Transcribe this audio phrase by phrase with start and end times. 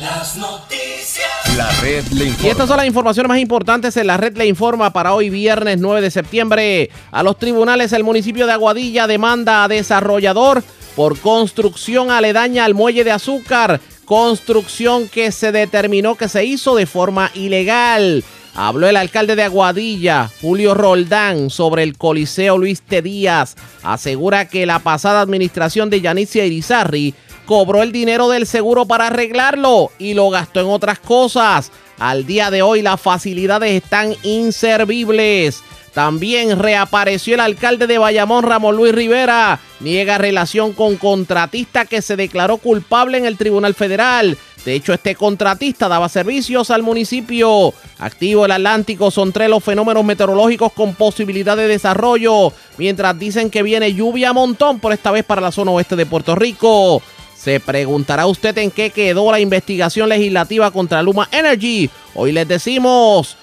[0.00, 1.28] Las noticias.
[1.56, 2.48] La red le informa.
[2.48, 5.78] Y estas son las informaciones más importantes en la red le informa para hoy viernes
[5.78, 6.90] 9 de septiembre.
[7.12, 10.64] A los tribunales el municipio de Aguadilla demanda a desarrollador
[10.96, 16.86] por construcción aledaña al muelle de azúcar construcción que se determinó que se hizo de
[16.86, 18.24] forma ilegal.
[18.54, 23.02] Habló el alcalde de Aguadilla, Julio Roldán, sobre el Coliseo Luis T.
[23.02, 23.54] Díaz.
[23.82, 29.92] Asegura que la pasada administración de Yanicia Irizarri cobró el dinero del seguro para arreglarlo
[29.98, 31.70] y lo gastó en otras cosas.
[31.98, 35.62] Al día de hoy las facilidades están inservibles.
[35.98, 39.58] También reapareció el alcalde de Bayamón, Ramón Luis Rivera.
[39.80, 44.38] Niega relación con contratista que se declaró culpable en el Tribunal Federal.
[44.64, 47.74] De hecho, este contratista daba servicios al municipio.
[47.98, 52.52] Activo el Atlántico son tres los fenómenos meteorológicos con posibilidad de desarrollo.
[52.76, 56.06] Mientras dicen que viene lluvia a montón, por esta vez para la zona oeste de
[56.06, 57.02] Puerto Rico.
[57.36, 61.90] Se preguntará usted en qué quedó la investigación legislativa contra Luma Energy.
[62.14, 63.36] Hoy les decimos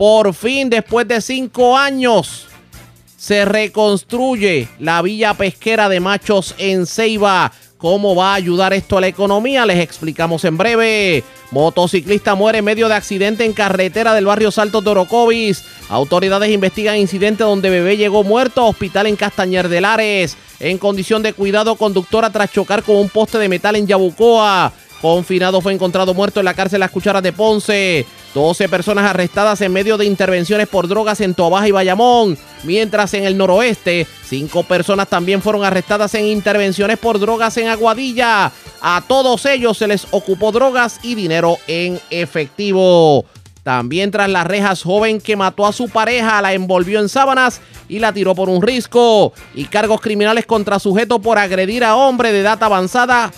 [0.00, 2.46] por fin, después de cinco años,
[3.18, 7.52] se reconstruye la villa pesquera de Machos en Ceiba.
[7.76, 9.66] ¿Cómo va a ayudar esto a la economía?
[9.66, 11.22] Les explicamos en breve.
[11.50, 15.64] Motociclista muere en medio de accidente en carretera del barrio Salto de Orocovis.
[15.90, 20.38] Autoridades investigan incidente donde bebé llegó muerto a hospital en Castañer de Lares.
[20.60, 24.72] En condición de cuidado, conductora tras chocar con un poste de metal en Yabucoa.
[25.02, 28.06] Confinado fue encontrado muerto en la cárcel Las Cucharas de Ponce.
[28.34, 32.38] 12 personas arrestadas en medio de intervenciones por drogas en Tobaja y Bayamón.
[32.62, 38.52] Mientras en el noroeste, cinco personas también fueron arrestadas en intervenciones por drogas en Aguadilla.
[38.80, 43.24] A todos ellos se les ocupó drogas y dinero en efectivo.
[43.62, 47.98] También tras las rejas, joven que mató a su pareja, la envolvió en sábanas y
[47.98, 49.32] la tiró por un risco.
[49.54, 53.30] Y cargos criminales contra sujeto por agredir a hombre de edad avanzada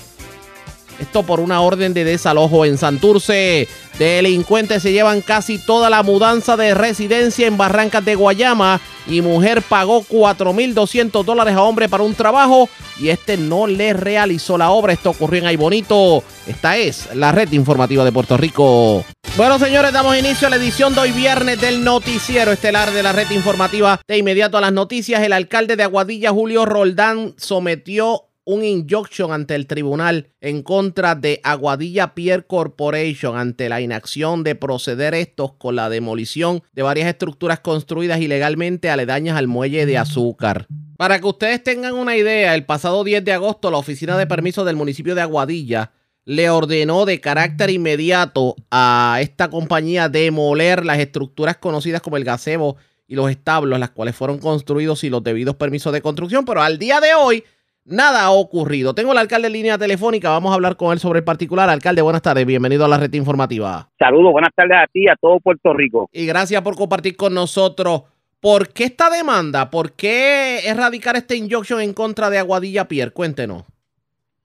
[0.98, 3.69] esto por una orden de desalojo en Santurce.
[3.98, 9.62] Delincuentes se llevan casi toda la mudanza de residencia en Barrancas de Guayama y mujer
[9.62, 14.92] pagó 4.200 dólares a hombre para un trabajo y este no le realizó la obra.
[14.92, 16.22] Esto ocurrió en Ay Bonito.
[16.47, 19.04] Esta es la red informativa de Puerto Rico.
[19.36, 23.12] Bueno, señores, damos inicio a la edición de hoy viernes del noticiero estelar de la
[23.12, 24.00] red informativa.
[24.06, 29.54] De inmediato a las noticias, el alcalde de Aguadilla, Julio Roldán, sometió un injunction ante
[29.54, 35.76] el tribunal en contra de Aguadilla Pier Corporation ante la inacción de proceder estos con
[35.76, 40.66] la demolición de varias estructuras construidas ilegalmente aledañas al muelle de azúcar.
[40.97, 44.66] Para que ustedes tengan una idea, el pasado 10 de agosto la Oficina de Permisos
[44.66, 45.92] del municipio de Aguadilla
[46.25, 52.76] le ordenó de carácter inmediato a esta compañía demoler las estructuras conocidas como el gazebo
[53.08, 56.78] y los establos, las cuales fueron construidos sin los debidos permisos de construcción, pero al
[56.78, 57.44] día de hoy
[57.84, 58.94] Nada ha ocurrido.
[58.94, 60.31] Tengo al alcalde en línea telefónica.
[60.31, 61.69] Vamos a hablar con él sobre el particular.
[61.69, 62.47] Alcalde, buenas tardes.
[62.47, 63.88] Bienvenido a la red informativa.
[63.98, 66.09] Saludos, buenas tardes a ti y a todo Puerto Rico.
[66.12, 68.04] Y gracias por compartir con nosotros.
[68.41, 69.69] ¿Por qué esta demanda?
[69.69, 73.12] ¿Por qué erradicar este injunction en contra de Aguadilla Pier?
[73.12, 73.65] Cuéntenos.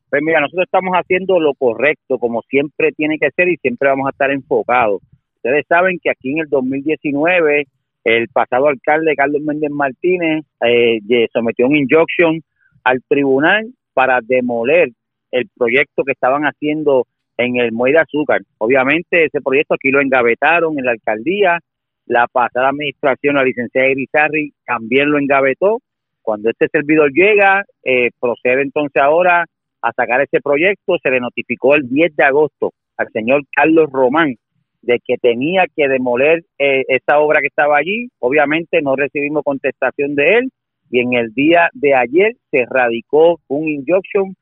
[0.09, 4.08] Pues mira, nosotros estamos haciendo lo correcto, como siempre tiene que ser y siempre vamos
[4.08, 5.02] a estar enfocados.
[5.36, 7.68] Ustedes saben que aquí en el 2019
[8.04, 12.42] el pasado alcalde Carlos Méndez Martínez eh, sometió un injunction
[12.88, 14.90] al tribunal para demoler
[15.31, 17.06] el proyecto que estaban haciendo
[17.38, 18.42] en el Muelle de Azúcar.
[18.59, 21.59] Obviamente ese proyecto aquí lo engavetaron en la alcaldía,
[22.06, 25.80] la pasada administración, la licenciada Irizarri, también lo engavetó.
[26.22, 29.45] Cuando este servidor llega, eh, procede entonces ahora
[29.81, 34.36] a sacar ese proyecto, se le notificó el 10 de agosto al señor Carlos Román
[34.81, 38.07] de que tenía que demoler eh, esa obra que estaba allí.
[38.19, 40.51] Obviamente no recibimos contestación de él,
[40.89, 44.36] y en el día de ayer se radicó un injunction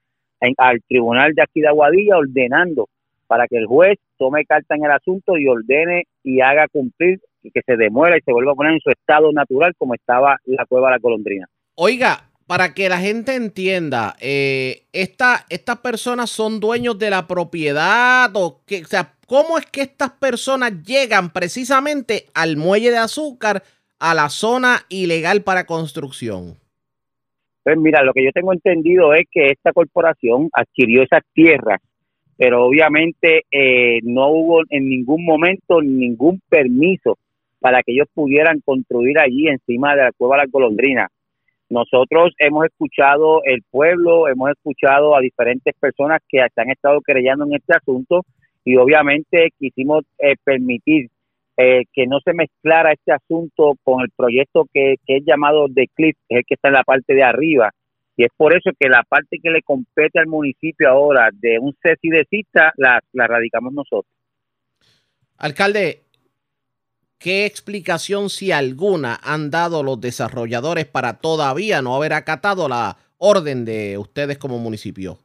[0.57, 2.88] al tribunal de aquí de Aguadilla ordenando
[3.27, 7.51] para que el juez tome carta en el asunto y ordene y haga cumplir y
[7.51, 10.65] que se demuera y se vuelva a poner en su estado natural como estaba la
[10.65, 11.47] cueva de la colondrina.
[11.75, 18.30] Oiga, para que la gente entienda, eh, esta, estas personas son dueños de la propiedad
[18.36, 23.63] o que, o sea, ¿cómo es que estas personas llegan precisamente al muelle de azúcar
[24.00, 26.56] a la zona ilegal para construcción?
[27.63, 31.81] Pues mira, lo que yo tengo entendido es que esta corporación adquirió esas tierras,
[32.38, 37.18] pero obviamente eh, no hubo en ningún momento ningún permiso
[37.59, 41.07] para que ellos pudieran construir allí encima de la cueva la golondrina.
[41.69, 47.45] Nosotros hemos escuchado el pueblo, hemos escuchado a diferentes personas que se han estado creyendo
[47.45, 48.21] en este asunto
[48.63, 51.09] y obviamente quisimos eh, permitir
[51.57, 56.17] eh, que no se mezclara este asunto con el proyecto que, es llamado The Cliff,
[56.27, 57.71] que es el que está en la parte de arriba.
[58.17, 61.73] Y es por eso que la parte que le compete al municipio ahora de un
[61.81, 64.11] CESI de cita la, la radicamos nosotros.
[65.37, 66.03] Alcalde,
[67.17, 73.65] ¿qué explicación, si alguna, han dado los desarrolladores para todavía no haber acatado la orden
[73.65, 75.19] de ustedes como municipio?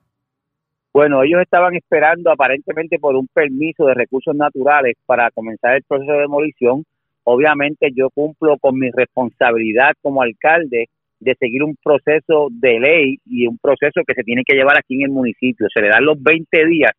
[0.92, 6.12] Bueno, ellos estaban esperando aparentemente por un permiso de recursos naturales para comenzar el proceso
[6.12, 6.84] de demolición.
[7.22, 10.88] Obviamente yo cumplo con mi responsabilidad como alcalde
[11.20, 14.96] de seguir un proceso de ley y un proceso que se tiene que llevar aquí
[14.96, 15.68] en el municipio.
[15.72, 16.92] Se le dan los 20 días.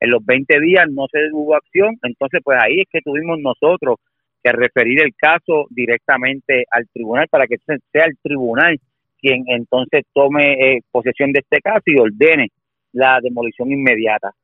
[0.00, 3.96] En los 20 días no se hubo acción, entonces pues ahí es que tuvimos nosotros
[4.42, 8.76] que referir el caso directamente al tribunal para que sea el tribunal
[9.18, 12.50] quien entonces tome eh, posesión de este caso y ordene
[12.96, 14.34] la demolición inmediata.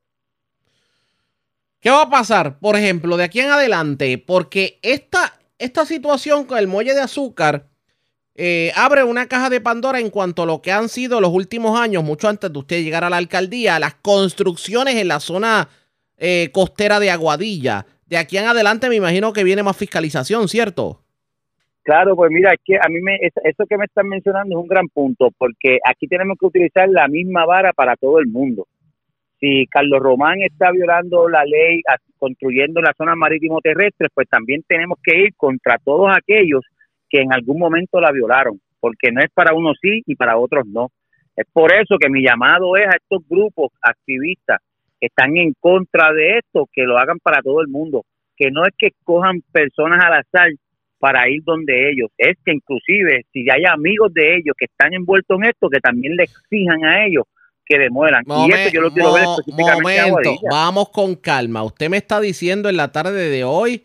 [1.81, 4.19] ¿Qué va a pasar, por ejemplo, de aquí en adelante?
[4.19, 7.66] Porque esta, esta situación con el muelle de azúcar
[8.34, 11.78] eh, abre una caja de Pandora en cuanto a lo que han sido los últimos
[11.78, 15.69] años, mucho antes de usted llegar a la alcaldía, las construcciones en la zona
[16.19, 17.87] eh, costera de Aguadilla.
[18.06, 21.02] De aquí en adelante me imagino que viene más fiscalización, ¿cierto?
[21.82, 24.69] Claro, pues mira, es que a mí me, eso que me están mencionando es un
[24.69, 28.67] gran punto, porque aquí tenemos que utilizar la misma vara para todo el mundo.
[29.40, 31.81] Si Carlos Román está violando la ley
[32.19, 36.64] construyendo la zona marítimo terrestre, pues también tenemos que ir contra todos aquellos
[37.11, 40.64] que en algún momento la violaron, porque no es para unos sí y para otros
[40.69, 40.90] no.
[41.35, 44.61] Es por eso que mi llamado es a estos grupos activistas
[45.00, 48.05] que están en contra de esto, que lo hagan para todo el mundo,
[48.37, 50.50] que no es que cojan personas al azar
[51.02, 52.10] para ir donde ellos.
[52.16, 56.14] Es que inclusive si hay amigos de ellos que están envueltos en esto, que también
[56.14, 57.25] le exijan a ellos
[57.66, 58.22] que demuelan.
[58.25, 61.64] y eso yo lo quiero ver específicamente Vamos con calma.
[61.64, 63.82] Usted me está diciendo en la tarde de hoy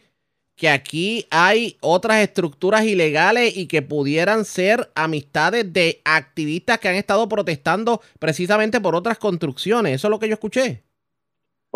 [0.56, 6.96] que aquí hay otras estructuras ilegales y que pudieran ser amistades de activistas que han
[6.96, 9.94] estado protestando precisamente por otras construcciones.
[9.94, 10.84] ¿Eso es lo que yo escuché?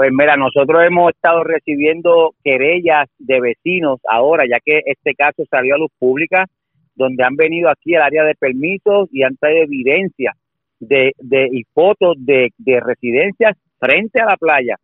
[0.02, 5.76] Pues mira, nosotros hemos estado recibiendo querellas de vecinos ahora, ya que este caso salió
[5.76, 6.48] a luz pública,
[6.96, 10.34] donde han venido aquí al área de permisos y han traído evidencia
[10.80, 14.78] de, de y fotos de, de residencias frente a la playa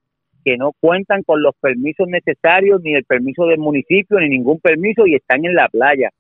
[0.46, 5.08] que no cuentan con los permisos necesarios, ni el permiso del municipio, ni ningún permiso,
[5.08, 6.12] y están en la playa.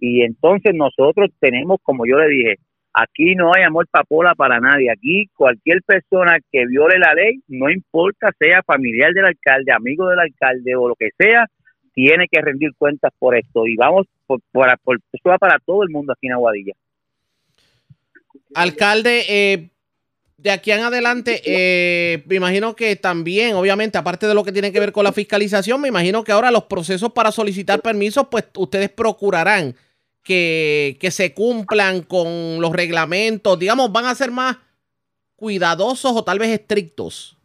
[0.00, 2.54] Y entonces nosotros tenemos, como yo le dije,
[3.00, 4.90] Aquí no hay amor papola para nadie.
[4.90, 10.18] Aquí cualquier persona que viole la ley, no importa sea familiar del alcalde, amigo del
[10.18, 11.46] alcalde o lo que sea,
[11.94, 13.68] tiene que rendir cuentas por esto.
[13.68, 14.40] Y vamos, por,
[15.12, 16.72] esto va para todo el mundo aquí en Aguadilla.
[18.56, 19.70] Alcalde, eh,
[20.36, 24.72] de aquí en adelante, eh, me imagino que también, obviamente, aparte de lo que tiene
[24.72, 28.46] que ver con la fiscalización, me imagino que ahora los procesos para solicitar permisos, pues
[28.56, 29.76] ustedes procurarán
[30.28, 33.58] que, se cumplan con los reglamentos?
[33.58, 34.58] Digamos, ¿van a ser más
[35.36, 37.36] cuidadosos o tal vez estrictos?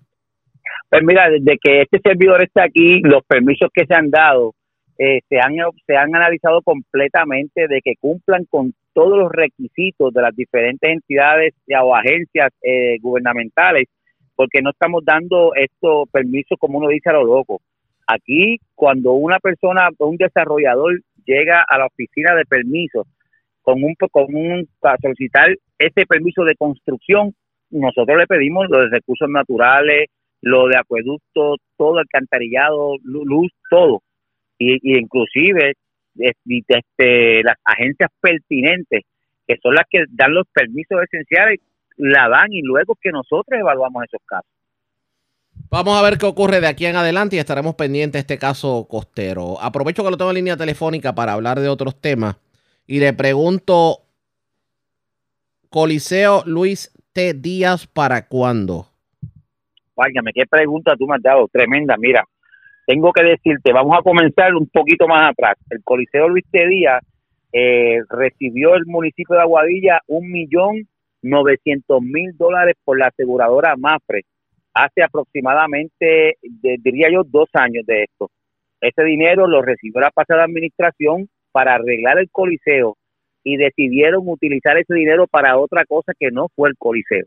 [0.89, 4.53] Pues mira, desde que este servidor está aquí, los permisos que se han dado
[4.99, 5.55] eh, se, han,
[5.87, 11.53] se han analizado completamente de que cumplan con todos los requisitos de las diferentes entidades
[11.81, 13.87] o agencias eh, gubernamentales,
[14.35, 17.61] porque no estamos dando estos permisos como uno dice a lo loco.
[18.05, 23.07] Aquí, cuando una persona, un desarrollador llega a la oficina de permisos
[23.61, 27.33] con un, con un para solicitar ese permiso de construcción,
[27.71, 30.07] nosotros le pedimos los recursos naturales,
[30.41, 34.01] lo de acueducto, todo alcantarillado, luz, todo.
[34.59, 35.73] Y, y inclusive
[36.15, 39.03] este, las agencias pertinentes,
[39.47, 41.59] que son las que dan los permisos esenciales,
[41.97, 44.52] la dan y luego que nosotros evaluamos esos casos.
[45.69, 48.85] Vamos a ver qué ocurre de aquí en adelante y estaremos pendientes de este caso
[48.87, 49.59] costero.
[49.59, 52.35] Aprovecho que lo tengo en línea telefónica para hablar de otros temas
[52.85, 54.01] y le pregunto,
[55.69, 57.33] Coliseo Luis T.
[57.33, 58.87] Díaz, ¿para cuándo?
[59.95, 61.95] Válgame, qué pregunta tú me has dado, tremenda.
[61.97, 62.23] Mira,
[62.85, 65.57] tengo que decirte, vamos a comenzar un poquito más atrás.
[65.71, 66.67] El Coliseo Luis T.
[66.67, 67.03] Díaz
[67.51, 70.87] eh, recibió el municipio de Aguadilla un millón
[71.23, 74.25] novecientos mil dólares por la aseguradora Mafre
[74.73, 78.29] hace aproximadamente, diría yo, dos años de esto.
[78.81, 82.97] Ese dinero lo recibió la pasada administración para arreglar el coliseo
[83.43, 87.25] y decidieron utilizar ese dinero para otra cosa que no fue el Coliseo.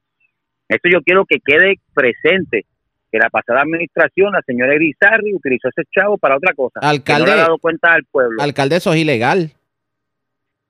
[0.68, 2.64] Eso yo quiero que quede presente,
[3.12, 6.80] que la pasada administración, la señora Grisarri, utilizó ese chavo para otra cosa.
[6.80, 8.42] Alcalde, no le ha dado cuenta al pueblo.
[8.42, 9.52] Alcalde, eso es ilegal.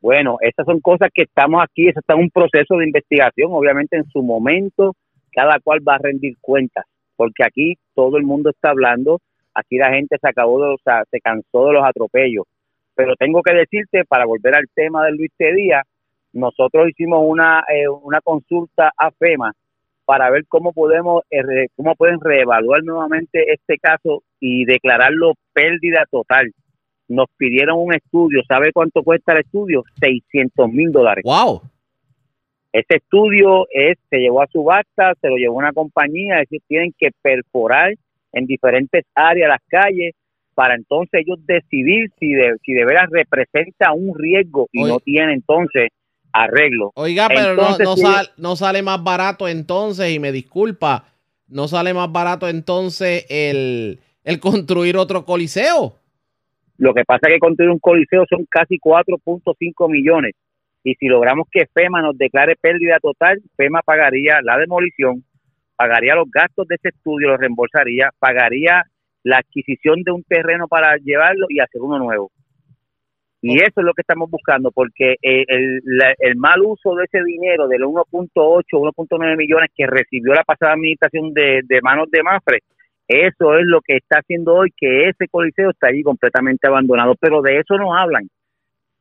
[0.01, 3.97] Bueno, estas son cosas que estamos aquí, eso está en un proceso de investigación, obviamente
[3.97, 4.95] en su momento
[5.37, 9.21] cada cual va a rendir cuentas, porque aquí todo el mundo está hablando,
[9.53, 10.77] aquí la gente se acabó de,
[11.11, 12.45] se cansó de los atropellos,
[12.95, 15.85] pero tengo que decirte, para volver al tema de Luis Díaz,
[16.33, 19.53] nosotros hicimos una, eh, una consulta a FEMA
[20.07, 26.53] para ver cómo podemos eh, cómo pueden reevaluar nuevamente este caso y declararlo pérdida total.
[27.09, 29.85] Nos pidieron un estudio, ¿sabe cuánto cuesta el estudio?
[30.01, 31.23] 600 mil dólares.
[31.25, 31.63] ¡Wow!
[32.77, 36.93] Este estudio es, se llevó a subasta, se lo llevó una compañía, es decir, tienen
[36.99, 37.95] que perforar
[38.35, 40.15] en diferentes áreas las calles
[40.55, 45.33] para entonces ellos decidir si de, si de veras representa un riesgo y no tiene
[45.33, 45.89] entonces
[46.35, 46.93] arreglo.
[46.97, 47.79] Oiga, pero no,
[48.37, 51.07] no, sale más barato entonces, y me disculpa,
[51.49, 55.95] no sale más barato entonces el, el construir otro coliseo.
[56.77, 60.35] Lo que pasa es que construir un coliseo son casi 4.5 millones.
[60.87, 65.25] Y si logramos que FEMA nos declare pérdida total, FEMA pagaría la demolición,
[65.75, 68.85] pagaría los gastos de ese estudio, lo reembolsaría, pagaría
[69.25, 72.31] la adquisición de un terreno para llevarlo y hacer uno nuevo.
[73.43, 75.81] Y eso es lo que estamos buscando, porque eh, el,
[76.21, 81.35] el, mal uso de ese dinero, del 1.8, 1.9 millones que recibió la pasada administración
[81.35, 82.61] de, de manos de Mafre,
[83.09, 87.17] eso es lo que está haciendo hoy que ese coliseo está allí completamente abandonado.
[87.21, 88.29] Pero de eso no hablan.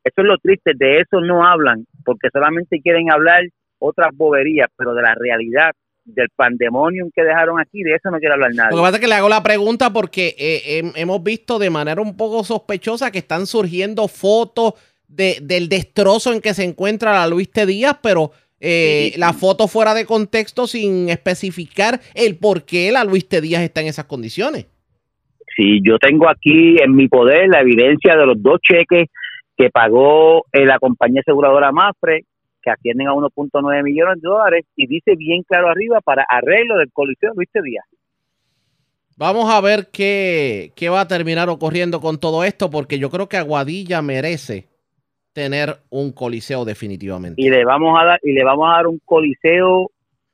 [0.06, 3.42] Eso es lo triste, de eso no hablan, porque solamente quieren hablar
[3.80, 5.72] otras boberías, pero de la realidad
[6.04, 8.70] del pandemonium que dejaron aquí, de eso no quiere hablar nadie.
[8.70, 12.00] Lo que pasa es que le hago la pregunta porque eh, hemos visto de manera
[12.00, 14.74] un poco sospechosa que están surgiendo fotos
[15.08, 17.66] de, del destrozo en que se encuentra la Luis T.
[17.66, 23.28] Díaz, pero eh, la foto fuera de contexto sin especificar el por qué la Luis
[23.28, 23.40] T.
[23.40, 24.68] Díaz está en esas condiciones.
[25.56, 29.08] Sí, yo tengo aquí en mi poder la evidencia de los dos cheques
[29.56, 32.24] que pagó eh, la compañía aseguradora Mafre
[32.62, 36.90] que ascienden a 1.9 millones de dólares y dice bien claro arriba para arreglo del
[36.92, 37.84] Coliseo Luis Díaz.
[39.16, 43.28] Vamos a ver qué, qué va a terminar ocurriendo con todo esto, porque yo creo
[43.28, 44.68] que Aguadilla merece
[45.32, 47.40] tener un coliseo definitivamente.
[47.40, 49.90] Y le vamos a dar, y le vamos a dar un coliseo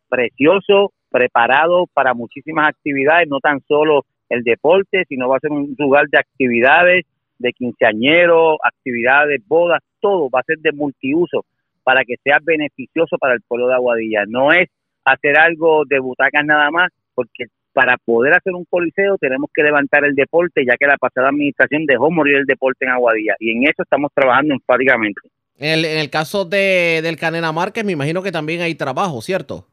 [0.08, 5.74] precioso, preparado para muchísimas actividades, no tan solo el deporte, sino va a ser un
[5.78, 7.04] lugar de actividades,
[7.42, 11.44] de quinceañeros, actividades, bodas, todo va a ser de multiuso
[11.84, 14.24] para que sea beneficioso para el pueblo de Aguadilla.
[14.26, 14.68] No es
[15.04, 20.04] hacer algo de butacas nada más, porque para poder hacer un coliseo tenemos que levantar
[20.04, 23.64] el deporte, ya que la pasada administración dejó morir el deporte en Aguadilla, y en
[23.64, 25.20] eso estamos trabajando enfáticamente.
[25.58, 29.66] En el, caso de, del Canena Márquez, me imagino que también hay trabajo, ¿cierto?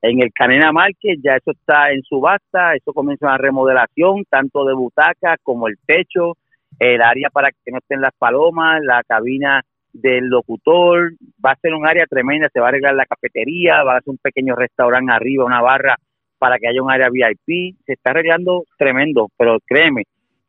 [0.00, 4.74] En el Canena Márquez ya eso está en subasta, eso comienza una remodelación, tanto de
[4.74, 6.36] butacas como el techo,
[6.78, 9.62] el área para que no estén las palomas, la cabina
[9.92, 11.12] del locutor,
[11.44, 14.10] va a ser un área tremenda, se va a arreglar la cafetería, va a ser
[14.10, 15.96] un pequeño restaurante arriba, una barra
[16.38, 20.04] para que haya un área VIP, se está arreglando tremendo, pero créeme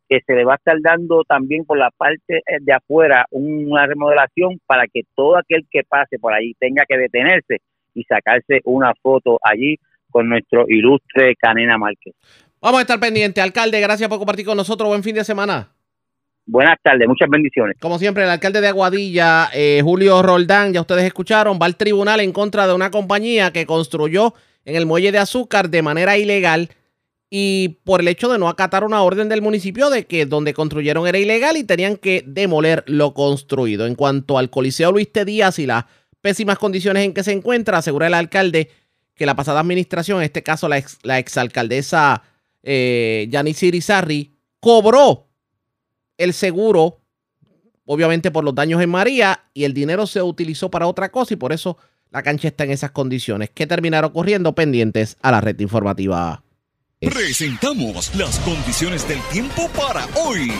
[0.09, 3.85] que se le va a estar dando también por la parte eh, de afuera una
[3.85, 7.57] remodelación para que todo aquel que pase por ahí tenga que detenerse
[7.93, 9.77] y sacarse una foto allí
[10.09, 12.13] con nuestro ilustre Canena Márquez.
[12.61, 13.43] Vamos a estar pendientes.
[13.43, 14.87] Alcalde, gracias por compartir con nosotros.
[14.87, 15.69] Buen fin de semana.
[16.45, 17.77] Buenas tardes, muchas bendiciones.
[17.79, 22.19] Como siempre, el alcalde de Aguadilla, eh, Julio Roldán, ya ustedes escucharon, va al tribunal
[22.19, 24.33] en contra de una compañía que construyó
[24.65, 26.69] en el muelle de azúcar de manera ilegal
[27.29, 31.07] y por el hecho de no acatar una orden del municipio de que donde construyeron
[31.07, 33.87] era ilegal y tenían que demoler lo construido.
[33.87, 35.23] En cuanto al Coliseo Luis T.
[35.25, 35.85] Díaz y las
[36.21, 38.69] pésimas condiciones en que se encuentra, asegura el alcalde
[39.15, 42.21] que la pasada administración, en este caso la, ex, exalcaldesa
[42.61, 45.27] eh, Yanis Irizarri, cobró
[46.17, 47.01] el seguro,
[47.85, 51.37] obviamente por los daños en María, y el dinero se utilizó para otra cosa y
[51.37, 51.77] por eso
[52.11, 53.49] la cancha está en esas condiciones.
[53.53, 54.53] ¿Qué terminaron ocurriendo?
[54.53, 56.43] Pendientes a la red informativa.
[56.99, 60.51] Presentamos las condiciones del tiempo para hoy.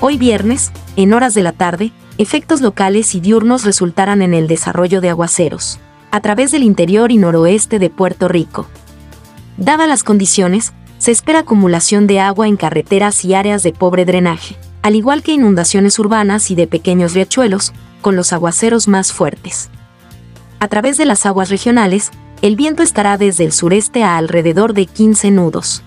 [0.00, 5.00] Hoy viernes, en horas de la tarde, efectos locales y diurnos resultarán en el desarrollo
[5.00, 5.78] de aguaceros,
[6.10, 8.66] a través del interior y noroeste de Puerto Rico.
[9.56, 14.56] Dadas las condiciones, se espera acumulación de agua en carreteras y áreas de pobre drenaje,
[14.82, 19.70] al igual que inundaciones urbanas y de pequeños riachuelos, con los aguaceros más fuertes.
[20.58, 22.10] A través de las aguas regionales,
[22.42, 25.82] el viento estará desde el sureste a alrededor de 15 nudos.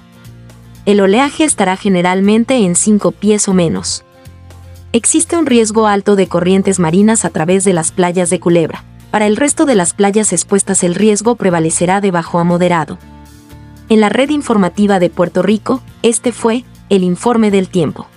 [0.87, 4.03] El oleaje estará generalmente en 5 pies o menos.
[4.93, 8.83] Existe un riesgo alto de corrientes marinas a través de las playas de Culebra.
[9.11, 12.97] Para el resto de las playas expuestas el riesgo prevalecerá de bajo a moderado.
[13.89, 18.07] En la red informativa de Puerto Rico, este fue el informe del tiempo.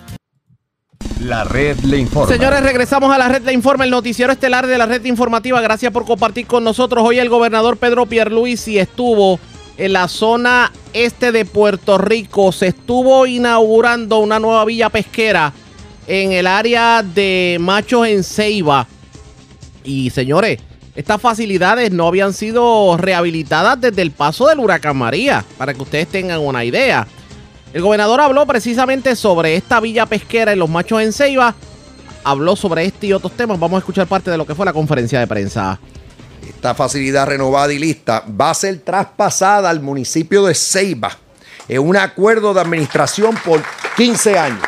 [1.21, 2.31] La red le informa.
[2.31, 5.59] Señores, regresamos a la red le informa, el noticiero estelar de la red informativa.
[5.61, 7.03] Gracias por compartir con nosotros.
[7.05, 9.39] Hoy el gobernador Pedro Pierluisi estuvo
[9.77, 12.51] en la zona este de Puerto Rico.
[12.51, 15.53] Se estuvo inaugurando una nueva villa pesquera
[16.07, 18.87] en el área de Machos en Ceiba.
[19.83, 20.59] Y señores,
[20.97, 26.07] estas facilidades no habían sido rehabilitadas desde el paso del huracán María, para que ustedes
[26.07, 27.07] tengan una idea.
[27.71, 31.53] El gobernador habló precisamente sobre esta villa pesquera en los Machos en Ceiba.
[32.23, 33.59] Habló sobre este y otros temas.
[33.59, 35.79] Vamos a escuchar parte de lo que fue la conferencia de prensa.
[36.49, 41.11] Esta facilidad renovada y lista va a ser traspasada al municipio de Ceiba
[41.67, 43.61] en un acuerdo de administración por
[43.97, 44.63] 15 años.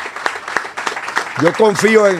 [1.41, 2.19] Yo confío en,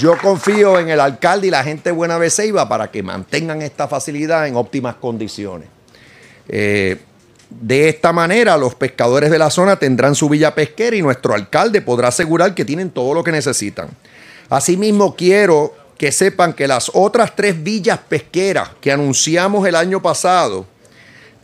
[0.00, 3.88] yo confío en el alcalde y la gente buena de Ceiba para que mantengan esta
[3.88, 5.68] facilidad en óptimas condiciones.
[6.48, 7.00] Eh,
[7.48, 11.80] de esta manera, los pescadores de la zona tendrán su villa pesquera y nuestro alcalde
[11.80, 13.88] podrá asegurar que tienen todo lo que necesitan.
[14.48, 20.66] Asimismo, quiero que sepan que las otras tres villas pesqueras que anunciamos el año pasado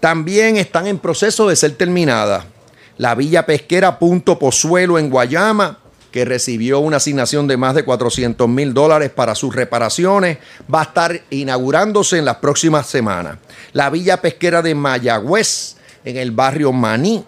[0.01, 2.45] también están en proceso de ser terminadas.
[2.99, 5.79] La villa pesquera Punto Pozuelo en Guayama
[6.13, 10.39] que recibió una asignación de más de 400 mil dólares para sus reparaciones,
[10.73, 13.39] va a estar inaugurándose en las próximas semanas.
[13.73, 17.25] La Villa Pesquera de Mayagüez, en el barrio Maní,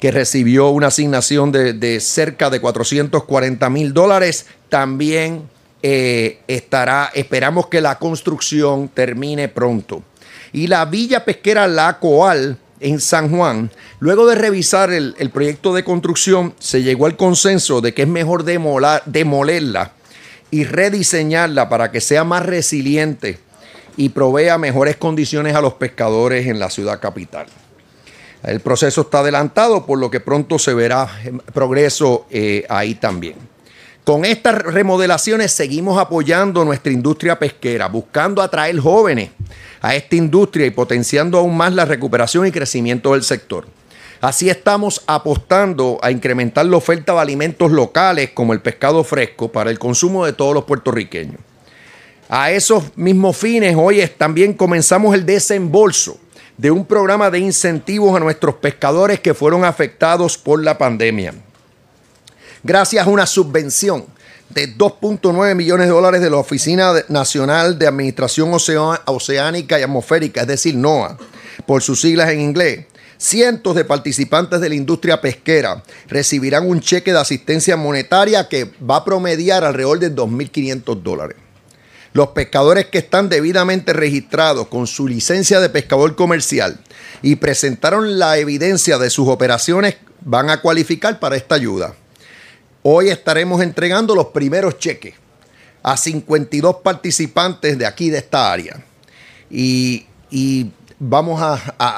[0.00, 5.48] que recibió una asignación de, cerca de 440 mil dólares, también
[5.82, 10.02] eh, estará, esperamos que la construcción termine pronto.
[10.52, 15.84] Y la Villa Pesquera La Coal, en San Juan, luego de revisar el, proyecto de
[15.84, 19.92] construcción, se llegó al consenso de que es mejor demolerla
[20.50, 23.38] y rediseñarla para que sea más resiliente
[23.96, 27.46] y provea mejores condiciones a los pescadores en la ciudad capital.
[28.42, 31.08] El proceso está adelantado, por lo que pronto se verá
[31.54, 33.53] progreso eh, ahí también.
[34.04, 39.30] Con estas remodelaciones seguimos apoyando nuestra industria pesquera, buscando atraer jóvenes
[39.80, 43.66] a esta industria y potenciando aún más la recuperación y crecimiento del sector.
[44.20, 49.70] Así estamos apostando a incrementar la oferta de alimentos locales como el pescado fresco para
[49.70, 51.40] el consumo de todos los puertorriqueños.
[52.28, 56.18] A esos mismos fines, hoy también comenzamos el desembolso
[56.58, 61.32] de un programa de incentivos a nuestros pescadores que fueron afectados por la pandemia.
[62.66, 64.06] Gracias a una subvención
[64.48, 70.46] de 2.9 millones de dólares de la Oficina Nacional de Administración Oceánica y Atmosférica, es
[70.46, 71.18] decir, NOAA,
[71.66, 72.86] por sus siglas en inglés.
[73.18, 78.96] Cientos de participantes de la industria pesquera recibirán un cheque de asistencia monetaria que va
[78.96, 81.36] a promediar alrededor de 2.500 dólares.
[82.14, 86.80] Los pescadores que están debidamente registrados con su licencia de pescador comercial
[87.20, 91.94] y presentaron la evidencia de sus operaciones van a cualificar para esta ayuda.
[92.86, 95.14] Hoy estaremos entregando los primeros cheques
[95.82, 98.84] a 52 participantes de aquí, de esta área.
[99.50, 100.04] Y,
[100.98, 101.54] vamos a,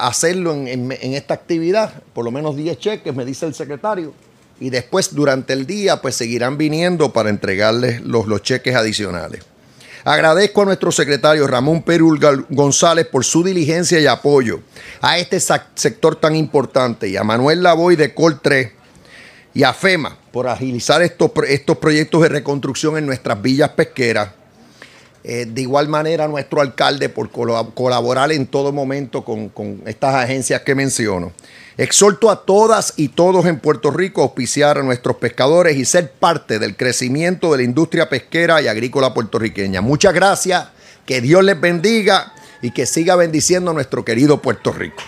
[0.07, 4.13] hacerlo en, esta actividad, por lo menos 10 cheques, me dice el secretario.
[4.61, 9.43] Y después, durante el día, pues seguirán viniendo para entregarles los, los cheques adicionales.
[10.05, 14.61] Agradezco a nuestro secretario Ramón Perul González por su diligencia y apoyo
[15.01, 18.76] a este sector tan importante y a Manuel Lavoy de Col 3
[19.57, 24.29] y a FEMA por agilizar estos, estos proyectos de reconstrucción en nuestras villas pesqueras.
[25.23, 30.13] Eh, de igual manera, a nuestro alcalde por colaborar en todo momento con, con, estas
[30.13, 31.31] agencias que menciono.
[31.75, 36.11] Exhorto a todas y todos en Puerto Rico a auspiciar a nuestros pescadores y ser
[36.11, 39.81] parte del crecimiento de la industria pesquera y agrícola puertorriqueña.
[39.81, 40.67] Muchas gracias,
[41.07, 45.01] que Dios les bendiga y que siga bendiciendo a nuestro querido Puerto Rico.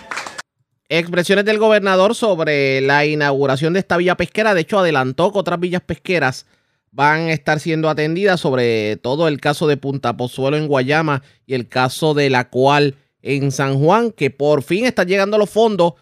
[0.92, 4.56] Expresiones del gobernador sobre la inauguración de esta villa pesquera.
[4.56, 6.48] De hecho, adelantó que otras villas pesqueras
[6.92, 11.54] van a estar siendo atendidas, sobre todo el caso de Punta Pozuelo en Guayama y
[11.54, 15.94] el caso de la cual en San Juan, que por fin están llegando los fondos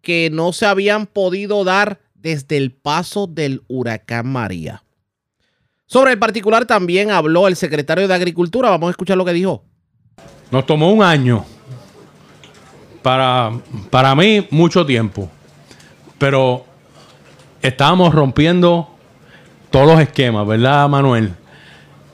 [0.00, 4.84] que no se habían podido dar desde el paso del huracán María.
[5.84, 8.70] Sobre el particular también habló el secretario de Agricultura.
[8.70, 9.64] Vamos a escuchar lo que dijo.
[10.50, 11.44] Nos tomó un año
[13.02, 13.50] para,
[13.90, 15.30] para mí mucho tiempo.
[16.18, 16.64] Pero
[17.62, 18.88] estábamos rompiendo
[19.70, 21.34] todos los esquemas, ¿verdad, Manuel?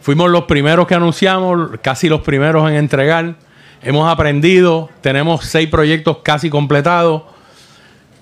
[0.00, 3.34] Fuimos los primeros que anunciamos, casi los primeros en entregar.
[3.82, 7.22] Hemos aprendido, tenemos seis proyectos casi completados,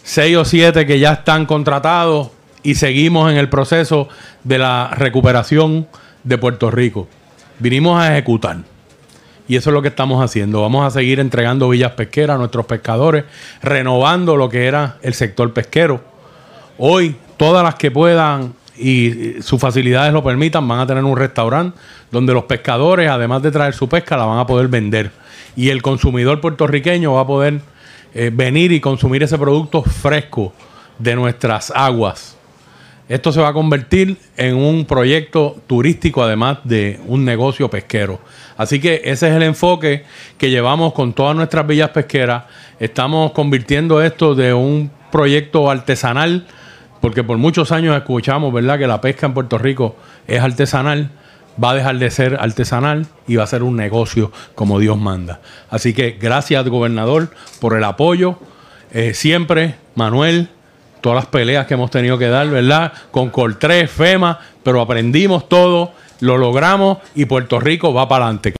[0.03, 2.31] seis o siete que ya están contratados
[2.62, 4.09] y seguimos en el proceso
[4.42, 5.87] de la recuperación
[6.22, 7.07] de Puerto Rico.
[7.59, 8.73] Vinimos a ejecutar.
[9.46, 10.62] Y eso es lo que estamos haciendo.
[10.62, 13.24] Vamos a seguir entregando villas pesqueras a nuestros pescadores,
[13.62, 16.00] renovando lo que era el sector pesquero.
[16.78, 21.78] Hoy, todas las que puedan y sus facilidades lo permitan, van a tener un restaurante
[22.11, 25.11] donde los pescadores, además de traer su pesca, la van a poder vender.
[25.57, 27.61] Y el consumidor puertorriqueño va a poder
[28.14, 30.52] eh, venir y consumir ese producto fresco
[30.98, 32.34] de nuestras aguas.
[33.08, 38.18] Esto se va a convertir en un proyecto turístico, además de un negocio pesquero.
[38.56, 40.04] Así que ese es el enfoque
[40.38, 42.44] que llevamos con todas nuestras villas pesqueras.
[42.80, 46.46] Estamos convirtiendo esto de un proyecto artesanal,
[47.02, 51.10] porque por muchos años escuchamos, ¿verdad?, que la pesca en Puerto Rico es artesanal.
[51.62, 55.40] Va a dejar de ser artesanal y va a ser un negocio como Dios manda.
[55.68, 57.28] Así que gracias, gobernador,
[57.60, 58.38] por el apoyo.
[58.92, 60.48] Eh, siempre, Manuel,
[61.04, 62.90] todas las peleas que hemos tenido que dar, ¿verdad?
[63.10, 68.54] Con Coltrés, FEMA, pero aprendimos todo, lo logramos y Puerto Rico va para adelante.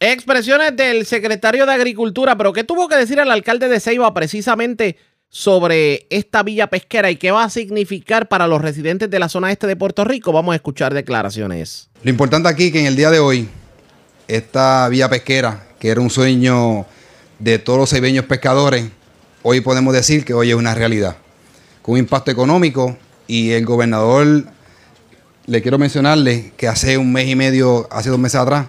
[0.00, 4.96] Expresiones del secretario de Agricultura, pero ¿qué tuvo que decir el alcalde de Ceiba precisamente
[5.28, 9.52] sobre esta villa pesquera y qué va a significar para los residentes de la zona
[9.52, 10.32] este de Puerto Rico?
[10.32, 11.90] Vamos a escuchar declaraciones.
[12.02, 13.50] Lo importante aquí que en el día de hoy,
[14.28, 16.86] esta villa pesquera, que era un sueño
[17.38, 18.86] de todos los ceibeños pescadores,
[19.42, 21.18] hoy podemos decir que hoy es una realidad
[21.86, 22.96] con un impacto económico
[23.28, 24.44] y el gobernador,
[25.46, 28.66] le quiero mencionarle que hace un mes y medio, hace dos meses atrás,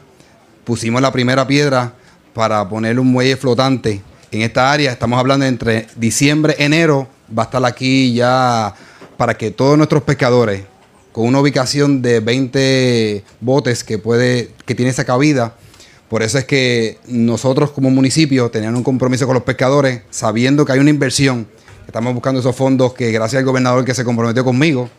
[0.64, 1.96] pusimos la primera piedra
[2.36, 4.92] para poner un muelle flotante en esta área.
[4.92, 8.76] Estamos hablando entre diciembre, enero, va a estar aquí ya
[9.18, 10.66] para que todos nuestros pescadores,
[11.12, 15.56] con una ubicación de 20 botes que puede, que tiene esa cabida,
[16.08, 20.74] por eso es que nosotros como municipio teníamos un compromiso con los pescadores, sabiendo que
[20.74, 21.48] hay una inversión
[21.88, 24.90] Estamos buscando esos fondos que gracias al gobernador que se comprometió conmigo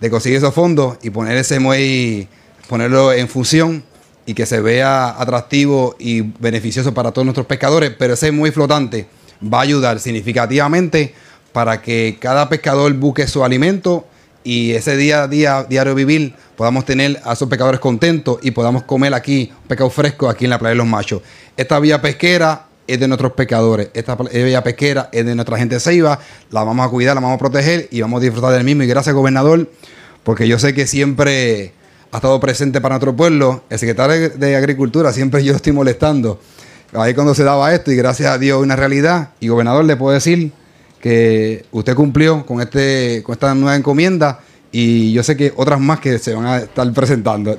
[0.00, 2.26] de conseguir esos fondos y poner ese muelle,
[2.68, 3.84] ponerlo en función
[4.26, 9.06] y que se vea atractivo y beneficioso para todos nuestros pescadores, pero ese muelle flotante
[9.42, 11.14] va a ayudar significativamente
[11.52, 14.04] para que cada pescador busque su alimento
[14.42, 18.82] y ese día a día, diario vivir, podamos tener a esos pescadores contentos y podamos
[18.82, 21.22] comer aquí pescado fresco aquí en la playa de los machos.
[21.56, 23.88] Esta vía pesquera es de nuestros pescadores.
[23.94, 26.18] Esta bella pesquera es de nuestra gente Ceiba.
[26.50, 28.82] La vamos a cuidar, la vamos a proteger y vamos a disfrutar del mismo.
[28.82, 29.70] Y gracias, gobernador,
[30.24, 31.72] porque yo sé que siempre
[32.10, 33.62] ha estado presente para nuestro pueblo.
[33.70, 36.40] El secretario de Agricultura siempre yo estoy molestando.
[36.92, 39.30] Ahí cuando se daba esto y gracias a Dios una realidad.
[39.38, 40.52] Y gobernador, le puedo decir
[41.00, 44.40] que usted cumplió con, este, con esta nueva encomienda
[44.72, 47.56] y yo sé que otras más que se van a estar presentando.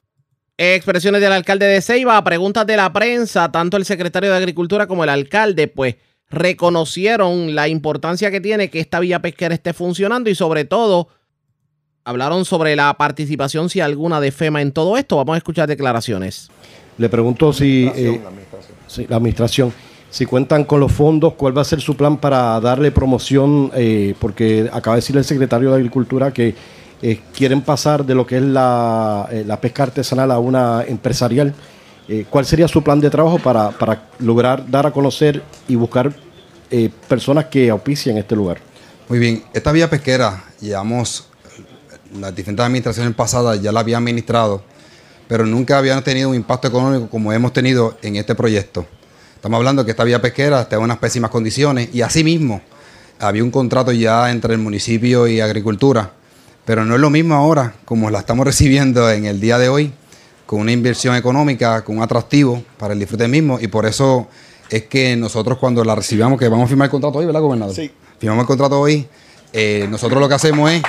[0.64, 4.86] Expresiones del alcalde de Ceiba, a preguntas de la prensa, tanto el secretario de Agricultura
[4.86, 5.96] como el alcalde, pues
[6.30, 11.08] reconocieron la importancia que tiene que esta vía pesquera esté funcionando y sobre todo
[12.04, 15.16] hablaron sobre la participación, si alguna, de FEMA en todo esto.
[15.16, 16.52] Vamos a escuchar declaraciones.
[17.00, 19.74] Le pregunto si la administración, eh, la administración.
[20.12, 24.14] si cuentan con los fondos, cuál va a ser su plan para darle promoción, eh,
[24.20, 26.54] porque acaba de decir el secretario de Agricultura que
[27.02, 31.54] eh, quieren pasar de lo que es la, eh, pesca artesanal a una empresarial.
[32.08, 33.74] Eh, ¿Cuál sería su plan de trabajo para,
[34.20, 36.14] lograr dar a conocer y buscar
[37.08, 38.60] personas que auspicien este lugar?
[39.10, 41.28] Muy bien, esta vía pesquera, llevamos,
[42.18, 44.64] las diferentes administraciones pasadas ya la habían administrado,
[45.28, 48.86] pero nunca habían tenido un impacto económico como hemos tenido en este proyecto.
[49.36, 52.62] Estamos hablando que esta vía pesquera está en unas pésimas condiciones y asimismo
[53.20, 56.14] había un contrato ya entre el municipio y agricultura
[56.72, 59.92] pero no es lo mismo ahora como la estamos recibiendo en el día de hoy,
[60.46, 63.60] con una inversión económica, con un atractivo para el disfrute mismo.
[63.60, 64.30] Y por eso
[64.70, 67.76] es que nosotros cuando la recibamos, que vamos a firmar el contrato hoy, ¿verdad, gobernador?
[67.76, 67.92] Sí.
[68.18, 69.06] Firmamos el contrato hoy.
[69.52, 70.82] Eh, nosotros lo que hacemos es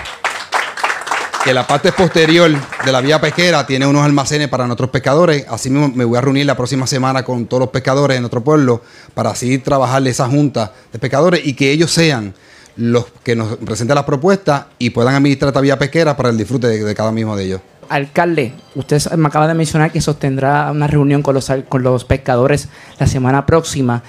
[1.42, 2.52] que la parte posterior
[2.84, 5.46] de la vía pesquera tiene unos almacenes para nuestros pescadores.
[5.48, 8.44] Así mismo me voy a reunir la próxima semana con todos los pescadores de nuestro
[8.44, 8.82] pueblo
[9.14, 12.34] para así trabajarle esa junta de pescadores y que ellos sean
[12.76, 16.68] los que nos presenten las propuestas y puedan administrar esta vía pesquera para el disfrute
[16.68, 17.60] de, cada mismo de ellos.
[17.88, 22.68] Alcalde, usted me acaba de mencionar que sostendrá una reunión con los, con los pescadores
[22.98, 24.02] la semana próxima.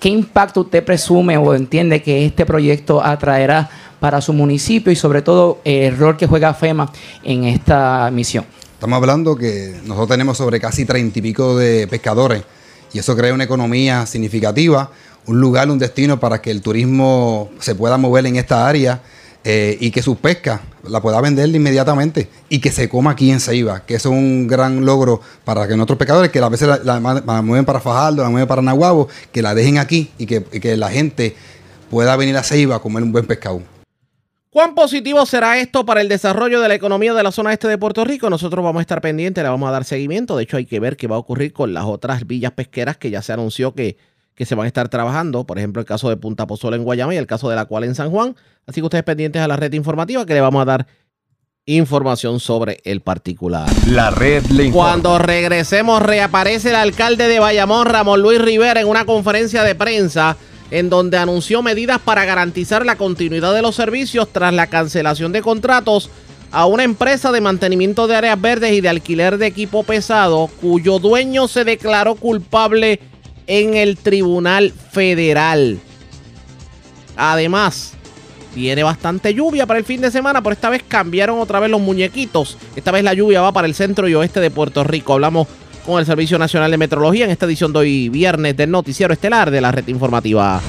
[0.00, 3.68] ¿Qué impacto usted presume o entiende que este proyecto atraerá
[4.00, 6.90] para su municipio y sobre todo el rol que juega FEMA
[7.22, 8.46] en esta misión?
[8.72, 12.42] Estamos hablando que nosotros tenemos sobre casi treinta y pico de pescadores
[12.92, 14.90] y eso crea una economía significativa
[15.26, 19.02] un lugar, un destino para que el turismo se pueda mover en esta área
[19.42, 23.40] eh, y que su pesca la pueda vender inmediatamente y que se coma aquí en
[23.40, 27.00] Ceiba, que es un gran logro para que nuestros pescadores, que a veces la,
[27.42, 31.34] mueven para Fajardo, la mueven para Nahuabo, que la dejen aquí y que, la gente
[31.90, 33.62] pueda venir a Ceiba a comer un buen pescado.
[34.50, 37.78] ¿Cuán positivo será esto para el desarrollo de la economía de la zona este de
[37.78, 38.28] Puerto Rico?
[38.28, 40.36] Nosotros vamos a estar pendientes, le vamos a dar seguimiento.
[40.36, 43.10] De hecho, hay que ver qué va a ocurrir con las otras villas pesqueras que
[43.10, 43.96] ya se anunció que,
[44.40, 45.44] que se van a estar trabajando.
[45.44, 47.84] Por ejemplo, el caso de Punta Pozola en Guayama y el caso de la cual
[47.84, 48.34] en San Juan.
[48.66, 50.86] Así que ustedes pendientes a la red informativa que le vamos a dar
[51.66, 53.68] información sobre el particular.
[53.86, 54.92] La red le informa.
[54.92, 60.38] Cuando regresemos, reaparece el alcalde de Bayamón, Ramón Luis Rivera, en una conferencia de prensa
[60.70, 65.42] en donde anunció medidas para garantizar la continuidad de los servicios tras la cancelación de
[65.42, 66.08] contratos
[66.50, 70.98] a una empresa de mantenimiento de áreas verdes y de alquiler de equipo pesado, cuyo
[70.98, 73.00] dueño se declaró culpable
[73.50, 75.80] en el Tribunal Federal.
[77.16, 77.94] Además,
[78.54, 81.80] Viene bastante lluvia para el fin de semana, pero esta vez cambiaron otra vez los
[81.80, 82.58] muñequitos.
[82.74, 85.12] Esta vez la lluvia va para el centro y oeste de Puerto Rico.
[85.12, 85.46] Hablamos
[85.86, 89.52] con el Servicio Nacional de Metrología en esta edición de hoy viernes del noticiero estelar
[89.52, 90.60] de la red informativa.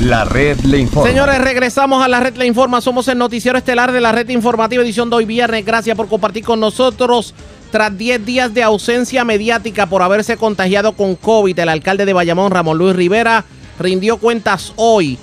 [0.00, 1.08] La red le informa.
[1.08, 2.80] Señores, regresamos a la red le informa.
[2.80, 5.64] Somos el noticiero estelar de la red informativa edición de hoy viernes.
[5.64, 7.32] Gracias por compartir con nosotros.
[7.76, 12.50] Tras 10 días de ausencia mediática por haberse contagiado con COVID, el alcalde de Bayamón,
[12.50, 13.44] Ramón Luis Rivera,
[13.78, 15.18] rindió cuentas hoy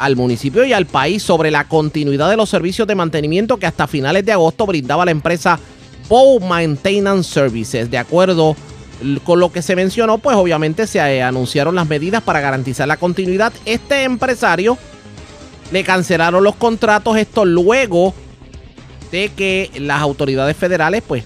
[0.00, 3.86] al municipio y al país sobre la continuidad de los servicios de mantenimiento que hasta
[3.86, 5.60] finales de agosto brindaba la empresa
[6.08, 7.88] Bow Maintenance Services.
[7.88, 8.56] De acuerdo
[9.22, 12.96] con lo que se mencionó, pues obviamente se eh, anunciaron las medidas para garantizar la
[12.96, 13.52] continuidad.
[13.64, 14.76] Este empresario
[15.70, 18.12] le cancelaron los contratos, esto luego
[19.12, 21.22] de que las autoridades federales pues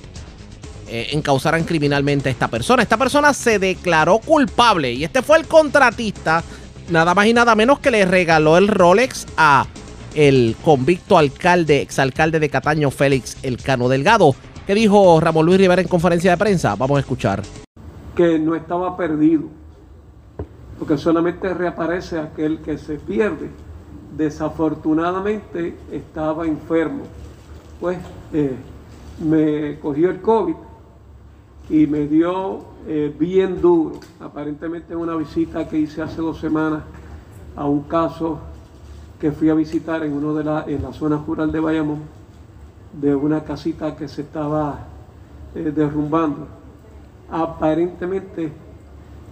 [0.90, 2.82] eh, encausaran criminalmente a esta persona.
[2.82, 6.42] Esta persona se declaró culpable y este fue el contratista
[6.88, 9.66] nada más y nada menos que le regaló el Rolex a
[10.14, 14.34] el convicto alcalde, exalcalde de Cataño, Félix Elcano Delgado.
[14.66, 16.74] ¿Qué dijo Ramón Luis Rivera en conferencia de prensa?
[16.74, 17.42] Vamos a escuchar.
[18.16, 19.44] Que no estaba perdido,
[20.78, 23.50] porque solamente reaparece aquel que se pierde.
[24.16, 27.04] Desafortunadamente estaba enfermo,
[27.78, 27.98] pues
[28.32, 28.56] eh,
[29.20, 30.54] me cogió el COVID
[31.70, 34.00] y me dio eh, bien duro.
[34.20, 36.82] Aparentemente en una visita que hice hace dos semanas
[37.56, 38.38] a un caso
[39.20, 42.00] que fui a visitar en uno de la, en la zona rural de Bayamón,
[42.92, 44.86] de una casita que se estaba
[45.54, 46.46] eh, derrumbando.
[47.30, 48.50] Aparentemente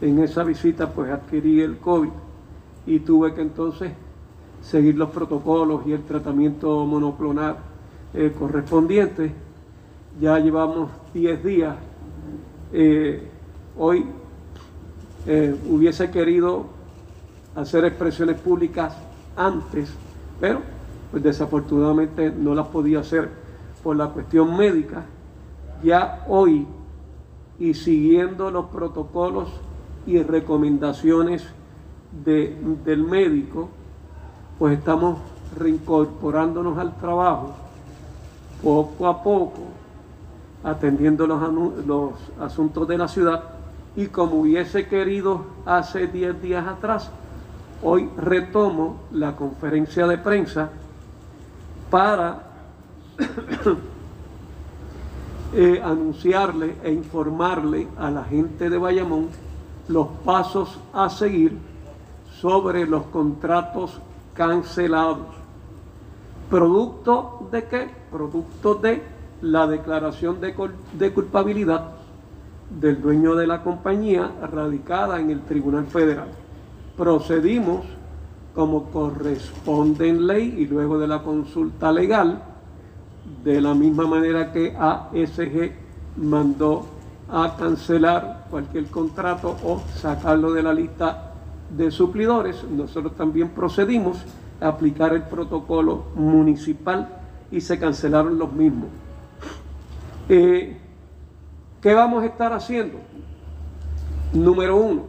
[0.01, 2.11] en esa visita pues adquirí el COVID
[2.87, 3.93] y tuve que entonces
[4.61, 7.57] seguir los protocolos y el tratamiento monoclonal
[8.13, 9.33] eh, correspondiente.
[10.21, 11.77] Ya llevamos 10 días
[12.73, 13.23] eh,
[13.79, 14.07] hoy
[15.27, 16.67] eh, hubiese querido
[17.55, 18.97] hacer expresiones públicas
[19.37, 19.91] antes,
[20.41, 20.61] pero
[21.11, 23.29] pues desafortunadamente no las podía hacer
[23.83, 25.05] por la cuestión médica.
[25.83, 26.67] Ya hoy
[27.59, 29.49] y siguiendo los protocolos
[30.07, 31.45] y recomendaciones
[32.25, 33.69] del médico,
[34.59, 35.19] pues estamos
[35.59, 37.55] reincorporándonos al trabajo
[38.63, 39.63] poco a poco
[40.67, 43.45] atendiendo los, asuntos de la ciudad
[43.95, 47.09] y como hubiese querido hace 10 días atrás,
[47.85, 50.71] hoy retomo la conferencia de prensa
[51.89, 52.43] para
[55.55, 59.29] eh, anunciarle e informarle a la gente de Bayamón
[59.87, 61.57] los pasos a seguir
[62.41, 64.01] sobre los contratos
[64.35, 65.29] cancelados.
[66.51, 67.89] ¿Producto de qué?
[68.11, 70.55] Producto de la declaración de,
[71.13, 71.93] culpabilidad
[72.71, 76.29] del dueño de la compañía radicada en el Tribunal Federal.
[76.97, 77.85] Procedimos
[78.55, 82.43] como corresponde en ley y luego de la consulta legal,
[83.45, 85.73] de la misma manera que ASG
[86.17, 86.87] mandó
[87.29, 91.35] a cancelar cualquier contrato o sacarlo de la lista
[91.77, 94.19] de suplidores, nosotros también procedimos
[94.61, 97.09] a aplicar el protocolo municipal
[97.51, 98.89] y se cancelaron los mismos.
[100.29, 100.77] Eh,
[101.81, 102.99] ¿Qué vamos a estar haciendo?
[104.33, 105.05] Número uno,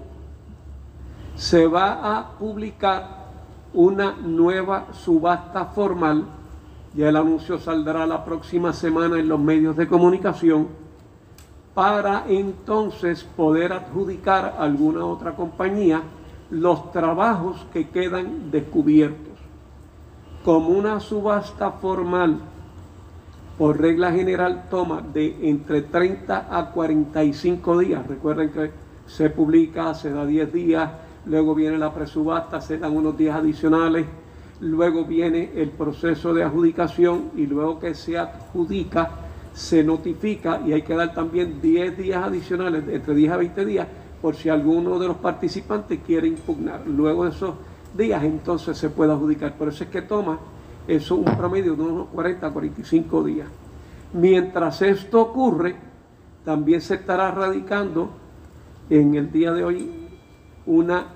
[1.35, 3.25] se va a publicar
[3.73, 6.25] una nueva subasta formal.
[6.93, 10.67] Ya el anuncio saldrá la próxima semana en los medios de comunicación
[11.73, 16.03] para entonces poder adjudicar a alguna otra compañía
[16.51, 19.33] los trabajos que quedan descubiertos.
[20.43, 22.39] Como una subasta formal
[23.57, 28.05] por regla general toma de entre 30 a 45 días.
[28.05, 28.71] Recuerden que
[29.07, 30.91] se publica, se da 10 días,
[31.25, 34.05] luego viene la presubasta, se dan unos días adicionales,
[34.59, 39.09] luego viene el proceso de adjudicación y luego que se adjudica,
[39.53, 43.87] se notifica y hay que dar también 10 días adicionales, entre 10 a 20 días,
[44.21, 46.85] por si alguno de los participantes quiere impugnar.
[46.85, 47.55] Luego de esos
[47.97, 49.53] días, entonces se puede adjudicar.
[49.53, 50.37] Por eso es que toma
[50.87, 53.47] eso un promedio de unos 40 a 45 días.
[54.13, 55.75] Mientras esto ocurre,
[56.45, 58.09] también se estará radicando
[58.89, 59.91] en el día de hoy
[60.65, 61.07] una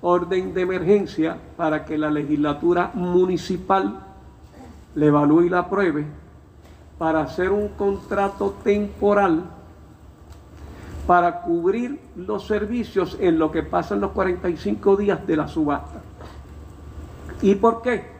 [0.00, 4.06] orden de emergencia para que la legislatura municipal
[4.94, 6.06] le evalúe y la apruebe
[6.98, 9.44] para hacer un contrato temporal
[11.06, 16.00] para cubrir los servicios en lo que pasan los 45 días de la subasta.
[17.42, 18.19] ¿Y por qué?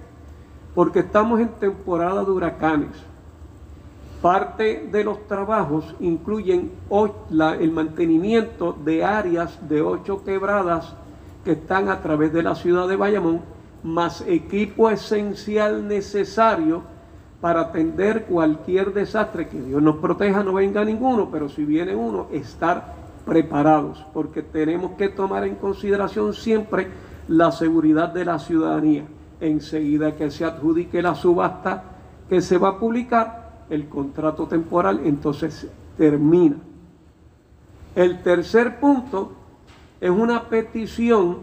[0.74, 2.90] Porque estamos en temporada de huracanes.
[4.22, 10.94] Parte de los trabajos incluyen el mantenimiento de áreas de ocho quebradas
[11.44, 13.40] que están a través de la ciudad de Bayamón,
[13.82, 16.82] más equipo esencial necesario
[17.40, 22.26] para atender cualquier desastre, que Dios nos proteja, no venga ninguno, pero si viene uno,
[22.30, 26.88] estar preparados, porque tenemos que tomar en consideración siempre
[27.28, 29.04] la seguridad de la ciudadanía.
[29.40, 31.84] Enseguida que se adjudique la subasta
[32.28, 36.56] que se va a publicar, el contrato temporal entonces termina.
[37.94, 39.32] El tercer punto
[40.00, 41.38] es una petición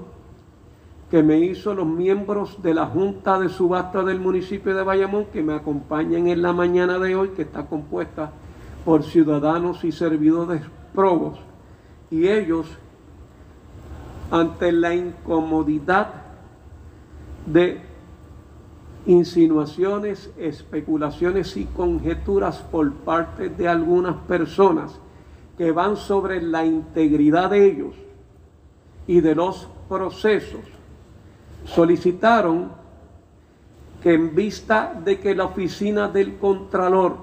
[1.09, 5.41] que me hizo los miembros de la Junta de Subasta del municipio de Bayamón, que
[5.41, 8.31] me acompañan en la mañana de hoy, que está compuesta
[8.83, 10.61] por ciudadanos y servidores
[10.93, 11.39] probos.
[12.11, 12.67] Y ellos,
[14.31, 16.09] ante la incomodidad
[17.45, 17.86] de
[19.07, 24.99] insinuaciones, especulaciones y conjeturas por parte de algunas personas
[25.57, 27.95] que van sobre la integridad de ellos
[29.07, 30.59] y de los procesos,
[31.63, 32.69] solicitaron
[34.03, 37.15] que en vista de que la oficina del Contralor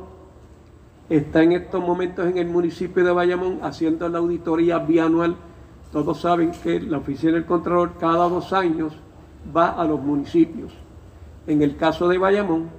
[1.10, 5.36] está en estos momentos en el municipio de Bayamón haciendo la auditoría bianual,
[5.92, 8.94] todos saben que la oficina del Contralor cada dos años
[9.54, 10.83] va a los municipios.
[11.46, 12.70] En el caso de Bayamón,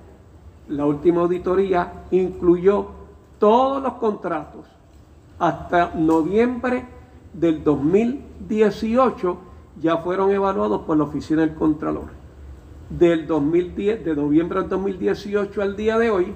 [0.69, 2.88] la última auditoría incluyó
[3.39, 4.65] todos los contratos
[5.38, 6.86] hasta noviembre
[7.34, 9.38] del 2018
[9.82, 12.10] ya fueron evaluados por la Oficina del Contralor.
[12.89, 16.34] Del 2010, de noviembre del 2018 al día de hoy,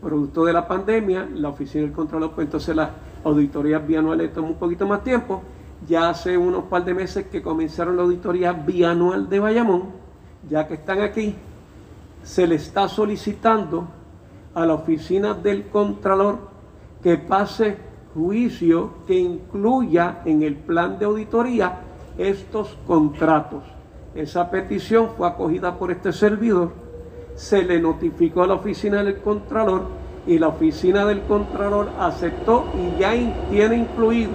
[0.00, 2.90] producto de la pandemia, la Oficina del Contralor, pues entonces las
[3.24, 5.42] auditorías bianuales toman un poquito más tiempo.
[5.88, 9.84] Ya hace unos par de meses que comenzaron la auditoría bianual de Bayamón,
[10.48, 11.34] ya que están aquí,
[12.22, 13.88] se le está solicitando
[14.54, 16.38] a la Oficina del Contralor
[17.02, 17.76] que pase
[18.14, 21.80] juicio que incluya en el plan de auditoría
[22.18, 23.64] estos contratos.
[24.14, 26.72] Esa petición fue acogida por este servidor,
[27.34, 29.84] se le notificó a la oficina del Contralor
[30.26, 33.12] y la oficina del Contralor aceptó y ya
[33.50, 34.32] tiene incluido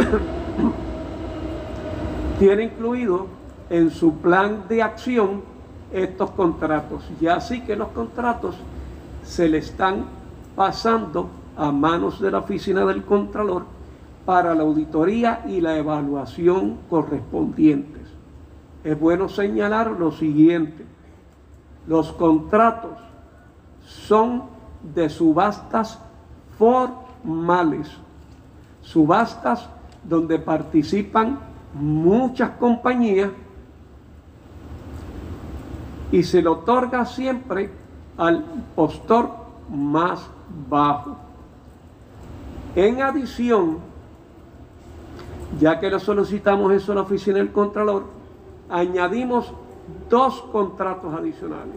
[2.38, 3.39] tiene incluido
[3.70, 5.42] en su plan de acción
[5.92, 7.08] estos contratos.
[7.20, 8.56] Ya así que los contratos
[9.24, 10.04] se le están
[10.56, 13.64] pasando a manos de la oficina del Contralor
[14.26, 18.02] para la auditoría y la evaluación correspondientes.
[18.82, 20.84] Es bueno señalar lo siguiente.
[21.86, 22.98] Los contratos
[23.84, 24.44] son
[24.94, 25.98] de subastas
[26.58, 27.88] formales,
[28.82, 29.68] subastas
[30.04, 31.38] donde participan
[31.74, 33.30] muchas compañías
[36.12, 37.70] y se le otorga siempre
[38.16, 38.44] al
[38.74, 39.30] postor
[39.70, 40.28] más
[40.68, 41.16] bajo.
[42.74, 43.78] En adición,
[45.58, 48.04] ya que lo solicitamos eso a la oficina del Contralor,
[48.68, 49.52] añadimos
[50.08, 51.74] dos contratos adicionales.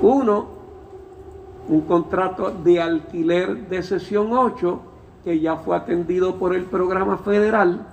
[0.00, 0.46] Uno,
[1.68, 4.80] un contrato de alquiler de sesión 8,
[5.24, 7.86] que ya fue atendido por el programa federal,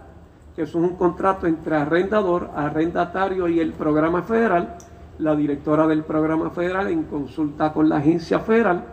[0.55, 4.77] que es un contrato entre arrendador, arrendatario y el programa federal,
[5.19, 8.83] la directora del programa federal en consulta con la agencia federal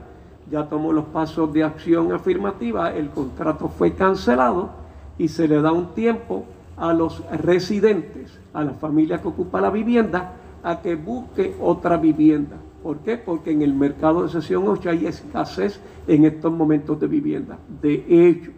[0.50, 4.70] ya tomó los pasos de acción afirmativa, el contrato fue cancelado
[5.18, 6.44] y se le da un tiempo
[6.76, 12.56] a los residentes, a la familia que ocupa la vivienda, a que busque otra vivienda.
[12.82, 13.16] ¿Por qué?
[13.16, 17.58] Porque en el mercado de sesión 8 hay escasez en estos momentos de vivienda.
[17.82, 18.52] De hecho,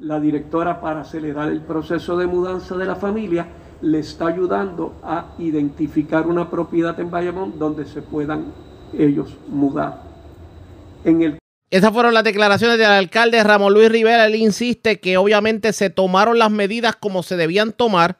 [0.00, 3.46] la directora para acelerar el proceso de mudanza de la familia
[3.82, 8.46] le está ayudando a identificar una propiedad en Bayamón donde se puedan
[8.96, 10.02] ellos mudar.
[11.04, 11.38] En el
[11.72, 14.26] esas fueron las declaraciones del alcalde Ramón Luis Rivera.
[14.26, 18.18] Él insiste que obviamente se tomaron las medidas como se debían tomar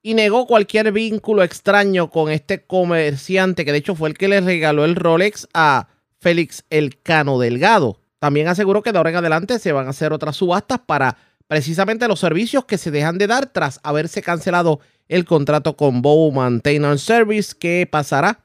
[0.00, 4.40] y negó cualquier vínculo extraño con este comerciante, que de hecho fue el que le
[4.40, 5.88] regaló el Rolex a
[6.20, 7.98] Félix Elcano Delgado.
[8.20, 11.16] También aseguró que de ahora en adelante se van a hacer otras subastas para
[11.48, 16.30] precisamente los servicios que se dejan de dar tras haberse cancelado el contrato con Bow
[16.30, 17.54] Maintenance Service.
[17.58, 18.42] ¿Qué pasará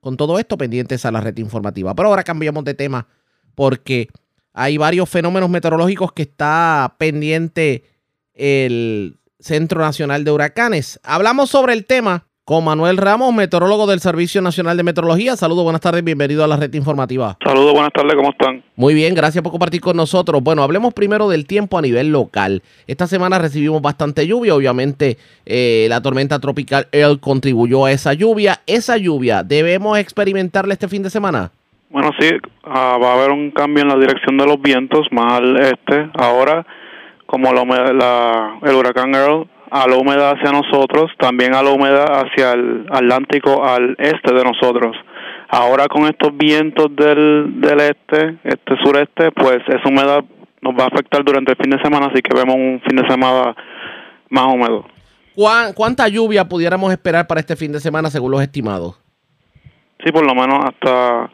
[0.00, 0.58] con todo esto?
[0.58, 1.94] Pendientes a la red informativa.
[1.94, 3.06] Pero ahora cambiamos de tema
[3.54, 4.08] porque
[4.52, 7.84] hay varios fenómenos meteorológicos que está pendiente
[8.32, 10.98] el Centro Nacional de Huracanes.
[11.02, 15.36] Hablamos sobre el tema con Manuel Ramos, meteorólogo del Servicio Nacional de Meteorología.
[15.36, 17.36] Saludos, buenas tardes, bienvenido a la red informativa.
[17.44, 18.62] Saludos, buenas tardes, ¿cómo están?
[18.74, 20.42] Muy bien, gracias por compartir con nosotros.
[20.42, 22.62] Bueno, hablemos primero del tiempo a nivel local.
[22.86, 28.62] Esta semana recibimos bastante lluvia, obviamente eh, la tormenta tropical Earl contribuyó a esa lluvia.
[28.66, 31.50] ¿Esa lluvia debemos experimentarla este fin de semana?
[31.90, 32.30] Bueno, sí,
[32.64, 36.10] ah, va a haber un cambio en la dirección de los vientos más al este.
[36.14, 36.66] Ahora,
[37.26, 42.06] como la, la, el huracán Earl a la humedad hacia nosotros, también a la humedad
[42.24, 44.96] hacia el Atlántico al este de nosotros.
[45.48, 50.24] Ahora con estos vientos del, del este, este sureste, pues esa humedad
[50.60, 53.08] nos va a afectar durante el fin de semana, así que vemos un fin de
[53.08, 53.54] semana
[54.30, 54.86] más húmedo.
[55.74, 59.00] ¿Cuánta lluvia pudiéramos esperar para este fin de semana según los estimados?
[60.04, 61.30] Sí, por lo menos hasta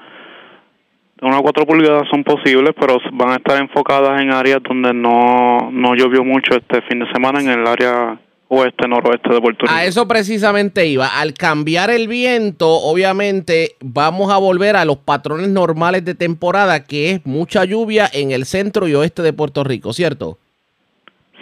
[1.24, 5.94] unas cuatro pulgadas son posibles, pero van a estar enfocadas en áreas donde no, no
[5.94, 9.74] llovió mucho este fin de semana, en el área oeste, noroeste de Puerto Rico.
[9.74, 11.06] A eso precisamente iba.
[11.06, 17.12] Al cambiar el viento, obviamente vamos a volver a los patrones normales de temporada, que
[17.12, 20.38] es mucha lluvia en el centro y oeste de Puerto Rico, ¿cierto?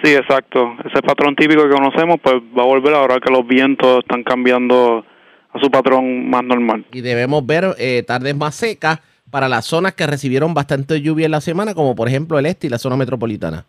[0.02, 0.74] Sí, exacto.
[0.84, 5.04] Ese patrón típico que conocemos, pues va a volver ahora que los vientos están cambiando
[5.52, 6.84] a su patrón más normal.
[6.92, 9.00] Y debemos ver eh, tardes más secas
[9.32, 12.66] para las zonas que recibieron bastante lluvia en la semana, como por ejemplo el este
[12.66, 13.64] y la zona metropolitana.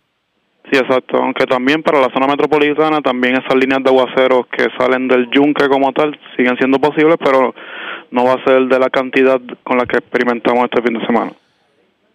[0.69, 1.17] Sí, exacto.
[1.17, 5.69] Aunque también para la zona metropolitana, también esas líneas de aguaceros que salen del yunque
[5.69, 7.55] como tal siguen siendo posibles, pero
[8.11, 11.31] no va a ser de la cantidad con la que experimentamos este fin de semana.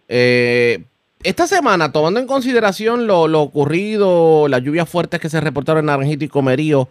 [0.08, 0.84] Eh,
[1.22, 6.24] esta semana, tomando en consideración lo, ocurrido, las lluvias fuertes que se reportaron en Naranjito
[6.24, 6.88] y Comerío,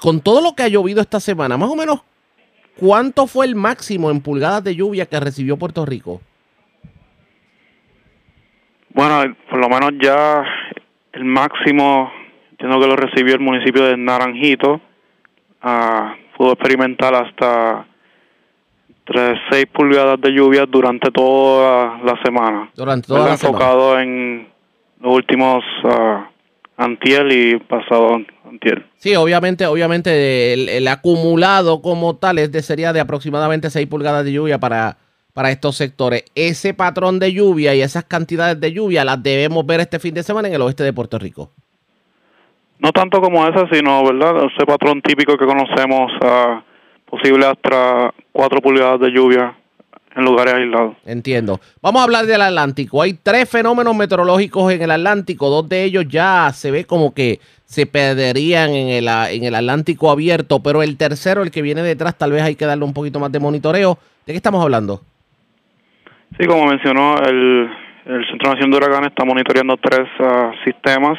[0.00, 2.00] con todo lo que ha llovido esta semana, más o menos,
[2.78, 6.20] ¿cuánto fue el máximo en pulgadas de lluvia que recibió Puerto Rico?
[8.94, 10.42] Bueno, por lo menos ya
[11.12, 12.10] el máximo,
[12.52, 14.80] entiendo que lo recibió el municipio de Naranjito,
[15.62, 17.86] uh, pudo experimentar hasta
[19.50, 22.70] 6 pulgadas de lluvia durante toda la semana.
[22.74, 24.48] Durante toda la enfocado en
[25.00, 26.24] los últimos uh,
[26.78, 28.86] antiel y pasado antiel.
[28.96, 34.32] Sí, obviamente, obviamente el, acumulado como tal es de, sería de aproximadamente 6 pulgadas de
[34.32, 34.96] lluvia para
[35.34, 36.24] para estos sectores.
[36.34, 40.24] Ese patrón de lluvia y esas cantidades de lluvia las debemos ver este fin de
[40.24, 41.52] semana en el oeste de Puerto Rico.
[42.80, 44.46] No tanto como esa, sino, ¿verdad?
[44.46, 46.60] Ese patrón típico que conocemos, uh,
[47.08, 49.56] posible hasta 4 pulgadas de lluvia
[50.18, 50.96] en lugares aislados.
[51.06, 51.60] Entiendo.
[51.80, 53.00] Vamos a hablar del Atlántico.
[53.00, 55.48] Hay tres fenómenos meteorológicos en el Atlántico.
[55.48, 60.10] Dos de ellos ya se ve como que se perderían en el, en el Atlántico
[60.10, 63.20] abierto, pero el tercero, el que viene detrás, tal vez hay que darle un poquito
[63.20, 63.96] más de monitoreo.
[64.26, 65.02] ¿De qué estamos hablando?
[66.38, 67.70] Sí, como mencionó, el,
[68.06, 71.16] el Centro Nacional de Huracanes está monitoreando tres ah, sistemas.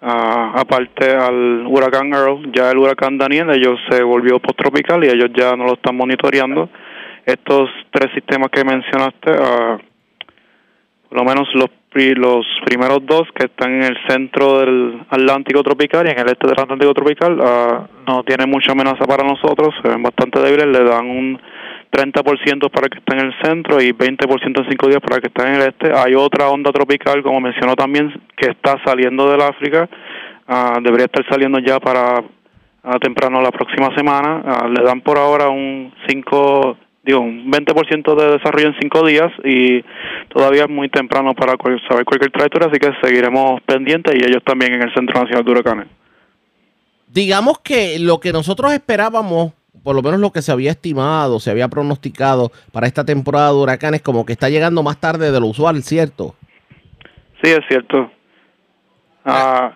[0.00, 5.30] Uh, aparte al huracán Earl, ya el huracán Daniel, ellos se volvió post-tropical y ellos
[5.32, 6.68] ya no lo están monitoreando.
[7.24, 9.78] Estos tres sistemas que mencionaste, uh,
[11.08, 16.06] por lo menos los, los primeros dos que están en el centro del Atlántico tropical
[16.06, 17.36] y en el este del Atlántico tropical,
[18.06, 21.38] no tienen mucha amenaza para nosotros, se ven bastante débiles, le dan un
[21.92, 25.46] 30% para que esté en el centro y 20% en cinco días para que esté
[25.46, 25.92] en el este.
[25.94, 29.88] Hay otra onda tropical, como mencionó también, que está saliendo del África.
[30.48, 32.24] Ah, debería estar saliendo ya para
[32.84, 34.42] ah, temprano la próxima semana.
[34.44, 39.32] Ah, le dan por ahora un 5, digo, un 20% de desarrollo en cinco días
[39.44, 39.82] y
[40.28, 41.54] todavía es muy temprano para
[41.88, 45.50] saber cualquier trayectoria, así que seguiremos pendientes y ellos también en el Centro Nacional de
[45.50, 45.86] Huracanes.
[47.08, 51.50] Digamos que lo que nosotros esperábamos por lo menos lo que se había estimado, se
[51.50, 55.46] había pronosticado para esta temporada de huracanes, como que está llegando más tarde de lo
[55.46, 56.36] usual, ¿cierto?
[57.42, 58.10] Sí, es cierto.
[59.24, 59.74] Ah,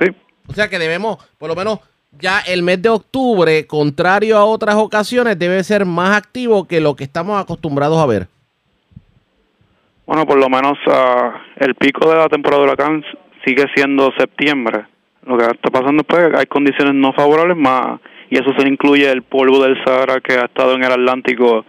[0.00, 0.06] sí.
[0.48, 1.80] O sea que debemos, por lo menos
[2.20, 6.94] ya el mes de octubre, contrario a otras ocasiones, debe ser más activo que lo
[6.96, 8.28] que estamos acostumbrados a ver.
[10.06, 13.04] Bueno, por lo menos ah, el pico de la temporada de huracán
[13.44, 14.86] sigue siendo septiembre.
[15.24, 18.00] Lo que está pasando es que hay condiciones no favorables más
[18.30, 21.64] y eso se incluye el polvo del Sahara que ha estado en el Atlántico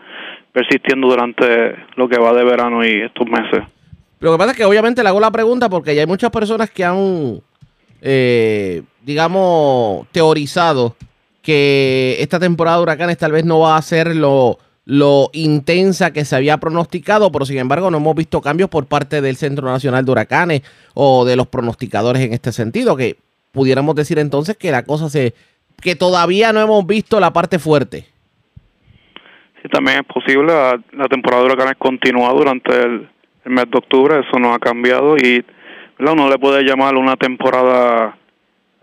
[0.51, 3.63] persistiendo durante lo que va de verano y estos meses.
[4.19, 6.71] Lo que pasa es que obviamente le hago la pregunta porque ya hay muchas personas
[6.71, 7.41] que han,
[8.01, 10.97] eh, digamos, teorizado
[11.41, 16.25] que esta temporada de huracanes tal vez no va a ser lo, lo intensa que
[16.25, 20.03] se había pronosticado, pero sin embargo no hemos visto cambios por parte del Centro Nacional
[20.03, 20.61] de Huracanes
[20.93, 23.15] o de los pronosticadores en este sentido, que
[23.53, 25.33] pudiéramos decir entonces que la cosa se,
[25.81, 28.07] que todavía no hemos visto la parte fuerte.
[29.61, 33.09] Sí, también es posible, la, temporada de huracanes continúa durante el,
[33.45, 35.45] el mes de octubre, eso no ha cambiado y
[35.97, 36.13] ¿verdad?
[36.13, 38.17] uno le puede llamar una temporada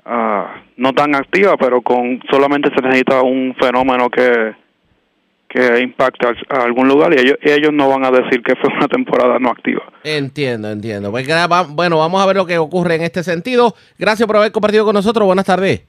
[0.04, 4.54] ah, no tan activa, pero con solamente se necesita un fenómeno que
[5.54, 9.38] que impacte a, algún lugar y ellos, no van a decir que fue una temporada
[9.38, 9.84] no activa.
[10.02, 11.12] Entiendo, entiendo.
[11.12, 11.28] Pues,
[11.68, 13.72] bueno, vamos a ver lo que ocurre en este sentido.
[13.96, 15.24] Gracias por haber compartido con nosotros.
[15.24, 15.82] Buenas tardes.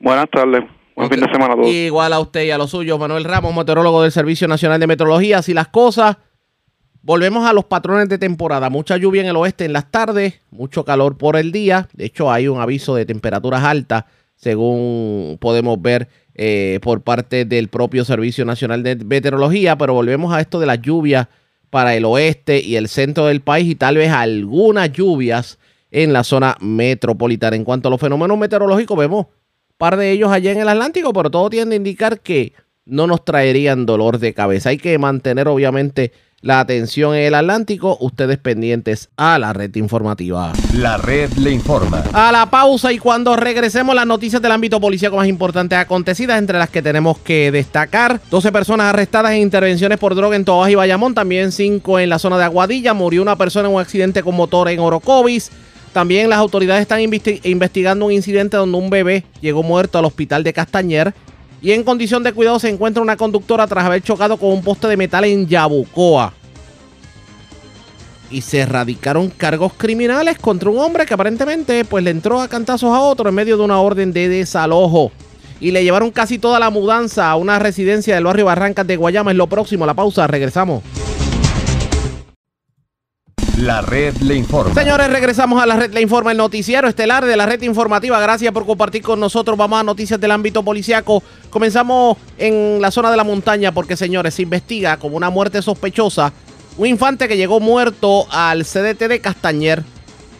[0.00, 0.64] Buenas tardes,
[0.96, 1.68] buen fin de semana a todos.
[1.68, 5.38] Igual a usted y a los suyos, Manuel Ramos, meteorólogo del Servicio Nacional de Meteorología.
[5.38, 6.16] Así las cosas,
[7.02, 8.70] volvemos a los patrones de temporada.
[8.70, 11.88] Mucha lluvia en el oeste en las tardes, mucho calor por el día.
[11.92, 14.04] De hecho, hay un aviso de temperaturas altas,
[14.36, 19.76] según podemos ver eh, por parte del propio Servicio Nacional de Meteorología.
[19.76, 21.28] Pero volvemos a esto de las lluvias
[21.70, 25.58] para el oeste y el centro del país y tal vez algunas lluvias
[25.90, 27.56] en la zona metropolitana.
[27.56, 29.26] En cuanto a los fenómenos meteorológicos, vemos
[29.82, 32.52] par de ellos allá en el Atlántico, pero todo tiende a indicar que
[32.84, 34.68] no nos traerían dolor de cabeza.
[34.70, 36.12] Hay que mantener obviamente
[36.42, 40.52] la atención en el Atlántico, ustedes pendientes a la red informativa.
[40.74, 42.02] La red le informa.
[42.12, 46.58] A la pausa y cuando regresemos las noticias del ámbito policíaco más importantes acontecidas, entre
[46.58, 50.74] las que tenemos que destacar, 12 personas arrestadas en intervenciones por droga en Tobaja y
[50.74, 54.34] Bayamón, también 5 en la zona de Aguadilla, murió una persona en un accidente con
[54.34, 55.50] motor en Orocovis,
[55.92, 60.42] también las autoridades están investi- investigando un incidente donde un bebé llegó muerto al hospital
[60.42, 61.14] de Castañer
[61.62, 64.88] y en condición de cuidado se encuentra una conductora tras haber chocado con un poste
[64.88, 66.34] de metal en Yabucoa
[68.32, 72.90] y se erradicaron cargos criminales contra un hombre que aparentemente pues le entró a cantazos
[72.90, 75.12] a otro en medio de una orden de desalojo.
[75.60, 79.30] Y le llevaron casi toda la mudanza a una residencia del barrio Barrancas de Guayama.
[79.30, 80.82] Es lo próximo, la pausa, regresamos.
[83.58, 84.74] La red le informa.
[84.74, 88.18] Señores, regresamos a la red Le Informa, el noticiero estelar de la red informativa.
[88.18, 89.58] Gracias por compartir con nosotros.
[89.58, 91.22] Vamos a noticias del ámbito policiaco.
[91.50, 96.32] Comenzamos en la zona de la montaña porque, señores, se investiga como una muerte sospechosa
[96.78, 99.82] un infante que llegó muerto al CDT de Castañer.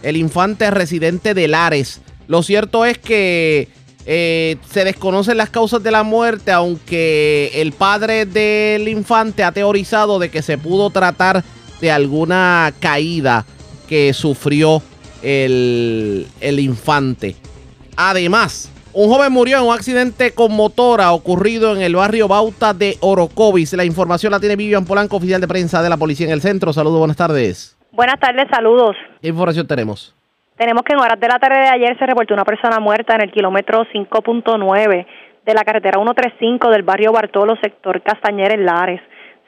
[0.03, 2.01] El infante residente de Lares.
[2.27, 3.69] Lo cierto es que
[4.07, 10.19] eh, se desconocen las causas de la muerte, aunque el padre del infante ha teorizado
[10.19, 11.45] de que se pudo tratar
[11.91, 13.45] alguna caída
[13.89, 14.83] que sufrió
[15.23, 17.35] el, el infante.
[17.97, 22.97] Además, un joven murió en un accidente con motora ocurrido en el barrio Bauta de
[23.01, 23.73] Orocovis.
[23.73, 26.75] La información la tiene Vivian Polanco, oficial de prensa de la policía en el centro.
[26.75, 27.77] Saludos, buenas tardes.
[27.91, 28.97] Buenas tardes, saludos.
[29.21, 30.15] ¿Qué información tenemos?
[30.57, 33.23] Tenemos que en horas de la tarde de ayer se reportó una persona muerta en
[33.23, 35.07] el kilómetro 5.9
[35.45, 39.01] de la carretera 135 del barrio Bartolo, sector Castañer en Lares.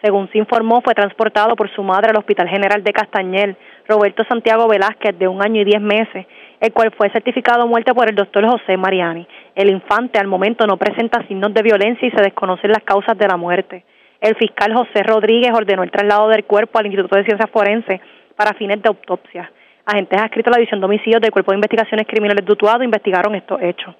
[0.04, 3.56] Según se informó, fue transportado por su madre al Hospital General de Castañer,
[3.88, 6.26] Roberto Santiago Velázquez, de un año y diez meses,
[6.60, 9.26] el cual fue certificado muerte por el doctor José Mariani.
[9.54, 13.26] El infante al momento no presenta signos de violencia y se desconocen las causas de
[13.26, 13.82] la muerte.
[14.20, 17.98] El fiscal José Rodríguez ordenó el traslado del cuerpo al Instituto de Ciencias Forenses
[18.36, 19.50] para fines de autopsia.
[19.86, 23.58] Agentes adscritos a la División de Homicidios del Cuerpo de Investigaciones Criminales de investigaron estos
[23.62, 23.94] hechos.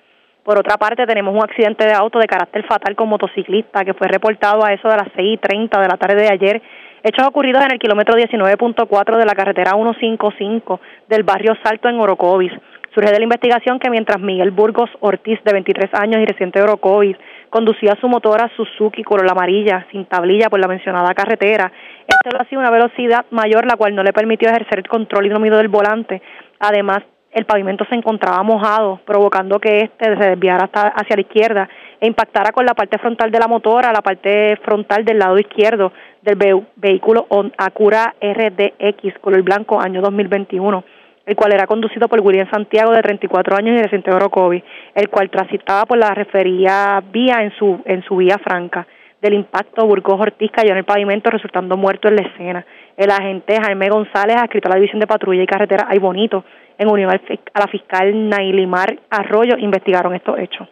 [0.44, 4.08] Por otra parte, tenemos un accidente de auto de carácter fatal con motociclista que fue
[4.08, 6.62] reportado a eso de las 6 y 30 de la tarde de ayer.
[7.02, 12.52] Hechos ocurridos en el kilómetro 19.4 de la carretera 155 del barrio Salto en Orocovis.
[12.94, 16.64] Surge de la investigación que mientras Miguel Burgos Ortiz, de 23 años y reciente de
[16.64, 17.16] Orocovis,
[17.48, 21.72] conducía su motora Suzuki color amarilla sin tablilla por la mencionada carretera,
[22.06, 25.30] este lo hacía a una velocidad mayor, la cual no le permitió ejercer el control
[25.30, 26.20] dominio del volante.
[26.60, 27.02] Además,
[27.34, 31.68] el pavimento se encontraba mojado, provocando que este se desviara hasta hacia la izquierda
[32.00, 35.92] e impactara con la parte frontal de la motora, la parte frontal del lado izquierdo
[36.22, 37.26] del ve- vehículo
[37.58, 40.84] Acura RDX color blanco año 2021,
[41.26, 44.62] el cual era conducido por William Santiago de 34 años y de Orocovi,
[44.94, 48.86] el cual transitaba por la referida vía en su en su vía franca.
[49.20, 52.66] Del impacto, Burgos Ortiz cayó en el pavimento resultando muerto en la escena.
[52.94, 56.44] El agente Jaime González, adscrito a la División de Patrulla y Carretera Ay Bonito,
[56.78, 60.68] en unión a la fiscal Nailimar Arroyo, investigaron estos hechos.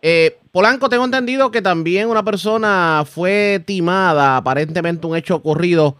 [0.00, 5.96] Eh, Polanco, tengo entendido que también una persona fue timada, aparentemente un hecho ocurrido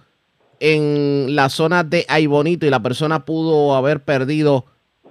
[0.61, 4.65] en la zona de Aybonito y la persona pudo haber perdido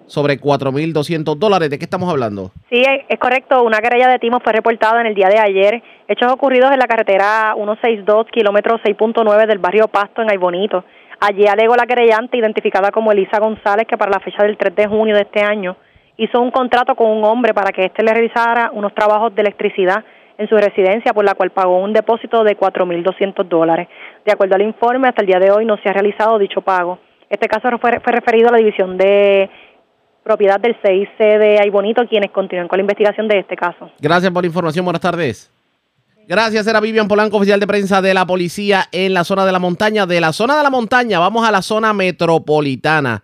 [0.08, 1.70] sobre 4.200 dólares.
[1.70, 2.52] ¿De qué estamos hablando?
[2.70, 3.62] Sí, es correcto.
[3.64, 5.84] Una querella de timo fue reportada en el día de ayer.
[6.08, 10.84] Hechos ocurridos en la carretera 162, kilómetro 6.9 del barrio Pasto, en Aybonito.
[11.20, 14.88] Allí alegó la querellante, identificada como Elisa González, que para la fecha del 3 de
[14.88, 15.76] junio de este año
[16.18, 20.04] hizo un contrato con un hombre para que éste le realizara unos trabajos de electricidad
[20.38, 23.88] en su residencia, por la cual pagó un depósito de 4.200 dólares.
[24.26, 27.00] De acuerdo al informe, hasta el día de hoy no se ha realizado dicho pago.
[27.30, 29.50] Este caso fue, fue referido a la división de
[30.24, 33.90] propiedad del CIC de Aybonito, quienes continúan con la investigación de este caso.
[34.00, 34.86] Gracias por la información.
[34.86, 35.57] Buenas tardes.
[36.28, 39.60] Gracias, era Vivian Polanco, oficial de prensa de la policía en la zona de la
[39.60, 40.06] montaña.
[40.06, 43.24] De la zona de la montaña, vamos a la zona metropolitana,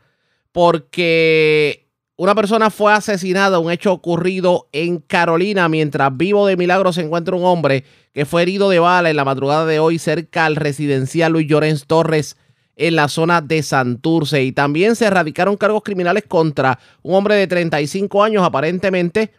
[0.53, 7.01] porque una persona fue asesinada, un hecho ocurrido en Carolina, mientras vivo de milagro se
[7.01, 7.83] encuentra un hombre
[8.13, 11.87] que fue herido de bala en la madrugada de hoy cerca al residencial Luis Llorens
[11.87, 12.37] Torres
[12.77, 14.43] en la zona de Santurce.
[14.43, 19.33] Y también se erradicaron cargos criminales contra un hombre de 35 años, aparentemente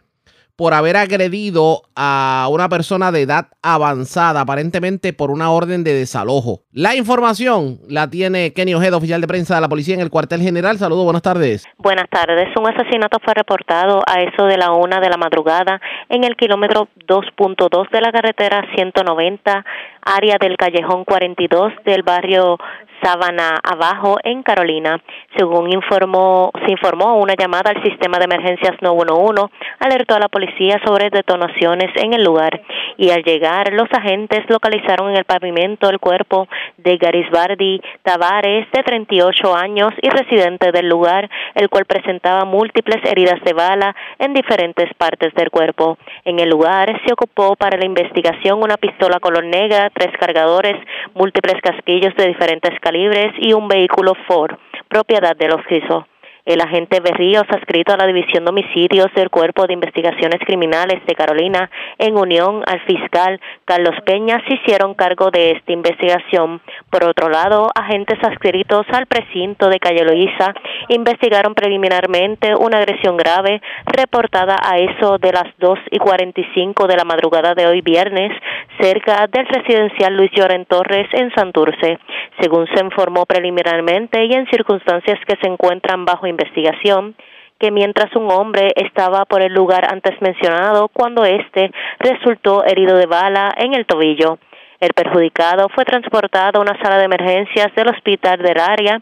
[0.55, 6.61] por haber agredido a una persona de edad avanzada, aparentemente por una orden de desalojo.
[6.71, 10.41] La información la tiene Kenny Ojeda, oficial de prensa de la policía en el cuartel
[10.41, 10.77] general.
[10.77, 11.65] Saludos, buenas tardes.
[11.77, 12.47] Buenas tardes.
[12.57, 16.87] Un asesinato fue reportado a eso de la una de la madrugada en el kilómetro
[17.07, 19.65] 2.2 de la carretera 190,
[20.05, 22.57] área del callejón 42 del barrio
[23.01, 25.01] Sabana Abajo en Carolina.
[25.37, 30.79] Según informó, se informó una llamada al sistema de emergencias 911, alertó a la policía
[30.85, 32.61] sobre detonaciones en el lugar
[32.97, 36.47] y al llegar los agentes localizaron en el pavimento el cuerpo
[36.77, 43.41] de Garisbardi Tavares de 38 años y residente del lugar, el cual presentaba múltiples heridas
[43.43, 45.97] de bala en diferentes partes del cuerpo.
[46.23, 50.75] En el lugar se ocupó para la investigación una pistola color negra, tres cargadores,
[51.13, 54.55] múltiples casquillos de diferentes calibres y un vehículo Ford,
[54.87, 56.03] propiedad de los Crisos.
[56.45, 61.15] El agente Berríos, adscrito a la División de Homicidios del Cuerpo de Investigaciones Criminales de
[61.15, 66.61] Carolina, en unión al fiscal Carlos Peña, se hicieron cargo de esta investigación.
[66.91, 70.53] Por otro lado, agentes adscritos al precinto de Calle Loíza
[70.89, 77.05] investigaron preliminarmente una agresión grave reportada a eso de las 2 y 45 de la
[77.05, 78.31] madrugada de hoy viernes
[78.79, 81.97] cerca del residencial Luis Lloren Torres en Santurce.
[82.39, 87.15] Según se informó preliminarmente y en circunstancias que se encuentran bajo investigación
[87.59, 93.05] que mientras un hombre estaba por el lugar antes mencionado cuando éste resultó herido de
[93.05, 94.37] bala en el tobillo.
[94.79, 99.01] El perjudicado fue transportado a una sala de emergencias del hospital del área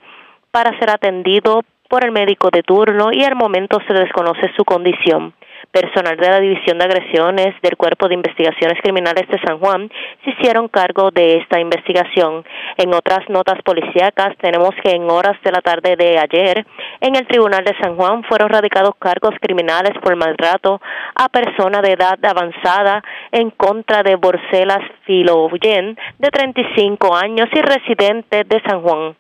[0.51, 5.33] para ser atendido por el médico de turno y al momento se desconoce su condición
[5.73, 9.89] personal de la División de Agresiones del Cuerpo de Investigaciones Criminales de San Juan
[10.23, 12.45] se hicieron cargo de esta investigación.
[12.77, 16.65] En otras notas policíacas tenemos que en horas de la tarde de ayer
[17.01, 20.79] en el Tribunal de San Juan fueron radicados cargos criminales por maltrato
[21.15, 28.43] a persona de edad avanzada en contra de Borcelas Filoyen de 35 años y residente
[28.43, 29.15] de San Juan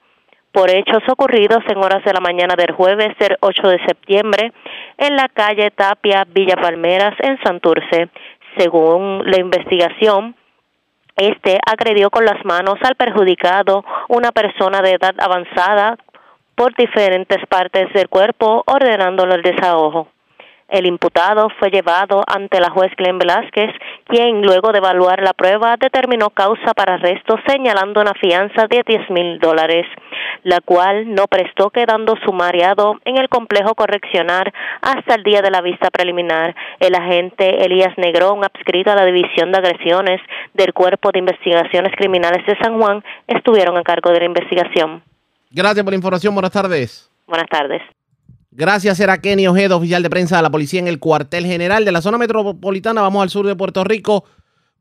[0.53, 4.53] por hechos ocurridos en horas de la mañana del jueves del 8 de septiembre
[4.97, 8.09] en la calle Tapia, Villa Palmeras, en Santurce.
[8.57, 10.35] Según la investigación,
[11.17, 15.97] este agredió con las manos al perjudicado, una persona de edad avanzada,
[16.55, 20.12] por diferentes partes del cuerpo, ordenándolo el desahogo.
[20.73, 23.69] El imputado fue llevado ante la juez Glenn Velázquez,
[24.07, 29.11] quien luego de evaluar la prueba determinó causa para arresto señalando una fianza de 10
[29.11, 29.85] mil dólares,
[30.41, 34.51] la cual no prestó quedando sumariado en el complejo correccional
[34.81, 36.55] hasta el día de la vista preliminar.
[36.79, 40.21] El agente Elías Negrón, adscrito a la División de Agresiones
[40.55, 45.03] del Cuerpo de Investigaciones Criminales de San Juan, estuvieron a cargo de la investigación.
[45.51, 46.33] Gracias por la información.
[46.33, 47.11] Buenas tardes.
[47.27, 47.83] Buenas tardes.
[48.55, 51.91] Gracias, era Kenny Ojeda, oficial de prensa de la policía en el cuartel general de
[51.91, 53.01] la zona metropolitana.
[53.01, 54.25] Vamos al sur de Puerto Rico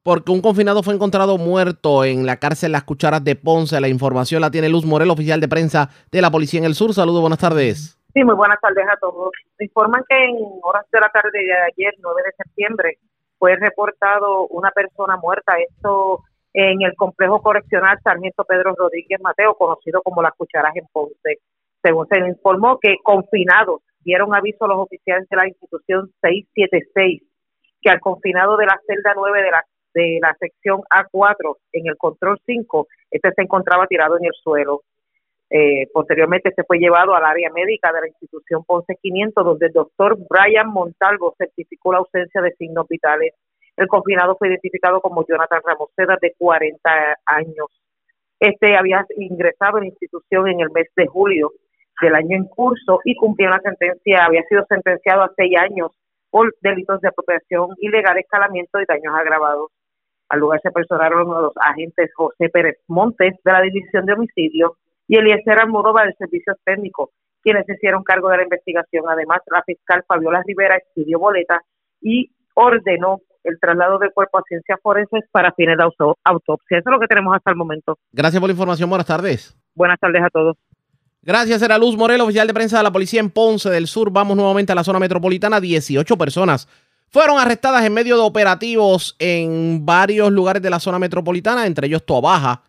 [0.02, 3.80] porque un confinado fue encontrado muerto en la cárcel Las Cucharas de Ponce.
[3.80, 6.92] La información la tiene Luz Morel, oficial de prensa de la policía en el sur.
[6.92, 7.98] Saludos, buenas tardes.
[8.12, 9.30] Sí, muy buenas tardes a todos.
[9.58, 12.98] informan que en horas de la tarde de ayer, 9 de septiembre,
[13.38, 15.54] fue reportado una persona muerta.
[15.66, 21.38] Esto en el complejo correccional Sarmiento Pedro Rodríguez Mateo, conocido como Las Cucharas en Ponce
[21.82, 27.22] según se informó que confinados dieron aviso a los oficiales de la institución 676
[27.80, 29.64] que al confinado de la celda 9 de la
[29.94, 34.82] de la sección A4 en el control 5, este se encontraba tirado en el suelo.
[35.50, 39.72] Eh, posteriormente se fue llevado al área médica de la institución Ponce 500, donde el
[39.72, 43.34] doctor Brian Montalvo certificó la ausencia de signos vitales.
[43.76, 47.66] El confinado fue identificado como Jonathan Ramoseda, de 40 años.
[48.40, 51.52] Este había ingresado en la institución en el mes de julio
[52.00, 55.90] del año en curso y cumplía una sentencia, había sido sentenciado a seis años
[56.30, 59.70] por delitos de apropiación ilegal, escalamiento y daños agravados.
[60.28, 64.76] Al lugar se personaron los agentes José Pérez Montes de la División de Homicidio
[65.06, 67.10] y Eliezer Almodóvar del Servicio Técnico,
[67.42, 69.04] quienes se hicieron cargo de la investigación.
[69.10, 71.60] Además, la fiscal Fabiola Rivera expidió boleta
[72.00, 76.78] y ordenó el traslado del cuerpo a ciencias forenses para fines de auto- autopsia.
[76.78, 77.98] Eso es lo que tenemos hasta el momento.
[78.12, 78.88] Gracias por la información.
[78.88, 79.54] Buenas tardes.
[79.74, 80.56] Buenas tardes a todos.
[81.24, 84.10] Gracias, era Luz Morel, oficial de prensa de la policía en Ponce del Sur.
[84.10, 85.60] Vamos nuevamente a la zona metropolitana.
[85.60, 86.66] 18 personas
[87.10, 92.04] fueron arrestadas en medio de operativos en varios lugares de la zona metropolitana, entre ellos
[92.04, 92.62] Toabaja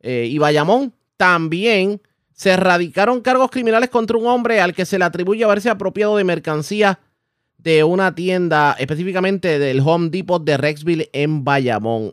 [0.00, 0.92] eh, y Bayamón.
[1.16, 2.02] También
[2.34, 6.24] se erradicaron cargos criminales contra un hombre al que se le atribuye haberse apropiado de
[6.24, 7.00] mercancía
[7.56, 12.12] de una tienda, específicamente del Home Depot de Rexville en Bayamón.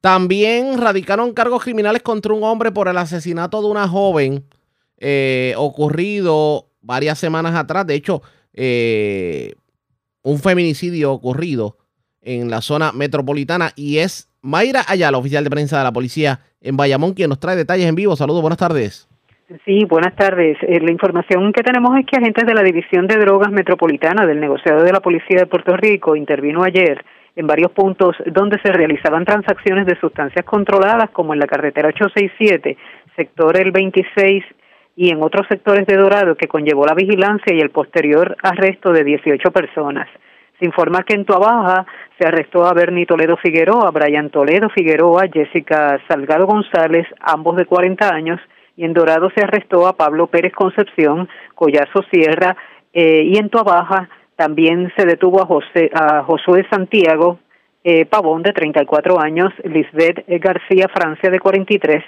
[0.00, 4.44] También radicaron cargos criminales contra un hombre por el asesinato de una joven
[5.00, 7.86] eh, ocurrido varias semanas atrás.
[7.86, 8.22] De hecho,
[8.54, 9.52] eh,
[10.22, 11.76] un feminicidio ocurrido
[12.22, 16.76] en la zona metropolitana y es Mayra Ayala, oficial de prensa de la policía en
[16.76, 18.16] Bayamón, quien nos trae detalles en vivo.
[18.16, 19.08] Saludos, buenas tardes.
[19.64, 20.58] Sí, buenas tardes.
[20.62, 24.40] Eh, la información que tenemos es que agentes de la División de Drogas Metropolitana del
[24.40, 27.02] negociado de la Policía de Puerto Rico intervino ayer
[27.34, 32.76] en varios puntos donde se realizaban transacciones de sustancias controladas, como en la carretera 867,
[33.16, 34.44] sector el 26
[35.00, 39.04] y en otros sectores de Dorado, que conllevó la vigilancia y el posterior arresto de
[39.04, 40.08] 18 personas.
[40.58, 41.86] Se informa que en Tuabaja
[42.18, 48.12] se arrestó a Bernie Toledo Figueroa, Brian Toledo Figueroa, Jessica Salgado González, ambos de 40
[48.12, 48.40] años,
[48.76, 52.56] y en Dorado se arrestó a Pablo Pérez Concepción, Collazo Sierra,
[52.92, 57.38] eh, y en Tuabaja también se detuvo a, José, a Josué Santiago
[57.84, 62.02] eh, Pavón, de 34 años, Lisbeth García Francia, de 43,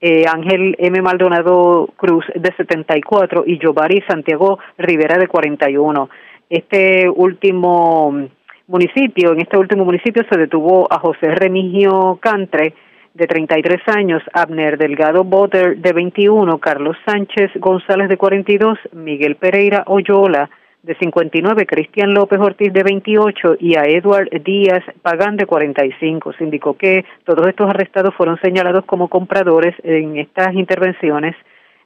[0.00, 1.00] eh, Ángel M.
[1.02, 6.08] Maldonado Cruz, de 74, y Giovanni Santiago Rivera, de 41.
[6.48, 8.28] Este último
[8.68, 12.74] municipio, en este último municipio se detuvo a José Remigio Cantre,
[13.14, 19.84] de 33 años, Abner Delgado Botter, de 21, Carlos Sánchez González, de 42, Miguel Pereira
[19.86, 20.50] Oyola,
[20.86, 26.32] de 59, Cristian López Ortiz, de 28, y a Edward Díaz Pagán, de 45.
[26.34, 31.34] Se indicó que todos estos arrestados fueron señalados como compradores en estas intervenciones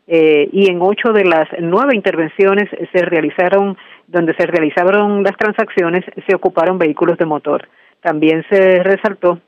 [0.06, 6.04] eh, y en ocho de las nueve intervenciones se realizaron, donde se realizaron las transacciones,
[6.28, 7.68] se ocuparon vehículos de motor.
[8.02, 9.40] También se resaltó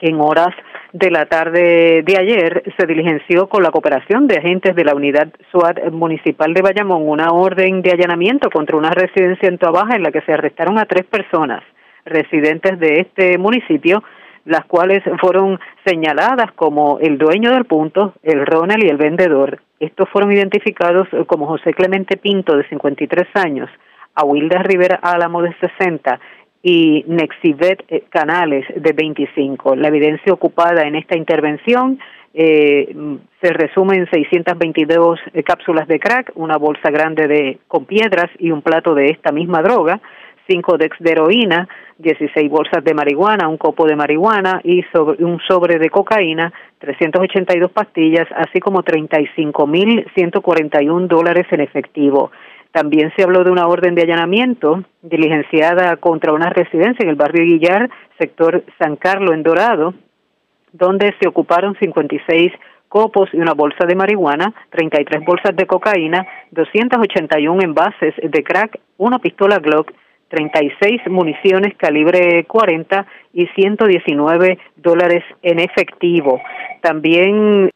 [0.00, 0.54] en horas
[0.92, 5.28] de la tarde de ayer se diligenció con la cooperación de agentes de la unidad
[5.50, 10.12] SWAT municipal de Bayamón una orden de allanamiento contra una residencia en Tuabaja en la
[10.12, 11.62] que se arrestaron a tres personas
[12.08, 14.02] residentes de este municipio,
[14.44, 19.60] las cuales fueron señaladas como el dueño del punto, el Ronald y el vendedor.
[19.78, 23.70] Estos fueron identificados como José Clemente Pinto, de 53 años,
[24.14, 26.18] Awilda Rivera Álamo, de 60,
[26.62, 29.76] y Nexibet eh, Canales de 25.
[29.76, 31.98] La evidencia ocupada en esta intervención
[32.34, 32.94] eh,
[33.40, 38.50] se resume en 622 eh, cápsulas de crack, una bolsa grande de con piedras y
[38.50, 40.00] un plato de esta misma droga,
[40.48, 44.82] 5 dex de heroína, 16 bolsas de marihuana, un copo de marihuana y
[45.18, 52.30] un sobre de cocaína, 382 pastillas, así como 35.141 dólares en efectivo.
[52.72, 57.44] También se habló de una orden de allanamiento diligenciada contra una residencia en el barrio
[57.44, 59.94] Guillar, sector San Carlos, en Dorado,
[60.72, 62.52] donde se ocuparon 56
[62.88, 69.18] copos y una bolsa de marihuana, 33 bolsas de cocaína, 281 envases de crack, una
[69.18, 69.92] pistola Glock,
[70.28, 76.40] 36 municiones calibre 40 y 119 dólares en efectivo.
[76.82, 77.70] También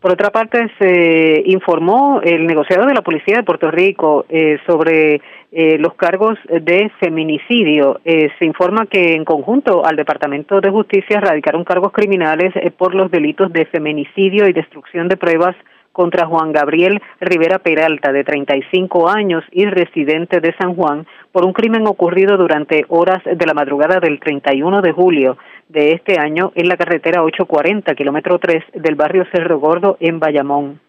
[0.00, 5.20] por otra parte, se informó el negociador de la Policía de Puerto Rico eh, sobre
[5.58, 8.00] eh, los cargos de feminicidio.
[8.04, 12.94] Eh, se informa que en conjunto al Departamento de Justicia radicaron cargos criminales eh, por
[12.94, 15.56] los delitos de feminicidio y destrucción de pruebas
[15.92, 21.54] contra Juan Gabriel Rivera Peralta, de 35 años y residente de San Juan, por un
[21.54, 25.38] crimen ocurrido durante horas de la madrugada del 31 de julio
[25.68, 30.80] de este año en la carretera 840, kilómetro 3 del barrio Cerro Gordo en Bayamón.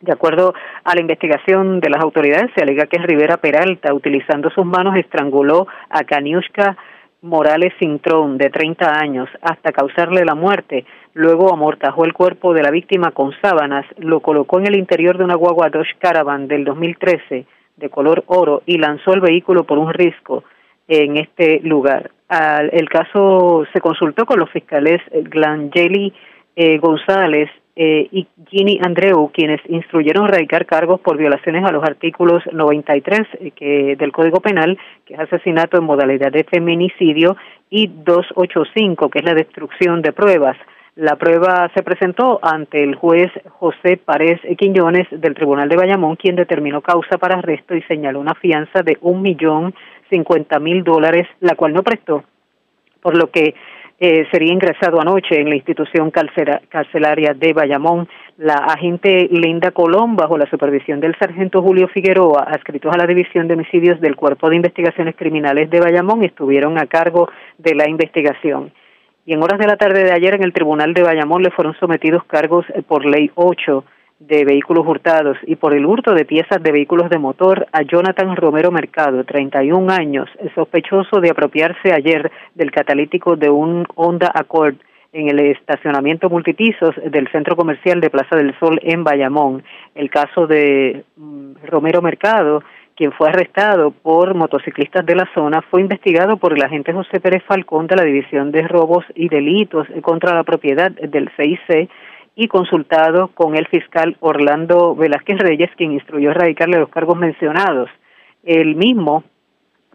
[0.00, 0.54] De acuerdo
[0.84, 5.66] a la investigación de las autoridades, se alega que Rivera Peralta, utilizando sus manos, estranguló
[5.88, 6.76] a Kaniushka
[7.22, 10.84] Morales Cintrón, de 30 años, hasta causarle la muerte.
[11.14, 15.24] Luego amortajó el cuerpo de la víctima con sábanas, lo colocó en el interior de
[15.24, 17.46] una guagua Dodge Caravan del 2013
[17.76, 20.44] de color oro y lanzó el vehículo por un risco
[20.88, 22.10] en este lugar.
[22.28, 26.12] El caso se consultó con los fiscales Glangeli
[26.56, 32.42] eh, González eh, y Ginny Andreu, quienes instruyeron radicar cargos por violaciones a los artículos
[32.50, 37.36] 93 eh, que, del Código Penal, que es asesinato en modalidad de feminicidio,
[37.68, 40.56] y 285, que es la destrucción de pruebas.
[40.94, 46.36] La prueba se presentó ante el juez José Párez Quiñones del Tribunal de Bayamón, quien
[46.36, 49.74] determinó causa para arresto y señaló una fianza de un millón
[50.10, 52.24] cincuenta mil dólares, la cual no prestó
[53.06, 53.54] por lo que
[54.00, 58.08] eh, sería ingresado anoche en la institución carcelaria de Bayamón.
[58.36, 63.46] La agente Linda Colón, bajo la supervisión del sargento Julio Figueroa, adscritos a la División
[63.46, 68.72] de Homicidios del Cuerpo de Investigaciones Criminales de Bayamón, estuvieron a cargo de la investigación.
[69.24, 71.76] Y en horas de la tarde de ayer en el Tribunal de Bayamón le fueron
[71.78, 73.84] sometidos cargos por ley 8
[74.18, 78.34] de vehículos hurtados y por el hurto de piezas de vehículos de motor a Jonathan
[78.34, 84.76] Romero Mercado, 31 años, sospechoso de apropiarse ayer del catalítico de un Honda Accord
[85.12, 89.62] en el estacionamiento multipisos del Centro Comercial de Plaza del Sol en Bayamón.
[89.94, 92.62] El caso de mm, Romero Mercado,
[92.94, 97.42] quien fue arrestado por motociclistas de la zona, fue investigado por el agente José Pérez
[97.44, 101.88] Falcón de la División de Robos y Delitos contra la Propiedad del CIC
[102.36, 107.88] y consultado con el fiscal Orlando Velázquez Reyes, quien instruyó erradicarle los cargos mencionados.
[108.44, 109.24] El mismo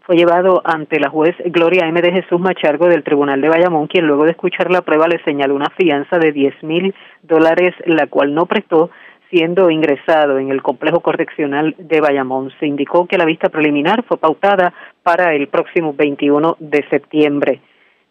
[0.04, 2.02] fue llevado ante la juez Gloria M.
[2.02, 5.54] de Jesús Machargo del Tribunal de Bayamón, quien luego de escuchar la prueba le señaló
[5.54, 8.90] una fianza de 10 mil dólares, la cual no prestó,
[9.30, 12.50] siendo ingresado en el complejo correccional de Bayamón.
[12.58, 14.74] Se indicó que la vista preliminar fue pautada
[15.04, 17.60] para el próximo 21 de septiembre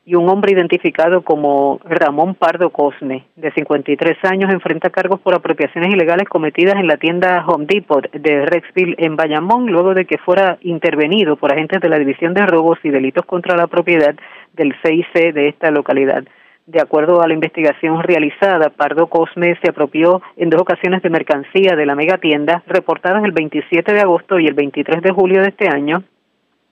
[0.03, 5.93] y un hombre identificado como Ramón Pardo Cosme, de 53 años, enfrenta cargos por apropiaciones
[5.93, 10.57] ilegales cometidas en la tienda Home Depot de Rexville en Bayamón, luego de que fuera
[10.61, 14.15] intervenido por agentes de la División de Robos y Delitos contra la Propiedad
[14.53, 16.23] del CIC de esta localidad.
[16.65, 21.75] De acuerdo a la investigación realizada, Pardo Cosme se apropió en dos ocasiones de mercancía
[21.75, 25.67] de la megatienda, reportadas el 27 de agosto y el 23 de julio de este
[25.67, 26.03] año,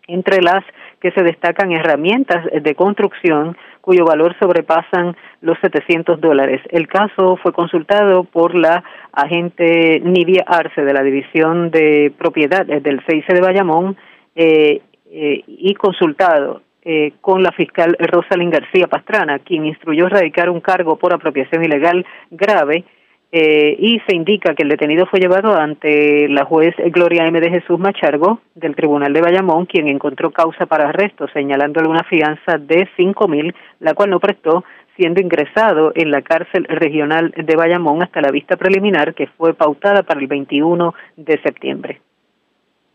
[0.08, 0.64] entre las
[1.02, 6.62] que se destacan herramientas de construcción cuyo valor sobrepasan los 700 dólares.
[6.70, 8.84] El caso fue consultado por la
[9.14, 13.98] agente Nidia Arce de la División de Propiedad del CIC de Bayamón
[14.36, 14.82] eh,
[15.12, 20.98] eh, y consultado eh, con la fiscal Rosalind García Pastrana, quien instruyó erradicar un cargo
[20.98, 22.86] por apropiación ilegal grave
[23.32, 27.40] eh, y se indica que el detenido fue llevado ante la juez Gloria M.
[27.40, 32.58] de Jesús Machargo del Tribunal de Bayamón, quien encontró causa para arresto, señalándole una fianza
[32.58, 34.64] de cinco mil, la cual no prestó,
[34.96, 40.04] siendo ingresado en la cárcel regional de Bayamón hasta la vista preliminar que fue pautada
[40.04, 42.02] para el 21 de septiembre.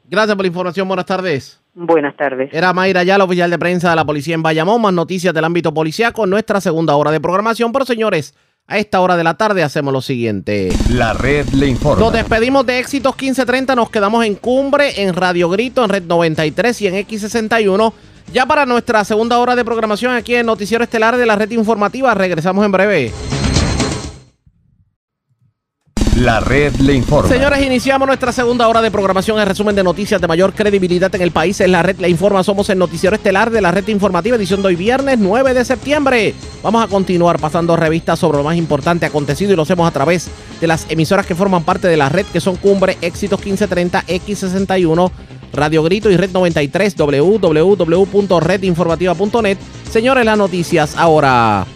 [0.07, 0.87] Gracias por la información.
[0.87, 1.62] Buenas tardes.
[1.74, 2.53] Buenas tardes.
[2.53, 4.82] Era Mayra Yala, oficial de prensa de la policía en Bayamón.
[4.82, 7.72] Más noticias del ámbito policiaco en nuestra segunda hora de programación.
[7.72, 10.70] Pero señores, a esta hora de la tarde hacemos lo siguiente.
[10.90, 12.02] La red le informa.
[12.02, 16.82] Nos despedimos de Éxitos 1530, nos quedamos en Cumbre, en Radio Grito, en Red 93
[16.82, 17.92] y en X61.
[18.32, 22.14] Ya para nuestra segunda hora de programación aquí en Noticiero Estelar de la Red Informativa,
[22.14, 23.12] regresamos en breve.
[26.16, 27.28] La red le informa.
[27.28, 29.40] Señores, iniciamos nuestra segunda hora de programación.
[29.40, 32.44] El resumen de noticias de mayor credibilidad en el país es la red le informa.
[32.44, 36.32] Somos el noticiero estelar de la red informativa, edición de hoy viernes 9 de septiembre.
[36.62, 40.28] Vamos a continuar pasando revistas sobre lo más importante acontecido y lo hacemos a través
[40.60, 45.10] de las emisoras que forman parte de la red, que son Cumbre, Éxitos 1530, X61,
[45.52, 49.58] Radio Grito y Red 93, www.redinformativa.net.
[49.90, 51.66] Señores, las noticias ahora.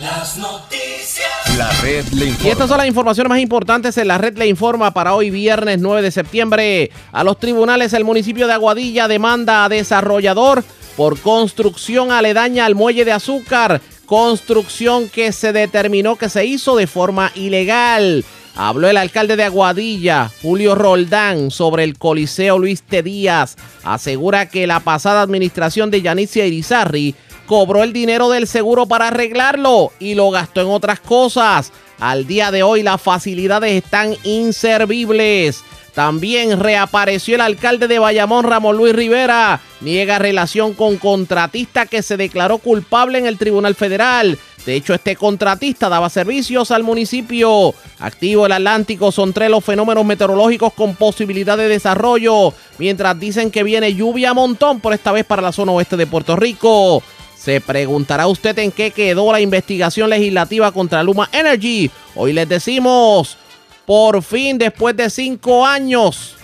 [0.00, 1.39] Las noticias.
[1.60, 2.48] La red le informa.
[2.48, 5.78] Y estas son las informaciones más importantes en la red le informa para hoy viernes
[5.78, 6.90] 9 de septiembre.
[7.12, 10.64] A los tribunales el municipio de Aguadilla demanda a desarrollador
[10.96, 13.82] por construcción aledaña al muelle de azúcar.
[14.06, 18.24] Construcción que se determinó que se hizo de forma ilegal.
[18.56, 23.02] Habló el alcalde de Aguadilla, Julio Roldán, sobre el Coliseo Luis T.
[23.02, 23.56] Díaz.
[23.84, 27.14] Asegura que la pasada administración de Yanitzia Irizarri
[27.50, 31.72] cobró el dinero del seguro para arreglarlo y lo gastó en otras cosas.
[31.98, 35.64] Al día de hoy las facilidades están inservibles.
[35.92, 39.60] También reapareció el alcalde de Bayamón, Ramón Luis Rivera.
[39.80, 44.38] Niega relación con contratista que se declaró culpable en el Tribunal Federal.
[44.64, 47.74] De hecho, este contratista daba servicios al municipio.
[47.98, 52.54] Activo el Atlántico son tres los fenómenos meteorológicos con posibilidad de desarrollo.
[52.78, 56.06] Mientras dicen que viene lluvia a montón, por esta vez para la zona oeste de
[56.06, 57.02] Puerto Rico.
[57.40, 61.90] Se preguntará usted en qué quedó la investigación legislativa contra Luma Energy.
[62.14, 63.38] Hoy les decimos,
[63.86, 66.36] por fin, después de cinco años,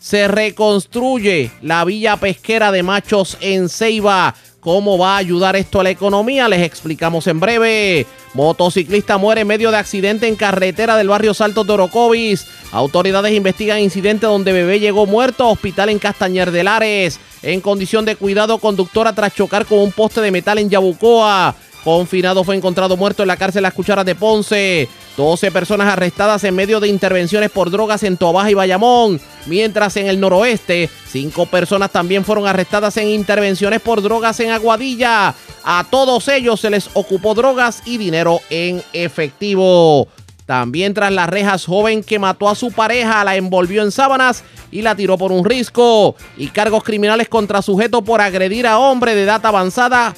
[0.00, 4.34] se reconstruye la villa pesquera de Machos en Ceiba.
[4.64, 6.48] ¿Cómo va a ayudar esto a la economía?
[6.48, 8.06] Les explicamos en breve.
[8.32, 12.46] Motociclista muere en medio de accidente en carretera del barrio Saltos de.
[12.72, 17.20] Autoridades investigan incidente donde bebé llegó muerto a hospital en Castañer de Lares.
[17.42, 21.54] En condición de cuidado, conductora tras chocar con un poste de metal en Yabucoa.
[21.84, 24.88] Confinado fue encontrado muerto en la cárcel Las Cucharas de Ponce.
[25.16, 30.08] 12 personas arrestadas en medio de intervenciones por drogas en Tobaja y Bayamón, mientras en
[30.08, 35.34] el noroeste, cinco personas también fueron arrestadas en intervenciones por drogas en Aguadilla.
[35.64, 40.08] A todos ellos se les ocupó drogas y dinero en efectivo.
[40.46, 44.82] También tras las rejas, joven que mató a su pareja, la envolvió en sábanas y
[44.82, 46.16] la tiró por un risco.
[46.36, 50.14] Y cargos criminales contra sujeto por agredir a hombre de edad avanzada.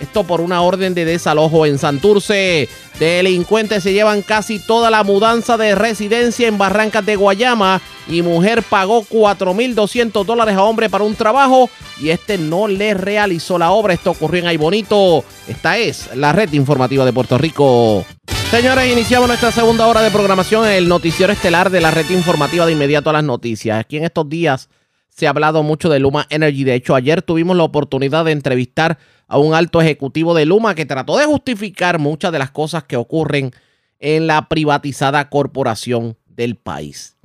[0.00, 2.68] Esto por una orden de desalojo en Santurce.
[2.98, 8.62] Delincuentes se llevan casi toda la mudanza de residencia en Barrancas de Guayama y mujer
[8.62, 11.70] pagó 4.200 dólares a hombre para un trabajo
[12.00, 13.94] y este no le realizó la obra.
[13.94, 15.24] Esto ocurrió en Ay Bonito.
[15.48, 18.04] Esta es la red informativa de Puerto Rico.
[18.50, 22.72] Señores, iniciamos nuestra segunda hora de programación, el noticiero estelar de la red informativa de
[22.72, 23.80] inmediato a las noticias.
[23.80, 24.68] Aquí en estos días
[25.08, 26.64] se ha hablado mucho de Luma Energy.
[26.64, 30.86] De hecho, ayer tuvimos la oportunidad de entrevistar a un alto ejecutivo de Luma que
[30.86, 33.52] trató de justificar muchas de las cosas que ocurren
[33.98, 37.16] en la privatizada corporación del país.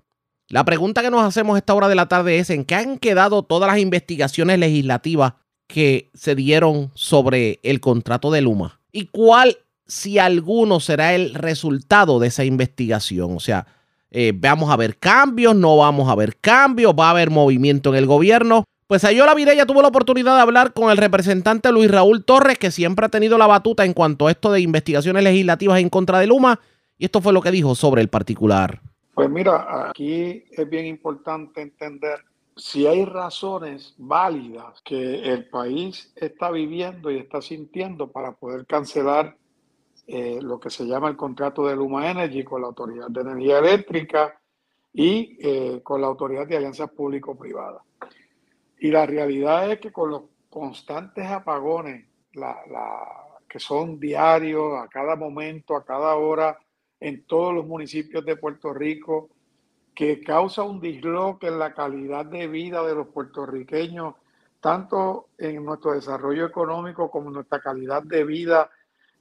[0.48, 2.98] La pregunta que nos hacemos a esta hora de la tarde es en qué han
[2.98, 5.34] quedado todas las investigaciones legislativas
[5.68, 12.20] que se dieron sobre el contrato de Luma y cuál si alguno será el resultado
[12.20, 13.36] de esa investigación.
[13.36, 13.68] O sea,
[14.12, 17.96] eh, vamos a ver cambios, no vamos a ver cambios, va a haber movimiento en
[17.96, 18.66] el gobierno.
[18.90, 22.72] Pues Ayola Vidella tuvo la oportunidad de hablar con el representante Luis Raúl Torres, que
[22.72, 26.26] siempre ha tenido la batuta en cuanto a esto de investigaciones legislativas en contra de
[26.26, 26.60] Luma,
[26.98, 28.82] y esto fue lo que dijo sobre el particular.
[29.14, 32.18] Pues mira, aquí es bien importante entender
[32.56, 39.38] si hay razones válidas que el país está viviendo y está sintiendo para poder cancelar
[40.08, 43.60] eh, lo que se llama el contrato de Luma Energy con la Autoridad de Energía
[43.60, 44.42] Eléctrica
[44.92, 47.84] y eh, con la Autoridad de Alianzas Público-Privadas.
[48.80, 52.06] Y la realidad es que con los constantes apagones,
[53.48, 56.58] que son diarios, a cada momento, a cada hora,
[57.00, 59.30] en todos los municipios de Puerto Rico,
[59.94, 64.16] que causa un disloque en la calidad de vida de los puertorriqueños,
[64.62, 68.70] tanto en nuestro desarrollo económico como en nuestra calidad de vida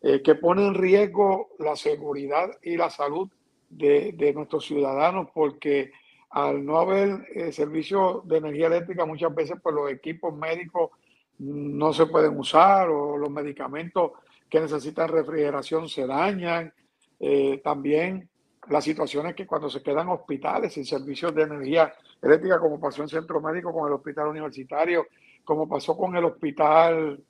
[0.01, 3.29] eh, que pone en riesgo la seguridad y la salud
[3.69, 5.91] de, nuestros ciudadanos, porque
[6.31, 10.91] al no haber eh, servicio de energía eléctrica, muchas veces pues, los equipos médicos
[11.39, 14.12] no se pueden usar o los medicamentos
[14.49, 16.72] que necesitan refrigeración se dañan.
[17.20, 18.29] Eh, también
[18.68, 23.09] las situaciones que cuando se quedan hospitales sin servicios de energía eléctrica, como pasó en
[23.09, 25.07] Centro Médico con el Hospital Universitario,
[25.45, 27.22] como pasó con el Hospital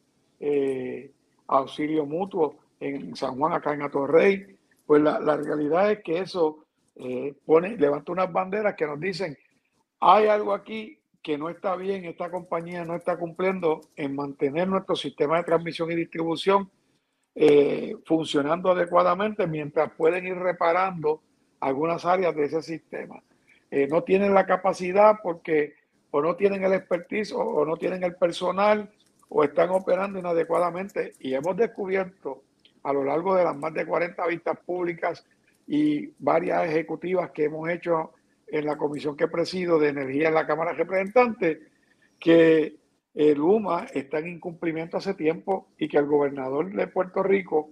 [1.49, 6.64] auxilio mutuo en San Juan, acá en Atorrey, pues la, realidad es que eso
[6.99, 9.38] eh, pone, levanta unas banderas que nos dicen,
[10.01, 14.96] hay algo aquí que no está bien, esta compañía no está cumpliendo en mantener nuestro
[14.96, 16.70] sistema de transmisión y distribución
[17.34, 21.22] eh, funcionando adecuadamente mientras pueden ir reparando
[21.61, 23.22] algunas áreas de ese sistema.
[23.70, 25.74] Eh, no tienen la capacidad porque
[26.11, 28.90] o no tienen el expertise o no tienen el personal
[29.28, 32.44] o están operando inadecuadamente y hemos descubierto
[32.82, 35.24] a lo largo de las más de 40 vistas públicas
[35.68, 38.12] y varias ejecutivas que hemos hecho
[38.46, 41.58] en la comisión que presido de energía en la Cámara de Representantes,
[42.18, 42.76] que
[43.14, 47.70] el UMA está en incumplimiento hace tiempo y que el gobernador de Puerto Rico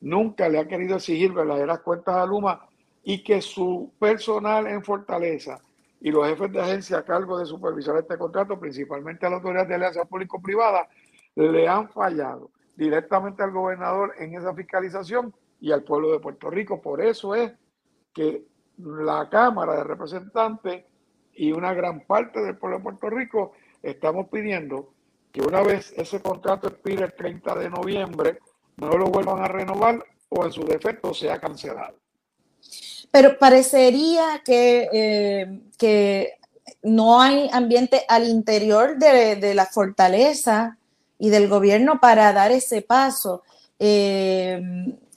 [0.00, 2.66] nunca le ha querido exigir verdaderas cuentas a Luma
[3.02, 5.60] y que su personal en Fortaleza
[6.00, 9.68] y los jefes de agencia a cargo de supervisar este contrato, principalmente a las autoridades
[9.68, 10.88] de alianza público-privada,
[11.34, 15.34] le han fallado directamente al gobernador en esa fiscalización
[15.64, 16.82] y al pueblo de Puerto Rico.
[16.82, 17.50] Por eso es
[18.12, 18.44] que
[18.76, 20.84] la Cámara de Representantes
[21.32, 23.52] y una gran parte del pueblo de Puerto Rico
[23.82, 24.92] estamos pidiendo
[25.32, 28.40] que una vez ese contrato expire el 30 de noviembre,
[28.76, 31.96] no lo vuelvan a renovar o en su defecto sea cancelado.
[33.10, 36.34] Pero parecería que, eh, que
[36.82, 40.76] no hay ambiente al interior de, de, la fortaleza
[41.18, 43.42] y del gobierno para dar ese paso.
[43.78, 44.60] Eh,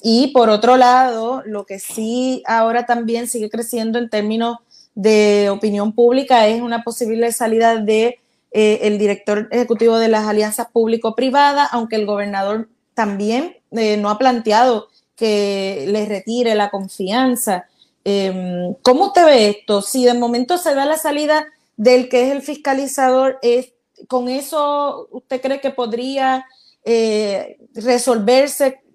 [0.09, 4.55] y por otro lado, lo que sí ahora también sigue creciendo en términos
[4.95, 8.17] de opinión pública es una posible salida de
[8.51, 14.87] eh, el director ejecutivo de las alianzas público-privadas, aunque el gobernador también no ha planteado
[15.17, 17.65] que le retire la confianza.
[18.05, 19.81] Em, ¿Cómo usted ve esto?
[19.81, 23.73] Si de momento se da la salida del que es el fiscalizador, ¿es,
[24.07, 26.45] ¿con eso usted cree que podría
[26.85, 28.86] eh, resolverse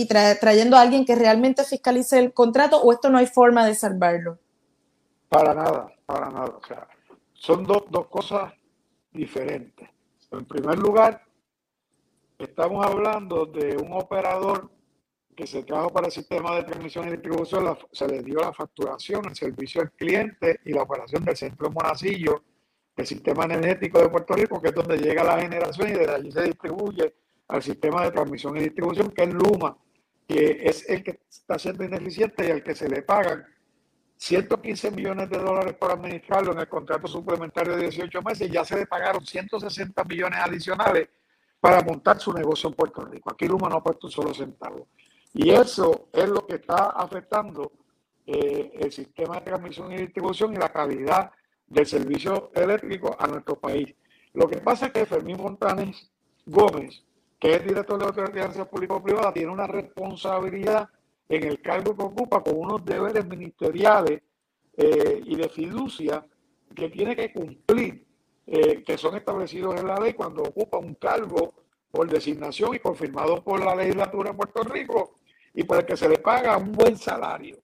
[0.00, 3.74] y trayendo a alguien que realmente fiscalice el contrato o esto no hay forma de
[3.74, 4.38] salvarlo?
[5.28, 6.56] Para nada, para nada.
[6.56, 6.86] O sea,
[7.32, 8.52] son dos cosas
[9.12, 9.88] diferentes.
[10.30, 11.20] En primer lugar,
[12.38, 14.70] estamos hablando de un operador
[15.34, 18.52] que se trajo para el sistema de transmisión y distribución, la- se le dio la
[18.52, 22.44] facturación, el servicio al cliente y la operación del centro Monacillo,
[22.96, 26.30] el sistema energético de Puerto Rico, que es donde llega la generación y desde allí
[26.30, 27.14] se distribuye
[27.48, 29.76] al sistema de transmisión y distribución, que es Luma,
[30.28, 33.46] que es el que está siendo ineficiente y al que se le pagan
[34.18, 38.76] 115 millones de dólares por administrarlo en el contrato suplementario de 18 meses, ya se
[38.76, 41.08] le pagaron 160 millones adicionales
[41.60, 43.32] para montar su negocio en Puerto Rico.
[43.32, 44.88] Aquí Luma no ha puesto un solo centavo.
[45.32, 47.72] Y eso es lo que está afectando
[48.26, 51.30] eh, el sistema de transmisión y distribución y la calidad
[51.66, 53.94] del servicio eléctrico a nuestro país.
[54.34, 56.10] Lo que pasa es que Fermín Montanes
[56.44, 57.04] Gómez,
[57.38, 60.88] que es director de la Autoridad de Alianzas Público-Privada, tiene una responsabilidad
[61.28, 64.22] en el cargo que ocupa con unos deberes ministeriales
[64.76, 66.24] eh, y de fiducia
[66.74, 68.06] que tiene que cumplir,
[68.46, 71.54] eh, que son establecidos en la ley cuando ocupa un cargo
[71.90, 75.18] por designación y confirmado por la legislatura de Puerto Rico
[75.54, 77.58] y por el que se le paga un buen salario.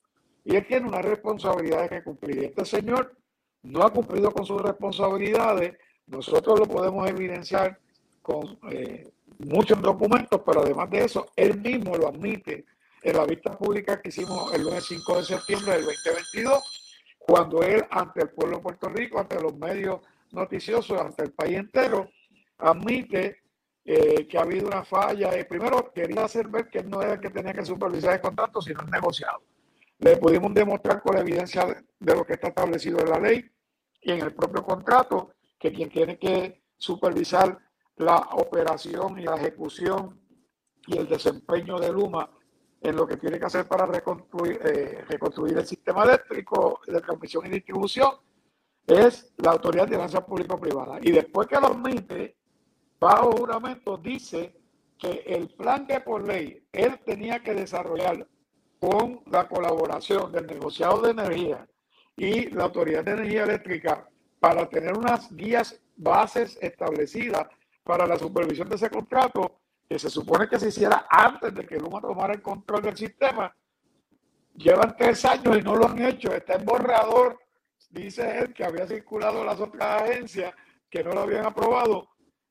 [0.45, 2.45] Y él tiene una responsabilidad que cumplir.
[2.45, 3.17] Este señor
[3.63, 5.75] no ha cumplido con sus responsabilidades.
[6.07, 7.79] Nosotros lo podemos evidenciar
[8.21, 12.65] con eh, muchos documentos, pero además de eso, él mismo lo admite
[13.03, 17.85] en la vista pública que hicimos el lunes 5 de septiembre del 2022, cuando él,
[17.91, 20.01] ante el pueblo de Puerto Rico, ante los medios
[20.33, 22.11] noticiosos, ante el país entero,
[22.59, 23.39] admite
[23.85, 25.35] eh, que ha habido una falla.
[25.35, 28.21] Eh, primero, quería hacer ver que él no era el que tenía que supervisar el
[28.21, 29.43] contrato, sino el negociado.
[29.99, 33.51] Le pudimos demostrar con la evidencia de, de lo que está establecido en la ley
[34.01, 37.59] y en el propio contrato que quien tiene que supervisar
[37.97, 40.21] la operación y la ejecución
[40.87, 42.29] y el desempeño de Luma
[42.81, 47.47] en lo que tiene que hacer para reconstruir, eh, reconstruir el sistema eléctrico de transmisión
[47.47, 48.11] y distribución
[48.87, 50.99] es la Autoridad de Alianzas Público-Privada.
[51.01, 52.37] Y después que lo admite,
[53.01, 54.55] bajo juramento, dice
[54.99, 58.29] que el plan que por ley él tenía que desarrollar
[58.79, 61.67] con la colaboración del negociado de energía
[62.17, 64.09] y la Autoridad de Energía Eléctrica
[64.41, 67.49] para tener unas guías bases establecidas
[67.85, 71.79] para la supervisión de ese contrato, que se supone que se hiciera antes de que
[71.79, 73.55] Luma tomara el control del sistema.
[74.55, 76.33] Llevan tres años y no lo han hecho.
[76.33, 77.39] Está en borrador,
[77.91, 80.55] dice él, que había circulado las otras agencias
[80.89, 82.09] que no lo habían aprobado.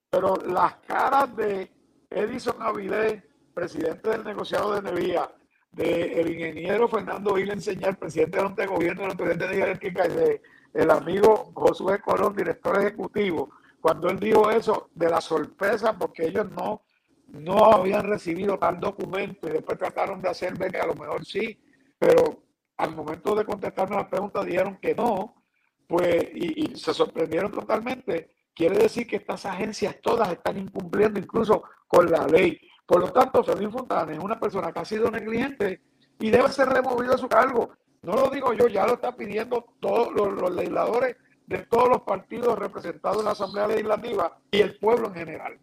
[0.10, 1.72] Pero las caras de
[2.10, 3.24] Edison Avilés,
[3.54, 5.30] presidente del negociado de energía,
[5.72, 10.42] del ingeniero Fernando Vila Enseñar, presidente de gobierno de la Autoridad de y de
[10.74, 13.50] el amigo Josué Colón, director ejecutivo,
[13.84, 16.84] cuando él dijo eso, de la sorpresa, porque ellos no,
[17.28, 21.26] no habían recibido tal documento y después trataron de hacer ver que a lo mejor
[21.26, 21.62] sí,
[22.00, 22.46] pero
[22.78, 25.44] al momento de contestarme las preguntas dijeron que no,
[25.86, 28.30] pues, y, y se sorprendieron totalmente.
[28.56, 32.58] Quiere decir que estas agencias todas están incumpliendo incluso con la ley.
[32.86, 35.82] Por lo tanto, Fermín Fontana es una persona que ha sido negligente
[36.22, 37.74] y debe ser removido de su cargo.
[38.02, 41.18] No lo digo yo, ya lo están pidiendo todos los, los legisladores
[41.48, 45.58] de todos los partidos representados en la Asamblea Legislativa y el pueblo en general.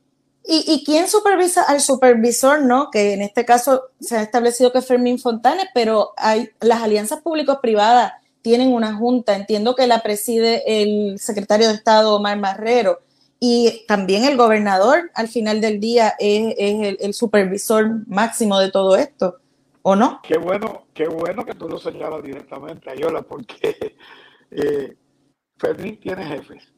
[0.45, 2.91] ¿Y, y quién supervisa al supervisor, no?
[2.91, 7.21] Que en este caso se ha establecido que es Fermín Fontanes, pero hay las alianzas
[7.21, 8.13] público-privadas
[8.43, 9.37] tienen una junta.
[9.37, 13.01] Entiendo que la preside el secretario de Estado Omar Marrero
[13.39, 18.71] y también el gobernador al final del día es, es el, el supervisor máximo de
[18.71, 19.39] todo esto,
[19.83, 20.21] ¿o no?
[20.23, 23.97] Qué bueno, qué bueno que tú lo señalas directamente, Ayola, porque
[24.51, 24.97] eh,
[25.61, 26.73] Fermín tiene jefes.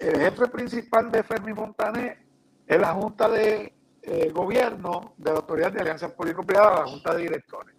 [0.00, 2.26] El jefe principal de Fermín Montané
[2.66, 7.22] es la Junta de eh, Gobierno de la Autoridad de Alianzas Público-Privadas, la Junta de
[7.22, 7.76] Directores.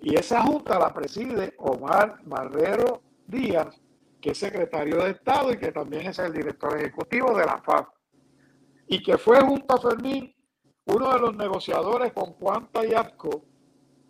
[0.00, 3.80] Y esa Junta la preside Omar Marrero Díaz,
[4.20, 7.88] que es secretario de Estado y que también es el director ejecutivo de la FAP.
[8.86, 10.32] Y que fue junto a Fermín
[10.84, 13.44] uno de los negociadores con Juan Tayasco,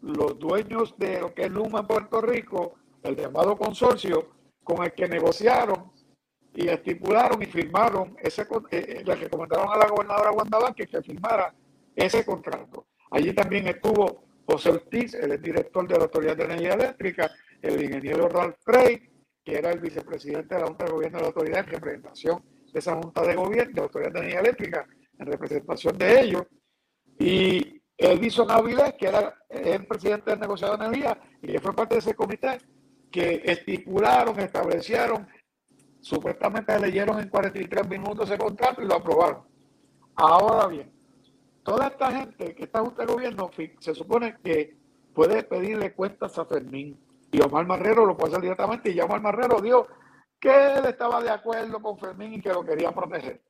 [0.03, 4.35] los dueños de lo que es Luma en Puerto Rico, el llamado consorcio,
[4.65, 5.93] con el que negociaron
[6.55, 11.55] y estipularon y firmaron ese eh, le recomendaron a la gobernadora Wanda Vázquez que firmara
[11.95, 12.87] ese contrato.
[13.11, 17.31] Allí también estuvo José Ortiz, el director de la Autoridad de Energía Eléctrica,
[17.63, 19.11] el ingeniero Ralph Craig,
[19.45, 22.43] que era el vicepresidente de la Junta de Gobierno de la Autoridad en representación
[22.73, 24.87] de esa Junta de Gobierno, de la Autoridad de Energía Eléctrica,
[25.19, 26.43] en representación de ellos,
[27.19, 31.95] y Edison Avilés, que era el presidente del negociado de energía, y que fue parte
[31.95, 32.59] de ese comité,
[33.15, 35.29] que estipularon, establecieron,
[36.01, 39.45] supuestamente leyeron en 43 minutos ese contrato y lo aprobaron.
[40.17, 40.91] Ahora bien,
[41.63, 44.77] toda esta gente que está junto al gobierno se supone que
[45.15, 46.99] puede pedirle cuentas a Fermín.
[47.31, 48.91] Y Omar Marrero lo puede hacer directamente.
[48.91, 49.87] Y ya Omar Marrero dijo
[50.41, 53.41] que él estaba de acuerdo con Fermín y que lo quería proteger.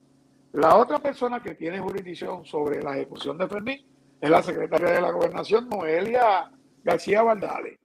[0.53, 3.87] La otra persona que tiene jurisdicción sobre la ejecución de Fermín
[4.21, 6.51] es la secretaria de la Gobernación, Noelia
[6.83, 7.79] García Valdales,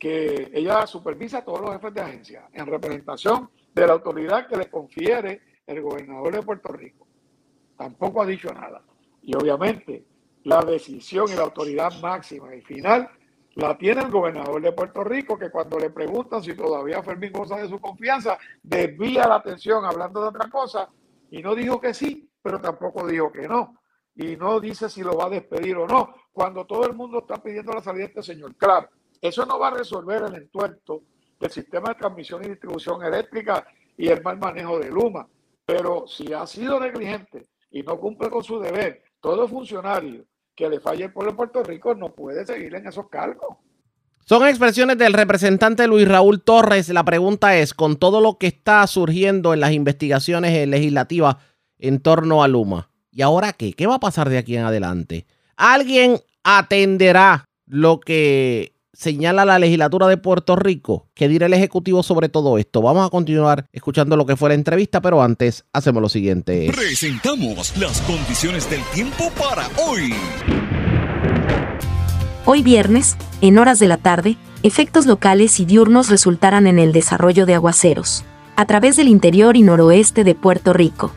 [0.00, 4.56] que ella supervisa a todos los jefes de agencia en representación de la autoridad que
[4.56, 7.06] le confiere el gobernador de Puerto Rico.
[7.76, 8.82] Tampoco ha dicho nada.
[9.22, 10.06] Y obviamente
[10.44, 13.10] la decisión y la autoridad máxima y final
[13.56, 17.56] la tiene el gobernador de Puerto Rico, que cuando le preguntan si todavía Fermín goza
[17.56, 20.88] de su confianza, desvía la atención hablando de otra cosa
[21.30, 23.76] y no dijo que sí, pero tampoco dijo que no.
[24.16, 27.42] Y no dice si lo va a despedir o no, cuando todo el mundo está
[27.42, 28.54] pidiendo la salida de este señor.
[28.56, 28.88] Claro,
[29.20, 31.02] eso no va a resolver el entuerto
[31.38, 33.66] del sistema de transmisión y distribución eléctrica
[33.96, 35.28] y el mal manejo de Luma.
[35.66, 40.24] Pero si ha sido negligente y no cumple con su deber, todo funcionario
[40.54, 43.56] que le falle el pueblo de Puerto Rico no puede seguir en esos cargos.
[44.26, 46.88] Son expresiones del representante Luis Raúl Torres.
[46.90, 51.36] La pregunta es, con todo lo que está surgiendo en las investigaciones legislativas
[51.78, 53.72] en torno a Luma, ¿y ahora qué?
[53.72, 55.26] ¿Qué va a pasar de aquí en adelante?
[55.56, 61.08] ¿Alguien atenderá lo que señala la legislatura de Puerto Rico?
[61.14, 62.82] ¿Qué dirá el Ejecutivo sobre todo esto?
[62.82, 66.70] Vamos a continuar escuchando lo que fue la entrevista, pero antes hacemos lo siguiente.
[66.74, 70.14] Presentamos las condiciones del tiempo para hoy.
[72.46, 77.46] Hoy viernes, en horas de la tarde, efectos locales y diurnos resultarán en el desarrollo
[77.46, 78.24] de aguaceros,
[78.56, 81.12] a través del interior y noroeste de Puerto Rico.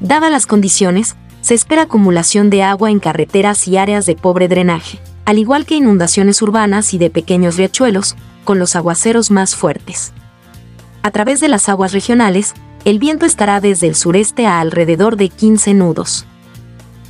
[0.00, 5.00] Dadas las condiciones, se espera acumulación de agua en carreteras y áreas de pobre drenaje,
[5.28, 10.14] al igual que inundaciones urbanas y de pequeños riachuelos, con los aguaceros más fuertes.
[11.02, 12.54] A través de las aguas regionales,
[12.86, 16.24] el viento estará desde el sureste a alrededor de 15 nudos.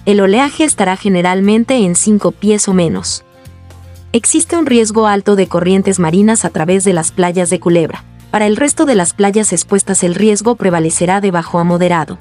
[0.05, 3.24] El oleaje estará generalmente en 5 pies o menos.
[4.11, 8.03] Existe un riesgo alto de corrientes marinas a través de las playas de Culebra.
[8.32, 12.19] Para el resto de las playas expuestas el riesgo prevalecerá de bajo a moderado.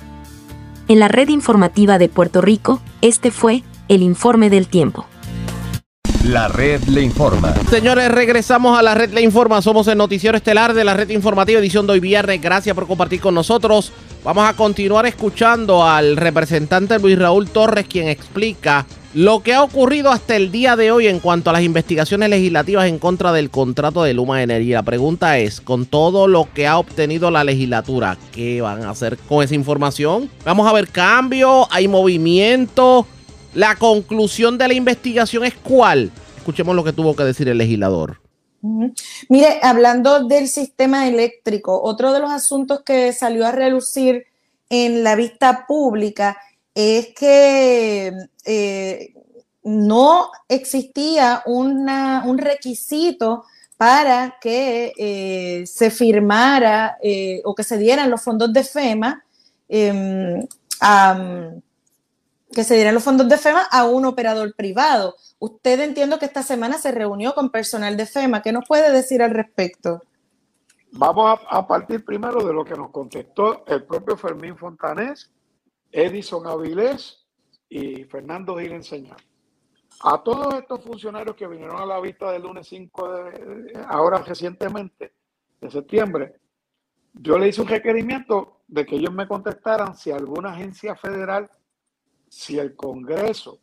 [0.90, 5.08] En la red informativa de Puerto Rico, este fue el informe del tiempo.
[6.26, 7.54] La red le informa.
[7.70, 9.62] Señores, regresamos a la red le informa.
[9.62, 12.42] Somos el noticiero estelar de la red informativa edición de hoy viernes.
[12.42, 13.94] Gracias por compartir con nosotros.
[14.24, 20.12] Vamos a continuar escuchando al representante Luis Raúl Torres, quien explica lo que ha ocurrido
[20.12, 24.04] hasta el día de hoy en cuanto a las investigaciones legislativas en contra del contrato
[24.04, 24.78] de Luma Energía.
[24.78, 29.18] La pregunta es, con todo lo que ha obtenido la legislatura, ¿qué van a hacer
[29.18, 30.30] con esa información?
[30.44, 31.68] ¿Vamos a ver cambio?
[31.72, 33.08] ¿Hay movimiento?
[33.58, 36.12] La conclusión de la investigación es cuál.
[36.38, 38.22] Escuchemos lo que tuvo que decir el legislador.
[39.30, 44.28] Mire, hablando del sistema eléctrico, otro de los asuntos que salió a relucir
[44.70, 46.38] en la vista pública
[46.76, 48.14] es que
[48.46, 49.14] eh,
[49.64, 53.44] no existía un requisito
[53.76, 59.24] para que eh, se firmara eh, o que se dieran los fondos de FEMA
[59.68, 60.48] em,
[62.58, 65.14] que se dieran los fondos de FEMA a un operador privado.
[65.38, 68.42] Usted entiendo que esta semana se reunió con personal de FEMA.
[68.42, 70.02] ¿Qué nos puede decir al respecto?
[70.94, 75.32] Vamos a, partir primero de lo que nos contestó el propio Fermín Fontanés,
[75.92, 77.28] Edison Avilés
[77.70, 79.18] y Fernando Gil Enseñar.
[80.00, 85.14] A todos estos funcionarios que vinieron a la vista del lunes 5 de, ahora recientemente,
[85.62, 86.34] de septiembre,
[87.14, 91.52] yo le hice un requerimiento de que ellos me contestaran si alguna agencia federal
[92.38, 93.60] si el Congreso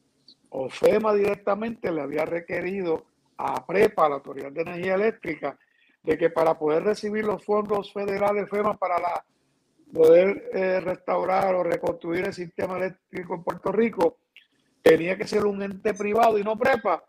[0.49, 3.07] o FEMA directamente le había requerido
[3.37, 5.57] a PREPA, la Autoridad de Energía Eléctrica,
[6.03, 9.25] de que para poder recibir los fondos federales FEMA para la,
[9.93, 14.19] poder eh, restaurar o reconstruir el sistema eléctrico en Puerto Rico,
[14.83, 17.05] tenía que ser un ente privado y no PREPA.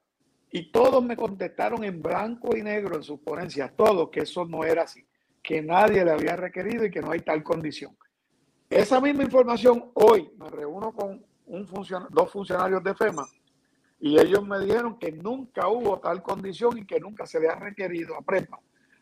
[0.51, 4.63] Y todos me contestaron en blanco y negro en sus ponencias, todos, que eso no
[4.63, 5.03] era así,
[5.41, 7.97] que nadie le había requerido y que no hay tal condición.
[8.69, 11.67] Esa misma información hoy me reúno con un
[12.09, 13.25] dos funcionarios de FEMA
[13.99, 17.55] y ellos me dijeron que nunca hubo tal condición y que nunca se le ha
[17.55, 18.59] requerido a PREPA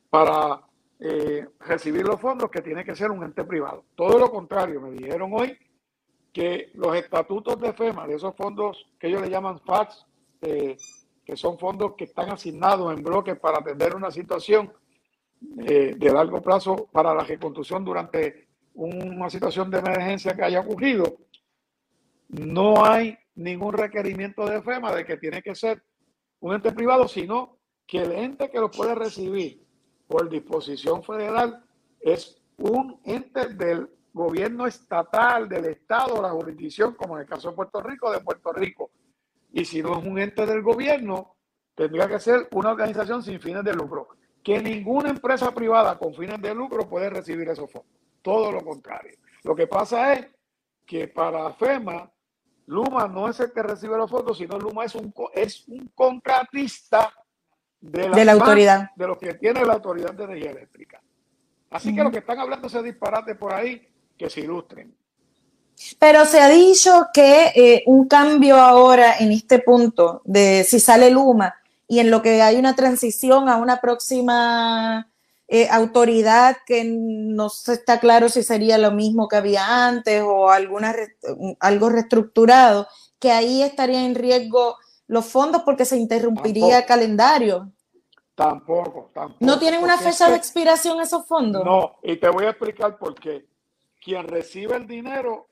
[0.10, 0.62] para
[1.00, 3.84] eh, recibir los fondos, que tiene que ser un ente privado.
[3.96, 5.58] Todo lo contrario, me dijeron hoy
[6.32, 10.06] que los estatutos de FEMA, de esos fondos que ellos le llaman FATS,
[10.42, 10.78] eh,
[11.26, 14.72] que son fondos que están asignados en bloques para atender una situación
[15.66, 21.18] eh, de largo plazo para la reconstrucción durante una situación de emergencia que haya ocurrido,
[22.34, 25.84] no hay ningún requerimiento de FEMA de que tiene que ser
[26.40, 29.66] un ente privado, sino que el ente que lo puede recibir
[30.08, 31.64] por disposición federal
[32.00, 37.56] es un ente del gobierno estatal, del Estado, la jurisdicción, como en el caso de
[37.56, 38.92] Puerto Rico, de Puerto Rico.
[39.52, 41.36] Y si no es un ente del gobierno,
[41.76, 44.10] tendría que ser una organización sin fines de lucro.
[44.44, 47.92] Que ninguna empresa privada con fines de lucro puede recibir esos fondos.
[48.22, 49.18] Todo lo contrario.
[49.44, 50.28] Lo que pasa es
[50.86, 52.13] que para FEMA
[52.66, 57.14] Luma no es el que recibe los fondos, sino Luma es un, es un contratista
[57.80, 58.92] de la, De la autoridad.
[58.96, 61.02] de lo que tiene la autoridad de energía eléctrica.
[61.70, 63.88] Así que los que están hablando ese disparate por ahí,
[64.18, 64.96] que se ilustren.
[66.00, 71.10] Pero se ha dicho que eh, un cambio ahora en este punto de si sale
[71.10, 71.56] Luma
[71.88, 75.12] y en lo que hay una transición a una próxima
[75.48, 80.50] eh, autoridad que no se está claro si sería lo mismo que había antes o
[80.50, 80.96] alguna
[81.60, 82.88] algo reestructurado,
[83.20, 87.72] que ahí estaría en riesgo los fondos porque se interrumpiría el calendario.
[88.36, 89.46] Tampoco, tampoco.
[89.46, 91.64] ¿No tienen una es fecha de expiración esos fondos?
[91.64, 93.46] No, y te voy a explicar por qué.
[94.02, 95.48] Quien recibe el dinero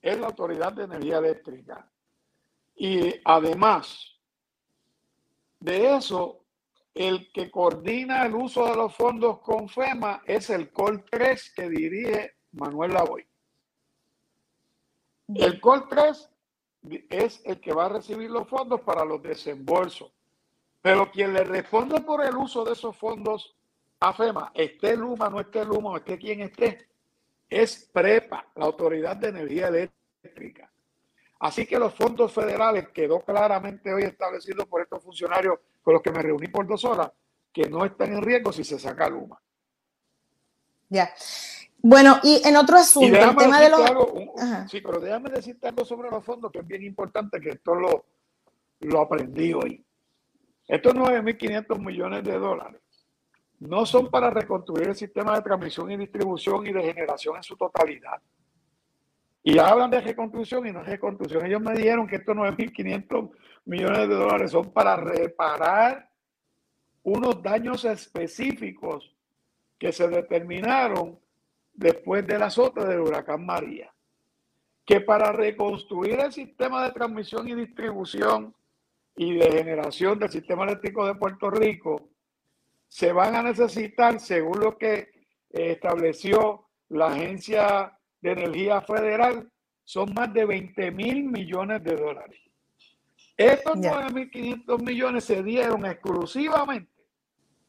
[0.00, 1.88] es la Autoridad de Energía Eléctrica.
[2.76, 3.98] Y además
[5.60, 6.43] de eso,
[6.94, 11.68] el que coordina el uso de los fondos con FEMA es el COL 3 que
[11.68, 13.26] dirige Manuel Lavoy.
[15.34, 16.30] El COL 3
[17.10, 20.12] es el que va a recibir los fondos para los desembolsos.
[20.80, 23.56] Pero quien le responde por el uso de esos fondos
[24.00, 26.86] a FEMA, esté Luma, no esté Luma, esté quien esté,
[27.48, 30.70] es PREPA, la Autoridad de Energía Eléctrica.
[31.44, 36.10] Así que los fondos federales quedó claramente hoy establecido por estos funcionarios con los que
[36.10, 37.12] me reuní por dos horas,
[37.52, 39.38] que no están en riesgo si se saca Luma.
[40.88, 41.12] Ya.
[41.82, 43.80] Bueno, y en otro asunto, el tema de los...
[43.80, 44.66] algo, un- Ajá.
[44.68, 48.06] sí, pero déjame decirte algo sobre los fondos que es bien importante, que esto lo,
[48.80, 49.84] lo aprendí hoy.
[50.66, 52.80] Estos 9.500 millones de dólares
[53.58, 57.54] no son para reconstruir el sistema de transmisión y distribución y de generación en su
[57.54, 58.18] totalidad.
[59.46, 61.44] Y hablan de reconstrucción y no es reconstrucción.
[61.44, 63.30] Ellos me dijeron que estos 9.500
[63.66, 66.10] millones de dólares son para reparar
[67.02, 69.14] unos daños específicos
[69.78, 71.20] que se determinaron
[71.74, 73.92] después del azote del huracán María.
[74.86, 78.54] Que para reconstruir el sistema de transmisión y distribución
[79.14, 82.08] y de generación del sistema eléctrico de Puerto Rico,
[82.88, 84.94] se van a necesitar, según lo que
[85.50, 89.46] eh, estableció la Agencia de Energía Federal,
[89.84, 92.40] son más de 20 mil millones de dólares.
[93.36, 93.92] Estos Ya.
[94.08, 96.90] 9.500 millones se dieron exclusivamente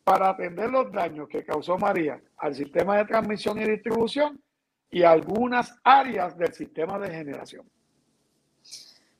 [0.05, 4.41] para atender los daños que causó María al sistema de transmisión y distribución
[4.89, 7.69] y algunas áreas del sistema de generación.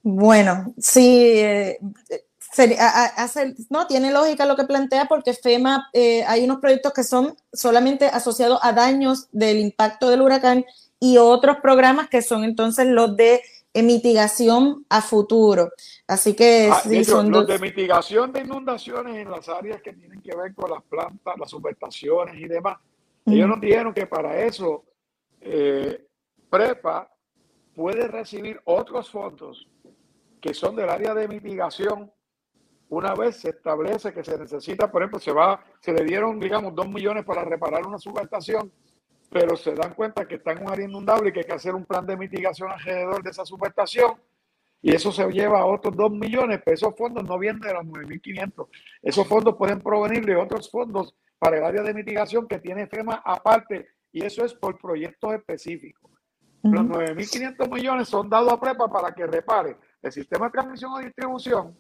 [0.02, 1.80] Bueno, sí, eh,
[3.70, 8.06] no tiene lógica lo que plantea porque FEMA, eh, hay unos proyectos que son solamente
[8.06, 10.64] asociados a daños del impacto del huracán
[11.06, 13.42] y otros programas que son entonces los de
[13.76, 15.70] mitigación a futuro.
[16.08, 17.48] Así que Ah, sí, son los dos.
[17.48, 21.50] de mitigación de inundaciones en las áreas que tienen que ver con las plantas, las
[21.50, 22.78] subestaciones y demás.
[23.26, 24.84] Ellos nos dijeron que para eso
[25.42, 26.06] eh,
[26.50, 27.10] PREPA
[27.76, 29.68] puede recibir otros fondos
[30.42, 32.12] que son del área de mitigación.
[32.90, 36.74] Una vez se establece que se necesita, por ejemplo, se va, se le dieron, digamos,
[36.76, 38.72] dos millones para reparar una subestación,
[39.30, 41.76] pero se dan cuenta que está en un área inundable y que hay que hacer
[41.76, 44.16] un plan de mitigación alrededor de esa subestación
[44.82, 47.84] y eso se lleva a otros 2 millones, pero esos fondos no vienen de los
[47.86, 48.68] 9.500.
[49.02, 53.22] Esos fondos pueden provenir de otros fondos para el área de mitigación que tiene FEMA
[53.26, 56.12] aparte y eso es por proyectos específicos.
[56.62, 61.00] Los 9.500 millones son dados a prepa para que repare el sistema de transmisión o
[61.00, 61.76] distribución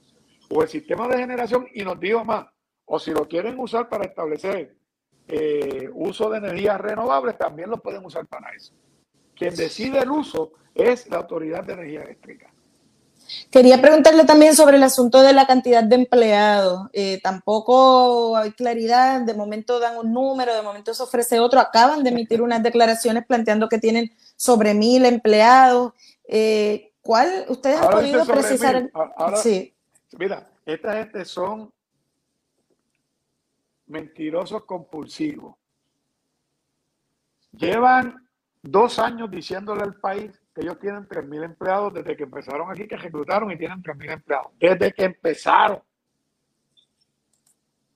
[0.49, 2.47] o el sistema de generación y nos digo más,
[2.85, 4.75] o si lo quieren usar para establecer
[5.27, 8.73] eh, uso de energías renovables, también lo pueden usar para eso.
[9.35, 12.49] Quien decide el uso es la Autoridad de Energía Eléctrica.
[13.49, 16.89] Quería preguntarle también sobre el asunto de la cantidad de empleados.
[16.93, 21.59] Eh, tampoco hay claridad, de momento dan un número, de momento se ofrece otro.
[21.59, 25.93] Acaban de emitir unas declaraciones planteando que tienen sobre mil empleados.
[26.27, 28.81] Eh, ¿Cuál ustedes han Ahora podido precisar?
[28.83, 28.91] mil.
[28.93, 29.73] Ahora- Sí.
[30.17, 31.71] Mira, esta gente son
[33.87, 35.55] mentirosos compulsivos.
[37.51, 38.27] Llevan
[38.61, 42.97] dos años diciéndole al país que ellos tienen 3.000 empleados desde que empezaron aquí, que
[42.97, 44.51] reclutaron y tienen 3.000 empleados.
[44.59, 45.81] Desde que empezaron.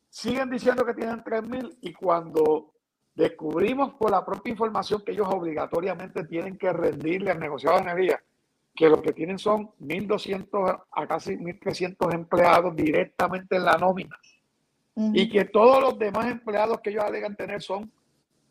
[0.10, 2.74] Siguen diciendo que tienen 3.000 y cuando
[3.16, 8.24] descubrimos por la propia información que ellos obligatoriamente tienen que rendirle al negociado de energía,
[8.74, 14.18] que lo que tienen son 1.200 a casi 1.300 empleados directamente en la nómina
[15.14, 17.92] y que todos los demás empleados que ellos alegan tener son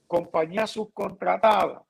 [0.07, 1.83] compañías subcontratadas,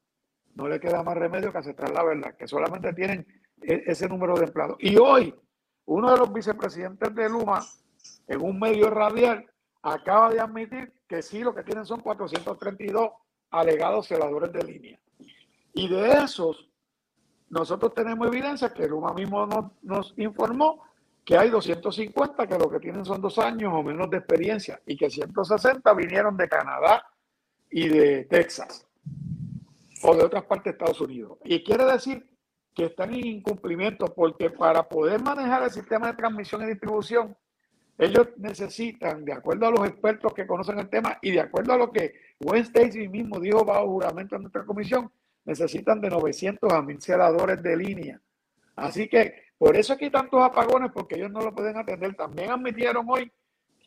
[0.55, 3.24] no le queda más remedio que aceptar la verdad, que solamente tienen
[3.62, 4.76] e- ese número de empleados.
[4.80, 5.32] Y hoy,
[5.86, 7.64] uno de los vicepresidentes de Luma,
[8.26, 9.47] en un medio radial,
[9.82, 13.10] acaba de admitir que sí, lo que tienen son 432
[13.51, 15.01] alegados celadores de línea.
[15.72, 16.68] Y de esos,
[17.48, 20.82] nosotros tenemos evidencia que Luma mismo nos, nos informó
[21.29, 24.97] que hay 250 que lo que tienen son dos años o menos de experiencia y
[24.97, 27.05] que 160 vinieron de Canadá
[27.71, 28.89] y de Texas
[30.05, 31.37] o de otras partes de Estados Unidos.
[31.45, 32.27] Y quiere decir
[32.75, 37.37] que están en incumplimiento porque para poder manejar el sistema de transmisión y distribución,
[37.99, 41.77] ellos necesitan, de acuerdo a los expertos que conocen el tema y de acuerdo a
[41.77, 45.13] lo que Wayne Stacy mismo dijo bajo juramento en nuestra comisión,
[45.45, 48.19] necesitan de 900 a 1000 celadores de línea.
[48.77, 52.14] Así que por eso aquí hay tantos apagones, porque ellos no lo pueden atender.
[52.14, 53.30] También admitieron hoy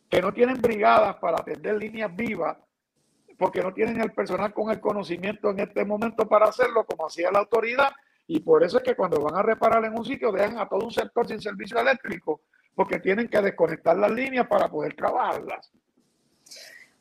[0.10, 2.58] que no tienen brigadas para atender líneas vivas,
[3.38, 7.32] porque no tienen el personal con el conocimiento en este momento para hacerlo, como hacía
[7.32, 7.92] la autoridad.
[8.28, 10.84] Y por eso es que cuando van a reparar en un sitio, dejan a todo
[10.86, 12.42] un sector sin servicio eléctrico,
[12.76, 15.72] porque tienen que desconectar las líneas para poder trabajarlas.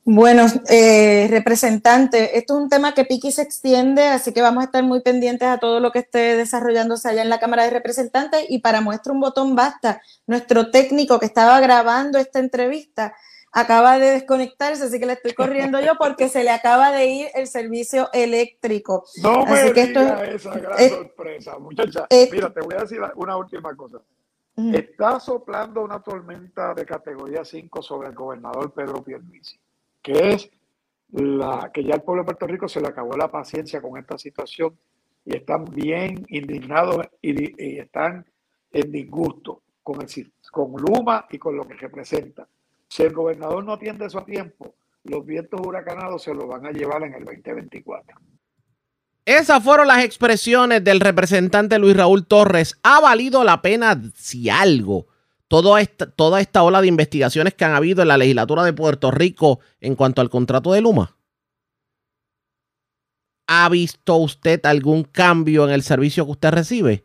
[0.04, 4.62] Bueno, eh, representante, esto es un tema que pique y se extiende, así que vamos
[4.62, 7.70] a estar muy pendientes a todo lo que esté desarrollándose allá en la Cámara de
[7.70, 10.00] Representantes y para muestra un botón basta.
[10.26, 13.14] Nuestro técnico que estaba grabando esta entrevista
[13.52, 17.28] acaba de desconectarse, así que le estoy corriendo yo porque se le acaba de ir
[17.34, 19.04] el servicio eléctrico.
[19.22, 22.06] No así me que esto, esa gran sorpresa, muchacha.
[22.32, 23.98] Mira, te voy a decir una última cosa.
[24.56, 29.58] Está soplando una tormenta de categoría 5 sobre el gobernador Pedro Pierluisi
[30.02, 30.50] que es
[31.12, 34.16] la que ya el pueblo de Puerto Rico se le acabó la paciencia con esta
[34.16, 34.76] situación
[35.24, 38.24] y están bien indignados y, están
[38.72, 42.48] en disgusto con, el, con Luma y con lo que representa.
[42.88, 44.74] Si el gobernador no atiende eso a tiempo,
[45.04, 48.18] los vientos huracanados se lo van a llevar en el 2024.
[49.24, 52.78] Esas fueron las expresiones del representante Luis Raúl Torres.
[52.82, 55.06] ¿Ha valido la pena si algo?
[55.50, 59.10] Toda esta, toda esta ola de investigaciones que han habido en la legislatura de Puerto
[59.10, 61.16] Rico en cuanto al contrato de Luma?
[63.48, 67.04] ¿Ha visto usted algún cambio en el servicio que usted recibe?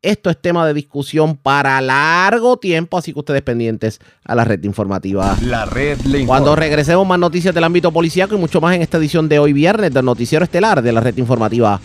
[0.00, 4.64] Esto es tema de discusión para largo tiempo, así que ustedes pendientes a la red
[4.64, 5.36] informativa.
[5.42, 8.96] La red le Cuando regresemos más noticias del ámbito policíaco y mucho más en esta
[8.96, 11.78] edición de hoy viernes del noticiero estelar de la red informativa.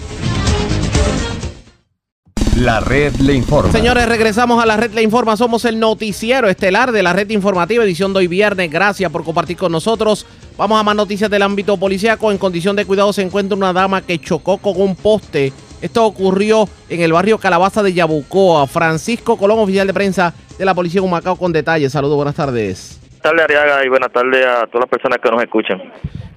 [2.57, 3.71] La red le informa.
[3.71, 5.37] Señores, regresamos a la red le informa.
[5.37, 8.71] Somos el noticiero estelar de la red informativa, edición de hoy viernes.
[8.71, 10.25] Gracias por compartir con nosotros.
[10.57, 12.31] Vamos a más noticias del ámbito policíaco.
[12.31, 15.53] En condición de cuidado se encuentra una dama que chocó con un poste.
[15.83, 18.65] Esto ocurrió en el barrio Calabaza de Yabucoa.
[18.65, 21.91] Francisco Colón, oficial de prensa de la Policía de Humacao, con detalles.
[21.91, 22.97] Saludos, buenas tardes.
[23.27, 25.81] Buenas tardes, Ariaga, y buenas tardes a todas las personas que nos escuchan.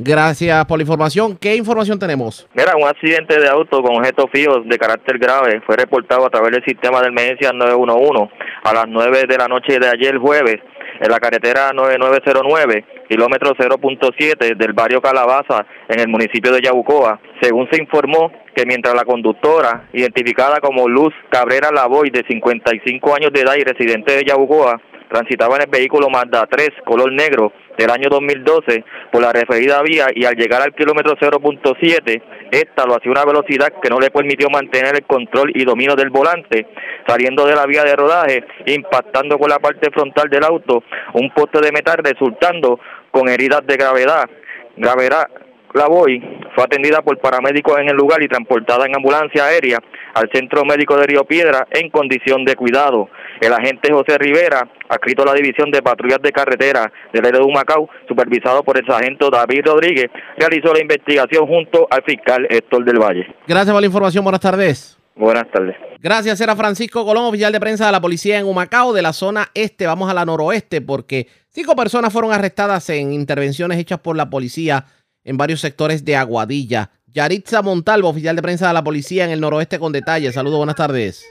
[0.01, 1.37] Gracias por la información.
[1.37, 2.49] ¿Qué información tenemos?
[2.53, 6.51] Mira, un accidente de auto con objetos fijos de carácter grave fue reportado a través
[6.51, 8.33] del sistema de emergencia 911
[8.65, 10.57] a las 9 de la noche de ayer jueves
[11.01, 17.21] en la carretera 9909, kilómetro 0.7 del barrio Calabaza, en el municipio de Yabucoa.
[17.41, 23.31] Según se informó que mientras la conductora, identificada como Luz Cabrera Lavoy, de 55 años
[23.33, 24.81] de edad y residente de Yabucoa,
[25.11, 30.07] transitaba en el vehículo Mazda 3 color negro del año 2012 por la referida vía
[30.15, 34.11] y al llegar al kilómetro 0.7, esta lo hacía a una velocidad que no le
[34.11, 36.67] permitió mantener el control y dominio del volante,
[37.07, 40.83] saliendo de la vía de rodaje, impactando con la parte frontal del auto
[41.15, 42.79] un poste de metal, resultando
[43.11, 44.29] con heridas de gravedad.
[44.77, 45.29] Gravedad,
[45.75, 46.21] la voy
[46.55, 49.79] fue atendida por paramédicos en el lugar y transportada en ambulancia aérea
[50.15, 53.09] al Centro Médico de Río Piedra en condición de cuidado.
[53.41, 57.47] El agente José Rivera, adscrito a la División de Patrullas de Carretera del área de
[57.47, 62.99] Humacao, supervisado por el sargento David Rodríguez, realizó la investigación junto al fiscal Héctor del
[62.99, 63.27] Valle.
[63.47, 64.25] Gracias por la información.
[64.25, 64.99] Buenas tardes.
[65.15, 65.77] Buenas tardes.
[66.03, 69.51] Gracias, era Francisco Colón, oficial de prensa de la policía en Humacao, de la zona
[69.53, 69.87] este.
[69.87, 74.87] Vamos a la noroeste porque cinco personas fueron arrestadas en intervenciones hechas por la policía
[75.25, 76.91] en varios sectores de Aguadilla.
[77.07, 80.35] Yaritza Montalvo, oficial de prensa de la policía en el noroeste con detalles.
[80.35, 81.25] Saludos, buenas tardes.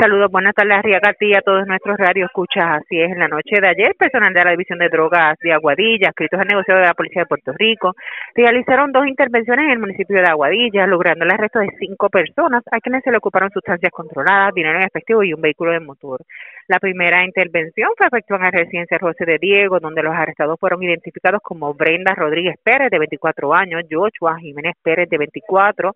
[0.00, 2.80] Saludos, buenas tardes, Arriaga, y a todos nuestros radio escuchas.
[2.80, 6.08] Así es, en la noche de ayer, personal de la División de Drogas de Aguadilla,
[6.08, 7.92] escritos al negocio de la Policía de Puerto Rico,
[8.34, 12.80] realizaron dos intervenciones en el municipio de Aguadilla, logrando el arresto de cinco personas a
[12.80, 16.22] quienes se le ocuparon sustancias controladas, dinero en efectivo y un vehículo de motor.
[16.66, 20.82] La primera intervención fue efectuada en la residencia José de Diego, donde los arrestados fueron
[20.82, 25.94] identificados como Brenda Rodríguez Pérez, de 24 años, Joshua Jiménez Pérez, de 24,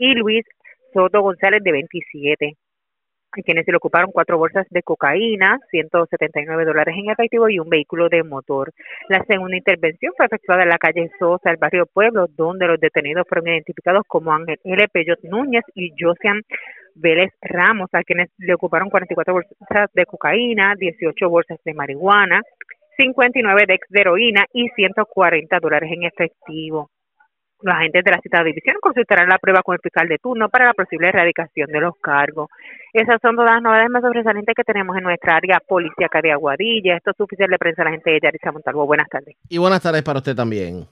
[0.00, 0.44] y Luis
[0.92, 2.56] Soto González, de 27
[3.30, 7.68] a quienes se le ocuparon cuatro bolsas de cocaína, 179 dólares en efectivo y un
[7.68, 8.72] vehículo de motor.
[9.08, 13.26] La segunda intervención fue efectuada en la calle Sosa, el barrio Pueblo, donde los detenidos
[13.28, 14.88] fueron identificados como Ángel L.
[14.88, 16.42] Peyot Núñez y Josian
[16.94, 22.42] Vélez Ramos, a quienes le ocuparon 44 bolsas de cocaína, 18 bolsas de marihuana,
[22.96, 26.90] 59 de heroína y 140 dólares en efectivo.
[27.60, 30.66] Los agentes de la citada división consultarán la prueba con el fiscal de turno para
[30.66, 32.48] la posible erradicación de los cargos.
[32.92, 36.96] Esas son todas las novedades más sobresalientes que tenemos en nuestra área policíaca de Aguadilla.
[36.96, 38.86] Esto es oficial de prensa la gente de Yaritza Montalvo.
[38.86, 39.36] Buenas tardes.
[39.48, 40.86] Y buenas tardes para usted también.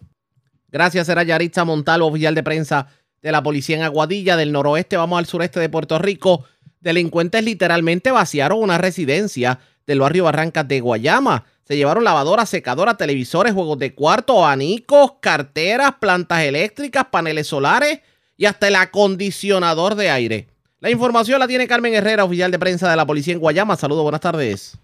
[0.69, 2.89] Gracias, era Yaritza Montalvo, oficial de prensa
[3.23, 4.97] de la policía en Aguadilla, del noroeste.
[4.97, 6.45] Vamos al sureste de Puerto Rico.
[6.81, 11.45] Delincuentes literalmente vaciaron una residencia del barrio Barrancas de Guayama.
[11.67, 18.03] Se llevaron lavadoras, secadoras, televisores, juegos de cuarto, abanicos, carteras, plantas eléctricas, paneles solares
[18.37, 20.47] y hasta el acondicionador de aire.
[20.79, 23.75] La información la tiene Carmen Herrera, oficial de prensa de la policía en Guayama.
[23.75, 24.79] Saludos, buenas tardes.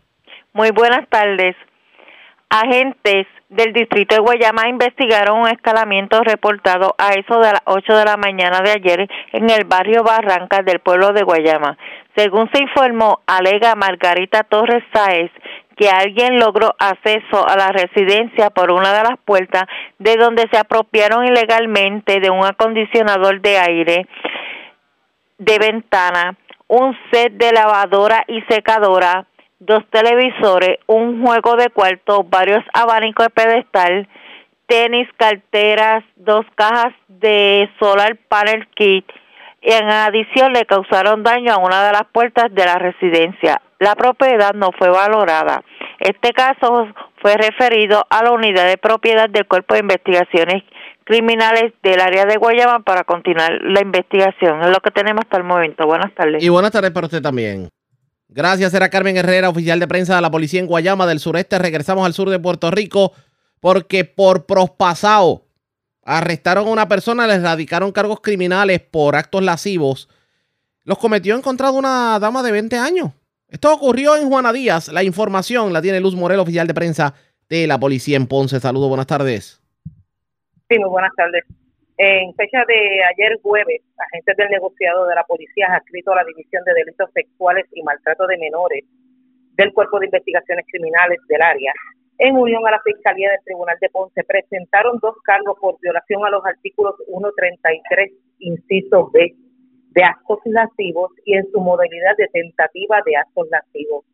[0.54, 1.54] Muy buenas tardes.
[2.50, 8.04] Agentes del distrito de Guayama investigaron un escalamiento reportado a eso de las 8 de
[8.04, 11.78] la mañana de ayer en el barrio Barrancas del pueblo de Guayama.
[12.16, 15.30] Según se informó, alega Margarita Torres Sáez
[15.82, 19.64] que alguien logró acceso a la residencia por una de las puertas
[19.98, 24.06] de donde se apropiaron ilegalmente de un acondicionador de aire
[25.38, 26.36] de ventana,
[26.68, 29.26] un set de lavadora y secadora,
[29.58, 34.08] dos televisores, un juego de cuarto, varios abanicos de pedestal,
[34.68, 39.04] tenis, carteras, dos cajas de solar panel kit
[39.62, 43.62] y en adición le causaron daño a una de las puertas de la residencia.
[43.78, 45.62] La propiedad no fue valorada.
[45.98, 46.88] Este caso
[47.20, 50.64] fue referido a la unidad de propiedad del Cuerpo de Investigaciones
[51.04, 54.62] Criminales del área de Guayama para continuar la investigación.
[54.62, 55.86] Es lo que tenemos hasta el momento.
[55.86, 56.42] Buenas tardes.
[56.42, 57.68] Y buenas tardes para usted también.
[58.28, 61.58] Gracias, era Carmen Herrera, oficial de prensa de la policía en Guayama del sureste.
[61.58, 63.12] Regresamos al sur de Puerto Rico
[63.60, 65.41] porque por prospasado
[66.04, 70.08] arrestaron a una persona, le radicaron cargos criminales por actos lascivos.
[70.84, 73.10] Los cometió en contra de una dama de 20 años.
[73.48, 74.88] Esto ocurrió en Juana Díaz.
[74.88, 77.14] La información la tiene Luz Morel, oficial de prensa
[77.48, 78.58] de la policía en Ponce.
[78.60, 79.60] Saludos, buenas tardes.
[80.68, 81.44] Sí, muy buenas tardes.
[81.98, 86.64] En fecha de ayer jueves, agentes del negociado de la policía adscrito a la División
[86.64, 88.84] de Delitos Sexuales y Maltrato de Menores
[89.54, 91.72] del Cuerpo de Investigaciones Criminales del área,
[92.18, 96.30] en unión a la Fiscalía del Tribunal de Ponce, presentaron dos cargos por violación a
[96.30, 99.34] los artículos 133, inciso B,
[99.90, 104.04] de actos lascivos y en su modalidad de tentativa de actos lascivos.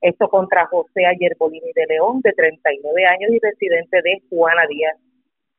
[0.00, 4.96] Esto contra José Ayer Bolini de León, de 39 años y residente de Juana Díaz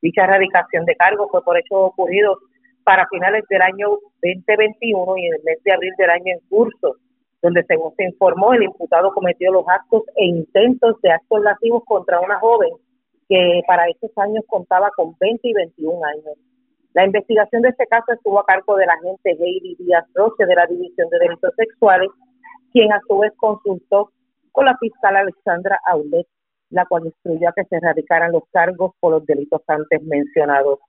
[0.02, 2.40] Dicha erradicación de cargos fue por hechos ocurridos
[2.84, 3.90] para finales del año
[4.22, 6.96] 2021 y en el mes de abril del año en curso,
[7.42, 12.20] donde según se informó, el imputado cometió los actos e intentos de actos lascivos contra
[12.20, 12.72] una joven
[13.28, 16.38] que para esos años contaba con 20 y 21 años.
[16.94, 20.66] La investigación de este caso estuvo a cargo del agente Heidi Díaz Roche de la
[20.66, 22.10] División de Delitos Sexuales,
[22.74, 24.12] quien a su vez consultó
[24.52, 26.28] con la fiscal Alexandra Aulet
[26.70, 30.80] la cual instruyó a que se erradicaran los cargos por los delitos antes mencionados.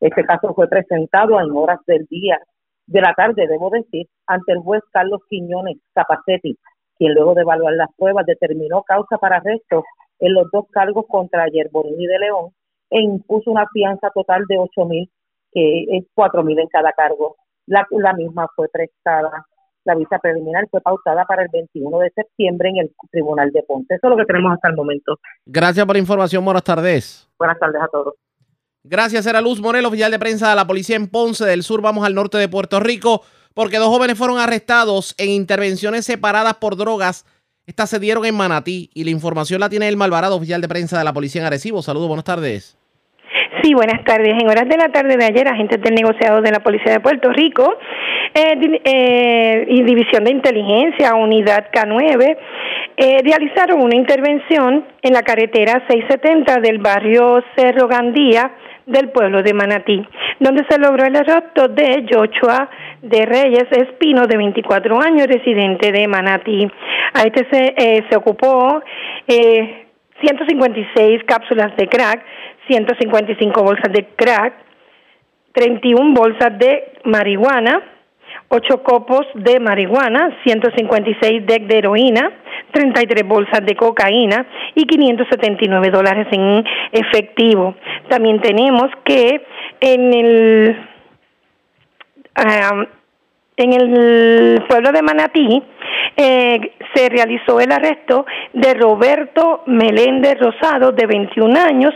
[0.00, 2.40] Este caso fue presentado en horas del día,
[2.88, 6.58] de la tarde, debo decir, ante el juez Carlos Quiñones Capacetti,
[6.96, 9.84] quien luego de evaluar las pruebas determinó causa para arresto
[10.18, 12.50] en los dos cargos contra Yerborini de León
[12.90, 15.08] e impuso una fianza total de ocho mil,
[15.52, 17.36] que es cuatro mil en cada cargo.
[17.66, 19.46] La, la misma fue prestada
[19.88, 23.94] la vista preliminar fue pautada para el 21 de septiembre en el Tribunal de Ponce.
[23.94, 25.16] Eso es lo que tenemos hasta el momento.
[25.46, 26.44] Gracias por la información.
[26.44, 27.26] Buenas tardes.
[27.38, 28.14] Buenas tardes a todos.
[28.84, 31.82] Gracias, era Luz Morel, oficial de prensa de la policía en Ponce del Sur.
[31.82, 33.22] Vamos al norte de Puerto Rico
[33.54, 37.24] porque dos jóvenes fueron arrestados en intervenciones separadas por drogas.
[37.66, 40.96] Estas se dieron en Manatí y la información la tiene el Malvarado, oficial de prensa
[40.96, 41.82] de la policía en Arecibo.
[41.82, 42.76] Saludos, buenas tardes.
[43.62, 44.34] Sí, buenas tardes.
[44.40, 47.32] En horas de la tarde de ayer, agentes del negociado de la Policía de Puerto
[47.32, 47.78] Rico
[48.34, 52.36] eh, eh, y División de Inteligencia, Unidad K9,
[52.96, 58.52] eh, realizaron una intervención en la carretera 670 del barrio Cerro Gandía
[58.86, 60.06] del pueblo de Manatí,
[60.40, 62.68] donde se logró el arresto de Joshua
[63.02, 66.66] de Reyes Espino, de 24 años, residente de Manatí.
[67.14, 68.82] A este se, eh, se ocupó
[69.26, 69.86] eh,
[70.20, 72.24] 156 cápsulas de crack,
[72.68, 74.54] 155 bolsas de crack,
[75.52, 77.82] 31 bolsas de marihuana,
[78.48, 82.30] 8 copos de marihuana, 156 deck de heroína,
[82.72, 87.74] 33 bolsas de cocaína y 579 dólares en efectivo.
[88.08, 89.42] También tenemos que
[89.80, 90.76] en el
[92.34, 92.86] ah,
[93.56, 95.62] en el pueblo de Manatí
[96.16, 101.94] eh, se realizó el arresto de Roberto Meléndez Rosado, de 21 años,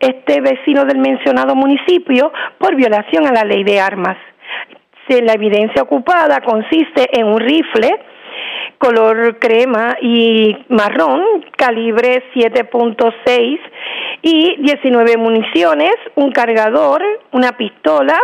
[0.00, 4.16] este vecino del mencionado municipio, por violación a la ley de armas.
[5.08, 7.96] La evidencia ocupada consiste en un rifle
[8.78, 11.22] color crema y marrón,
[11.56, 13.58] calibre 7.6
[14.22, 17.02] y 19 municiones, un cargador,
[17.32, 18.18] una pistola,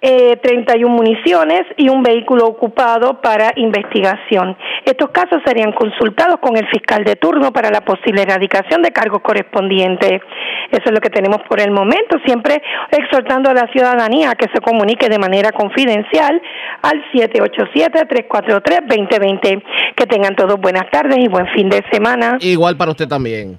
[0.00, 4.56] eh, 31 municiones y un vehículo ocupado para investigación.
[4.84, 9.22] Estos casos serían consultados con el fiscal de turno para la posible erradicación de cargos
[9.22, 10.22] correspondientes.
[10.70, 14.48] Eso es lo que tenemos por el momento, siempre exhortando a la ciudadanía a que
[14.52, 16.40] se comunique de manera confidencial
[16.82, 19.62] al 787-343-2020.
[19.96, 22.36] Que tengan todos buenas tardes y buen fin de semana.
[22.40, 23.58] Igual para usted también.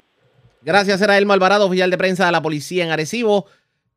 [0.61, 3.45] Gracias, era Elmo Alvarado, oficial de prensa de la policía en Arecibo.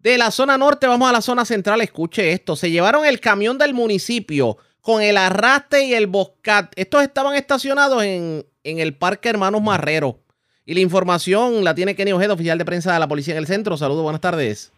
[0.00, 1.82] De la zona norte vamos a la zona central.
[1.82, 2.56] Escuche esto.
[2.56, 6.72] Se llevaron el camión del municipio con el arrastre y el boscat.
[6.74, 10.18] Estos estaban estacionados en, en el Parque Hermanos Marrero.
[10.64, 13.46] Y la información la tiene Kenny Ojeda, oficial de prensa de la policía en el
[13.46, 13.76] centro.
[13.76, 14.72] Saludos, buenas tardes.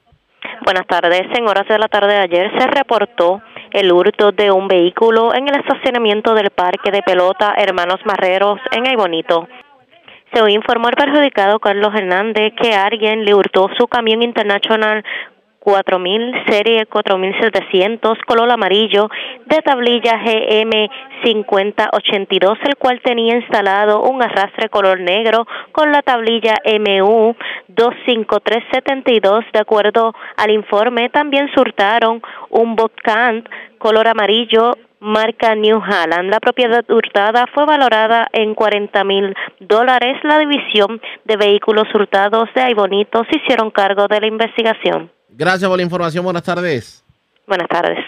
[0.65, 1.23] Buenas tardes.
[1.37, 3.43] En horas de la tarde de ayer se reportó
[3.73, 8.87] el hurto de un vehículo en el estacionamiento del Parque de Pelota Hermanos Marreros en
[8.87, 9.49] Aybonito.
[10.33, 15.05] Se informó el perjudicado Carlos Hernández que alguien le hurtó su camión internacional
[15.63, 19.09] 4000 serie 4700 color amarillo
[19.47, 20.89] de tablilla GM
[21.23, 27.37] 5082 el cual tenía instalado un arrastre color negro con la tablilla MU
[27.69, 33.47] 25372 de acuerdo al informe también surtaron un Botcant
[33.79, 34.73] color amarillo
[35.03, 36.31] marca New Holland.
[36.31, 40.17] La propiedad hurtada fue valorada en 40 mil dólares.
[40.23, 45.11] La división de vehículos hurtados de Aybonito se hicieron cargo de la investigación.
[45.29, 46.25] Gracias por la información.
[46.25, 47.05] Buenas tardes.
[47.47, 47.99] Buenas tardes.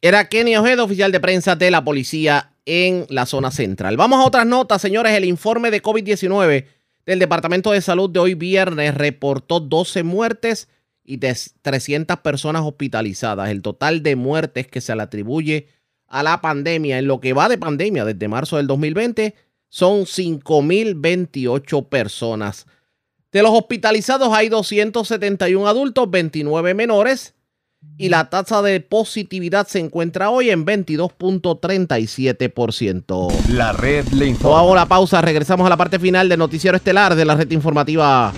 [0.00, 3.96] Era Kenny Ojeda, oficial de prensa de la policía en la zona central.
[3.96, 5.12] Vamos a otras notas, señores.
[5.12, 6.66] El informe de COVID-19
[7.06, 10.68] del Departamento de Salud de hoy viernes reportó 12 muertes
[11.04, 13.50] y 300 personas hospitalizadas.
[13.50, 15.68] El total de muertes que se le atribuye
[16.12, 19.34] a la pandemia, en lo que va de pandemia desde marzo del 2020,
[19.70, 22.66] son 5.028 personas.
[23.32, 27.34] De los hospitalizados hay 271 adultos, 29 menores
[27.96, 33.48] y la tasa de positividad se encuentra hoy en 22.37%.
[33.48, 34.60] La red le informa.
[34.60, 38.34] Hago la pausa, regresamos a la parte final del noticiero estelar de la red informativa.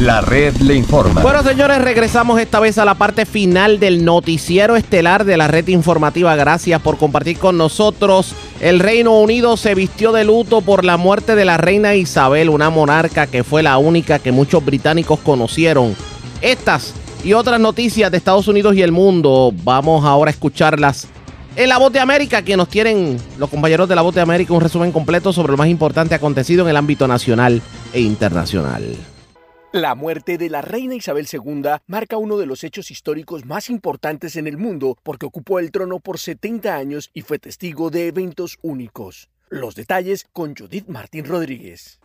[0.00, 1.20] La red le informa.
[1.20, 5.68] Bueno, señores, regresamos esta vez a la parte final del noticiero estelar de la red
[5.68, 6.34] informativa.
[6.36, 8.34] Gracias por compartir con nosotros.
[8.62, 12.70] El Reino Unido se vistió de luto por la muerte de la reina Isabel, una
[12.70, 15.94] monarca que fue la única que muchos británicos conocieron.
[16.40, 21.08] Estas y otras noticias de Estados Unidos y el mundo, vamos ahora a escucharlas
[21.56, 24.54] en La Voz de América, que nos tienen los compañeros de La Voz de América
[24.54, 27.60] un resumen completo sobre lo más importante acontecido en el ámbito nacional
[27.92, 28.96] e internacional.
[29.72, 34.34] La muerte de la reina Isabel II marca uno de los hechos históricos más importantes
[34.34, 38.58] en el mundo porque ocupó el trono por 70 años y fue testigo de eventos
[38.62, 39.28] únicos.
[39.48, 42.00] Los detalles con Judith Martín Rodríguez.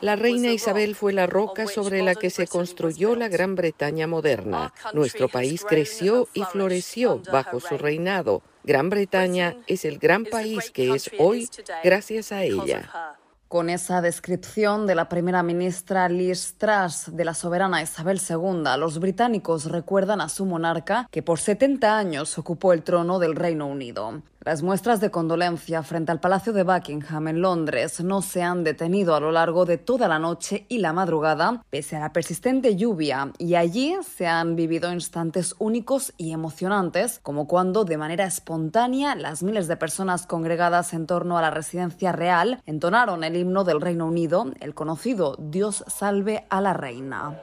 [0.00, 4.72] La reina Isabel fue la roca sobre la que se construyó la Gran Bretaña moderna.
[4.94, 8.42] Nuestro país creció y floreció bajo su reinado.
[8.62, 11.46] Gran Bretaña es el gran país que es hoy
[11.82, 13.18] gracias a ella.
[13.54, 18.98] Con esa descripción de la primera ministra Liz Truss de la soberana Isabel II, los
[18.98, 24.22] británicos recuerdan a su monarca que por 70 años ocupó el trono del Reino Unido.
[24.44, 29.14] Las muestras de condolencia frente al Palacio de Buckingham en Londres no se han detenido
[29.14, 33.32] a lo largo de toda la noche y la madrugada, pese a la persistente lluvia,
[33.38, 39.42] y allí se han vivido instantes únicos y emocionantes, como cuando, de manera espontánea, las
[39.42, 44.04] miles de personas congregadas en torno a la residencia real entonaron el himno del Reino
[44.04, 47.40] Unido, el conocido Dios salve a la reina.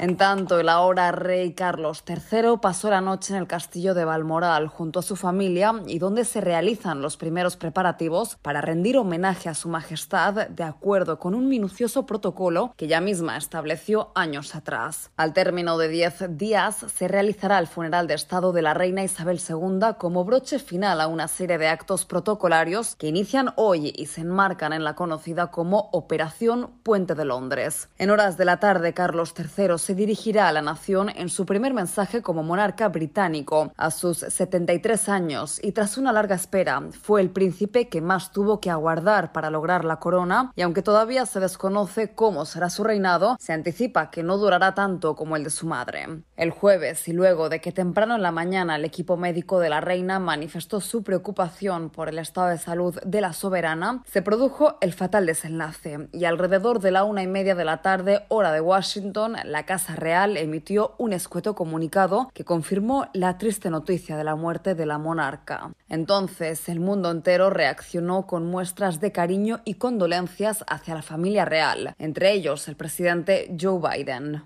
[0.00, 4.68] En tanto, el ahora rey Carlos III pasó la noche en el castillo de Balmoral
[4.68, 9.54] junto a su familia y donde se realizan los primeros preparativos para rendir homenaje a
[9.54, 15.10] su majestad de acuerdo con un minucioso protocolo que ella misma estableció años atrás.
[15.16, 19.40] Al término de diez días se realizará el funeral de Estado de la reina Isabel
[19.40, 24.20] II como broche final a una serie de actos protocolarios que inician hoy y se
[24.20, 27.88] enmarcan en la conocida como Operación Puente de Londres.
[27.98, 31.72] En horas de la tarde, Carlos III se dirigirá a la nación en su primer
[31.72, 37.30] mensaje como monarca británico a sus 73 años y tras una larga espera fue el
[37.30, 42.14] príncipe que más tuvo que aguardar para lograr la corona y aunque todavía se desconoce
[42.14, 46.22] cómo será su reinado, se anticipa que no durará tanto como el de su madre.
[46.36, 49.80] El jueves y luego de que temprano en la mañana el equipo médico de la
[49.80, 54.92] reina manifestó su preocupación por el estado de salud de la soberana, se produjo el
[54.92, 59.36] fatal desenlace y alrededor de la una y media de la tarde hora de Washington,
[59.44, 64.34] la casa Casa Real emitió un escueto comunicado que confirmó la triste noticia de la
[64.34, 65.70] muerte de la monarca.
[65.88, 71.94] Entonces, el mundo entero reaccionó con muestras de cariño y condolencias hacia la familia real,
[71.96, 74.42] entre ellos el presidente Joe Biden.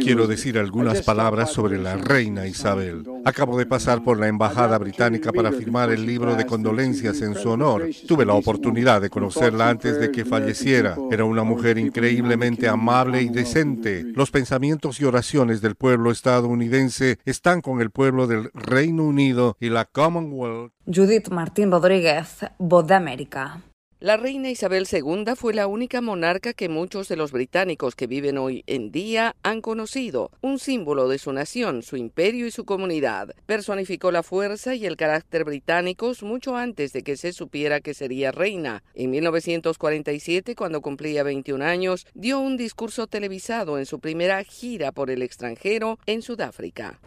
[0.00, 3.04] Quiero decir algunas palabras sobre la reina Isabel.
[3.24, 7.50] Acabo de pasar por la embajada británica para firmar el libro de condolencias en su
[7.50, 7.88] honor.
[8.08, 10.96] Tuve la oportunidad de conocerla antes de que falleciera.
[11.10, 14.04] Era una mujer increíblemente amable y decente.
[14.14, 19.68] Los pensamientos y oraciones del pueblo estadounidense están con el pueblo del Reino Unido y
[19.68, 20.72] la Commonwealth.
[20.86, 23.62] Judith Martín Rodríguez, Voz de América.
[24.02, 28.38] La reina Isabel II fue la única monarca que muchos de los británicos que viven
[28.38, 33.34] hoy en día han conocido, un símbolo de su nación, su imperio y su comunidad.
[33.44, 38.32] Personificó la fuerza y el carácter británicos mucho antes de que se supiera que sería
[38.32, 38.82] reina.
[38.94, 45.10] En 1947, cuando cumplía 21 años, dio un discurso televisado en su primera gira por
[45.10, 46.98] el extranjero en Sudáfrica.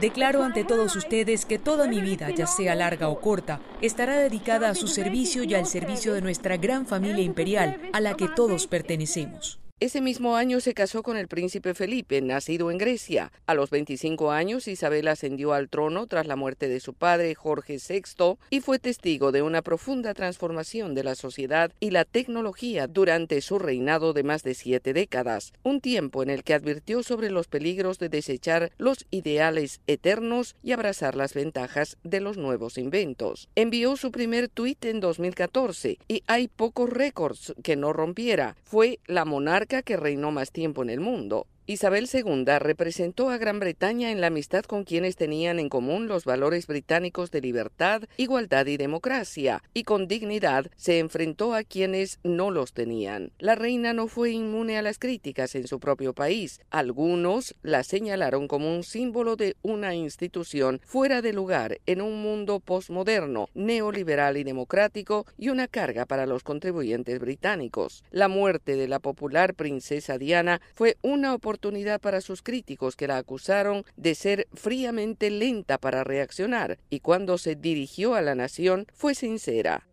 [0.00, 4.68] Declaro ante todos ustedes que toda mi vida, ya sea larga o corta, estará dedicada
[4.68, 8.66] a su servicio y al servicio de nuestra gran familia imperial a la que todos
[8.66, 9.65] pertenecemos.
[9.78, 13.30] Ese mismo año se casó con el príncipe Felipe, nacido en Grecia.
[13.44, 17.76] A los 25 años, Isabel ascendió al trono tras la muerte de su padre, Jorge
[17.86, 23.42] VI, y fue testigo de una profunda transformación de la sociedad y la tecnología durante
[23.42, 27.46] su reinado de más de siete décadas, un tiempo en el que advirtió sobre los
[27.46, 33.50] peligros de desechar los ideales eternos y abrazar las ventajas de los nuevos inventos.
[33.54, 38.56] Envió su primer tuit en 2014 y hay pocos récords que no rompiera.
[38.64, 41.46] Fue la monarca que reinó más tiempo en el mundo.
[41.68, 46.24] Isabel II representó a Gran Bretaña en la amistad con quienes tenían en común los
[46.24, 52.52] valores británicos de libertad, igualdad y democracia, y con dignidad se enfrentó a quienes no
[52.52, 53.32] los tenían.
[53.40, 56.60] La reina no fue inmune a las críticas en su propio país.
[56.70, 62.60] Algunos la señalaron como un símbolo de una institución fuera de lugar en un mundo
[62.60, 68.04] posmoderno, neoliberal y democrático y una carga para los contribuyentes británicos.
[68.12, 73.08] La muerte de la popular princesa Diana fue una oportunidad oportunidad para sus críticos que
[73.08, 78.86] la acusaron de ser fríamente lenta para reaccionar y cuando se dirigió a la nación
[78.92, 79.86] fue sincera.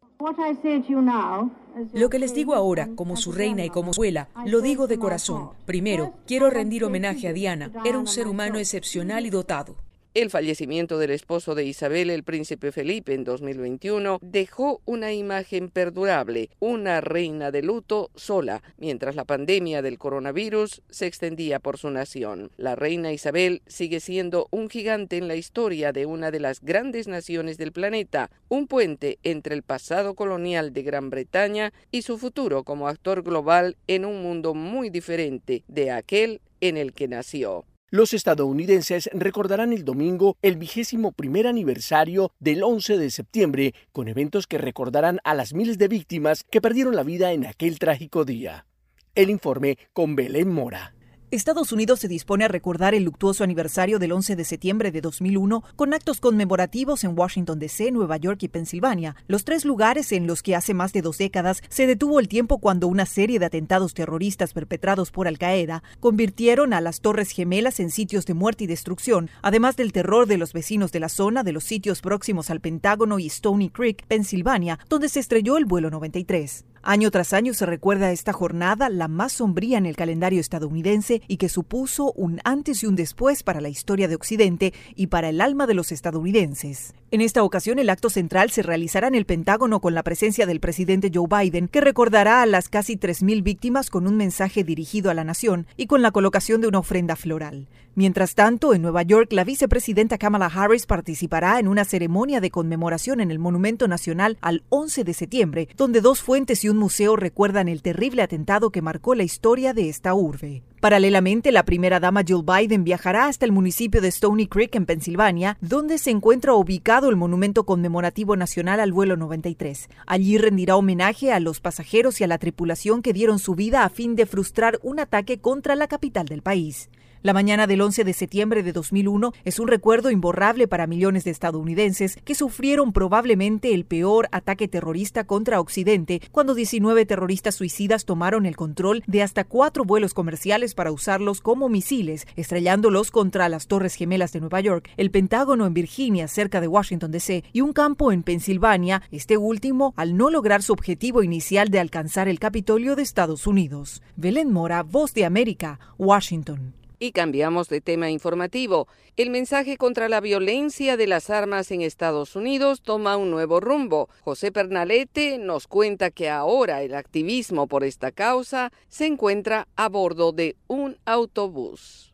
[1.94, 5.52] Lo que les digo ahora, como su reina y como abuela, lo digo de corazón.
[5.65, 7.72] Primero, quiero rendir homenaje a Diana.
[7.85, 9.76] Era un ser humano excepcional y dotado.
[10.15, 16.52] El fallecimiento del esposo de Isabel, el príncipe Felipe, en 2021 dejó una imagen perdurable,
[16.60, 22.52] una reina de luto sola, mientras la pandemia del coronavirus se extendía por su nación.
[22.57, 27.07] La reina Isabel sigue siendo un gigante en la historia de una de las grandes
[27.07, 32.64] naciones del planeta, un puente entre el pasado colonial de Gran Bretaña y su futuro
[32.64, 37.65] como actor global en un mundo muy diferente de aquel en el que nació.
[37.94, 44.48] Los estadounidenses recordarán el domingo el vigésimo primer aniversario del 11 de septiembre, con eventos
[44.48, 48.65] que recordarán a las miles de víctimas que perdieron la vida en aquel trágico día.
[49.14, 50.93] El informe con Belén Mora.
[51.34, 55.64] Estados Unidos se dispone a recordar el luctuoso aniversario del 11 de septiembre de 2001
[55.76, 60.43] con actos conmemorativos en Washington, D.C., Nueva York y Pensilvania, los tres lugares en los
[60.43, 63.95] que hace más de dos décadas se detuvo el tiempo cuando una serie de atentados
[63.95, 69.31] terroristas perpetrados por Al-Qaeda convirtieron a las Torres Gemelas en sitios de muerte y destrucción,
[69.41, 73.18] además del terror de los vecinos de la zona de los sitios próximos al Pentágono
[73.18, 76.65] y Stony Creek, Pensilvania, donde se estrelló el vuelo 93.
[76.85, 81.38] Año tras año se recuerda esta jornada, la más sombría en el calendario estadounidense y
[81.38, 85.39] que supuso un antes y un después para la historia de Occidente y para el
[85.39, 86.93] alma de los estadounidenses.
[87.10, 90.60] En esta ocasión, el acto central se realizará en el Pentágono con la presencia del
[90.60, 95.14] presidente Joe Biden, que recordará a las casi 3.000 víctimas con un mensaje dirigido a
[95.14, 97.69] la nación y con la colocación de una ofrenda floral.
[97.95, 103.22] Mientras tanto, en Nueva York, la vicepresidenta Kamala Harris participará en una ceremonia de conmemoración
[103.22, 107.67] en el Monumento Nacional al 11 de septiembre, donde dos fuentes y un museo recuerdan
[107.67, 110.63] el terrible atentado que marcó la historia de esta urbe.
[110.79, 115.57] Paralelamente, la primera dama Jill Biden viajará hasta el municipio de Stony Creek, en Pensilvania,
[115.61, 119.87] donde se encuentra ubicado el Monumento Conmemorativo Nacional al vuelo 93.
[120.05, 123.89] Allí rendirá homenaje a los pasajeros y a la tripulación que dieron su vida a
[123.89, 126.89] fin de frustrar un ataque contra la capital del país.
[127.23, 131.31] La mañana del 11 de septiembre de 2001 es un recuerdo imborrable para millones de
[131.31, 138.45] estadounidenses que sufrieron probablemente el peor ataque terrorista contra Occidente cuando 19 terroristas suicidas tomaron
[138.45, 143.95] el control de hasta cuatro vuelos comerciales para usarlos como misiles, estrellándolos contra las Torres
[143.95, 148.11] Gemelas de Nueva York, el Pentágono en Virginia, cerca de Washington, D.C., y un campo
[148.11, 153.03] en Pensilvania, este último al no lograr su objetivo inicial de alcanzar el Capitolio de
[153.03, 154.01] Estados Unidos.
[154.17, 156.82] Belén Mora, Voz de América, Washington.
[157.03, 158.88] Y cambiamos de tema informativo.
[159.17, 164.07] El mensaje contra la violencia de las armas en Estados Unidos toma un nuevo rumbo.
[164.21, 170.31] José Pernalete nos cuenta que ahora el activismo por esta causa se encuentra a bordo
[170.31, 172.13] de un autobús.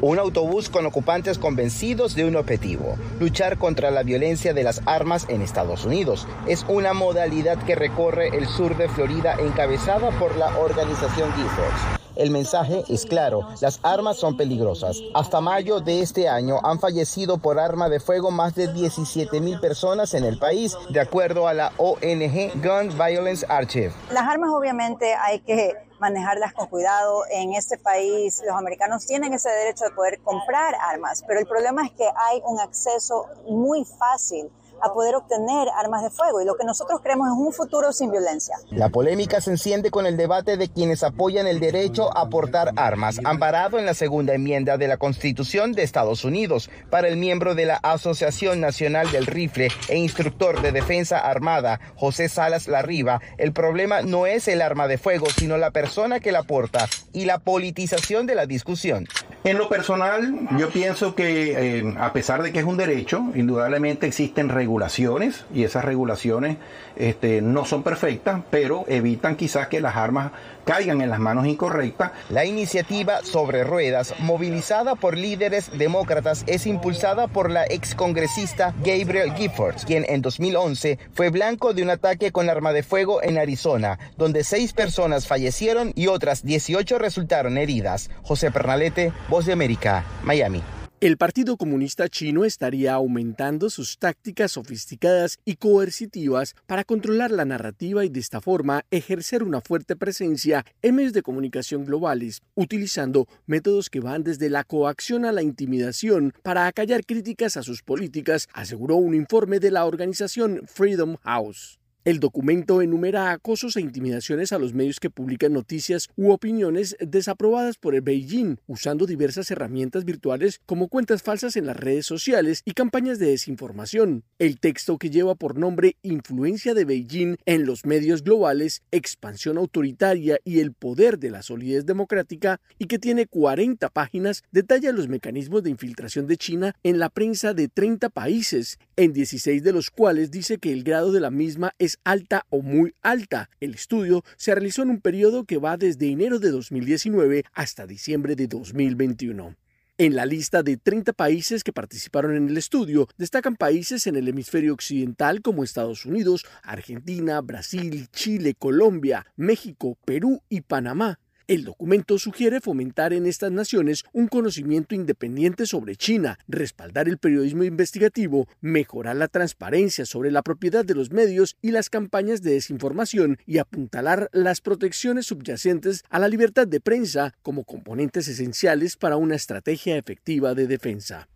[0.00, 5.26] Un autobús con ocupantes convencidos de un objetivo, luchar contra la violencia de las armas
[5.28, 6.26] en Estados Unidos.
[6.46, 12.05] Es una modalidad que recorre el sur de Florida encabezada por la organización Giffords.
[12.16, 15.02] El mensaje es claro, las armas son peligrosas.
[15.14, 19.60] Hasta mayo de este año han fallecido por arma de fuego más de 17 mil
[19.60, 23.92] personas en el país, de acuerdo a la ONG Gun Violence Archive.
[24.10, 27.24] Las armas obviamente hay que manejarlas con cuidado.
[27.30, 31.84] En este país los americanos tienen ese derecho de poder comprar armas, pero el problema
[31.84, 34.50] es que hay un acceso muy fácil
[34.82, 38.10] a poder obtener armas de fuego y lo que nosotros creemos es un futuro sin
[38.10, 38.56] violencia.
[38.70, 43.20] La polémica se enciende con el debate de quienes apoyan el derecho a portar armas,
[43.24, 46.70] amparado en la segunda enmienda de la Constitución de Estados Unidos.
[46.90, 52.28] Para el miembro de la Asociación Nacional del Rifle e instructor de Defensa Armada, José
[52.28, 56.42] Salas Larriba, el problema no es el arma de fuego, sino la persona que la
[56.42, 59.06] porta y la politización de la discusión.
[59.44, 64.06] En lo personal, yo pienso que eh, a pesar de que es un derecho, indudablemente
[64.06, 66.56] existen regulaciones y esas regulaciones
[66.96, 70.32] este, no son perfectas, pero evitan quizás que las armas
[70.64, 72.10] caigan en las manos incorrectas.
[72.30, 79.84] La iniciativa sobre ruedas, movilizada por líderes demócratas, es impulsada por la excongresista Gabriel Giffords,
[79.84, 84.42] quien en 2011 fue blanco de un ataque con arma de fuego en Arizona, donde
[84.42, 88.10] seis personas fallecieron y otras 18 resultaron heridas.
[88.24, 90.60] José Pernalete, Voz de América, Miami.
[90.98, 98.06] El Partido Comunista Chino estaría aumentando sus tácticas sofisticadas y coercitivas para controlar la narrativa
[98.06, 103.90] y de esta forma ejercer una fuerte presencia en medios de comunicación globales, utilizando métodos
[103.90, 108.96] que van desde la coacción a la intimidación para acallar críticas a sus políticas, aseguró
[108.96, 111.78] un informe de la organización Freedom House.
[112.06, 117.78] El documento enumera acosos e intimidaciones a los medios que publican noticias u opiniones desaprobadas
[117.78, 122.74] por el Beijing, usando diversas herramientas virtuales como cuentas falsas en las redes sociales y
[122.74, 124.22] campañas de desinformación.
[124.38, 130.38] El texto que lleva por nombre Influencia de Beijing en los medios globales, expansión autoritaria
[130.44, 135.64] y el poder de la solidez democrática, y que tiene 40 páginas, detalla los mecanismos
[135.64, 140.30] de infiltración de China en la prensa de 30 países, en 16 de los cuales
[140.30, 143.50] dice que el grado de la misma es alta o muy alta.
[143.60, 148.36] El estudio se realizó en un periodo que va desde enero de 2019 hasta diciembre
[148.36, 149.54] de 2021.
[149.98, 154.28] En la lista de 30 países que participaron en el estudio destacan países en el
[154.28, 161.18] hemisferio occidental como Estados Unidos, Argentina, Brasil, Chile, Colombia, México, Perú y Panamá.
[161.48, 167.62] El documento sugiere fomentar en estas naciones un conocimiento independiente sobre China, respaldar el periodismo
[167.62, 173.38] investigativo, mejorar la transparencia sobre la propiedad de los medios y las campañas de desinformación
[173.46, 179.36] y apuntalar las protecciones subyacentes a la libertad de prensa como componentes esenciales para una
[179.36, 181.28] estrategia efectiva de defensa.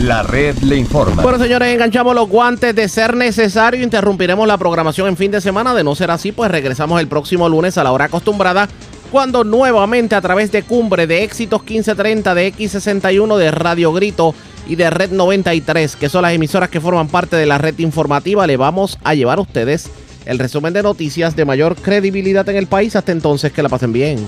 [0.00, 1.22] La red le informa.
[1.22, 3.82] Bueno, señores, enganchamos los guantes de ser necesario.
[3.82, 5.74] Interrumpiremos la programación en fin de semana.
[5.74, 8.66] De no ser así, pues regresamos el próximo lunes a la hora acostumbrada.
[9.12, 14.34] Cuando nuevamente a través de Cumbre de Éxitos 1530 de X61 de Radio Grito
[14.66, 18.46] y de Red 93, que son las emisoras que forman parte de la red informativa,
[18.46, 19.90] le vamos a llevar a ustedes
[20.24, 22.96] el resumen de noticias de mayor credibilidad en el país.
[22.96, 24.26] Hasta entonces, que la pasen bien.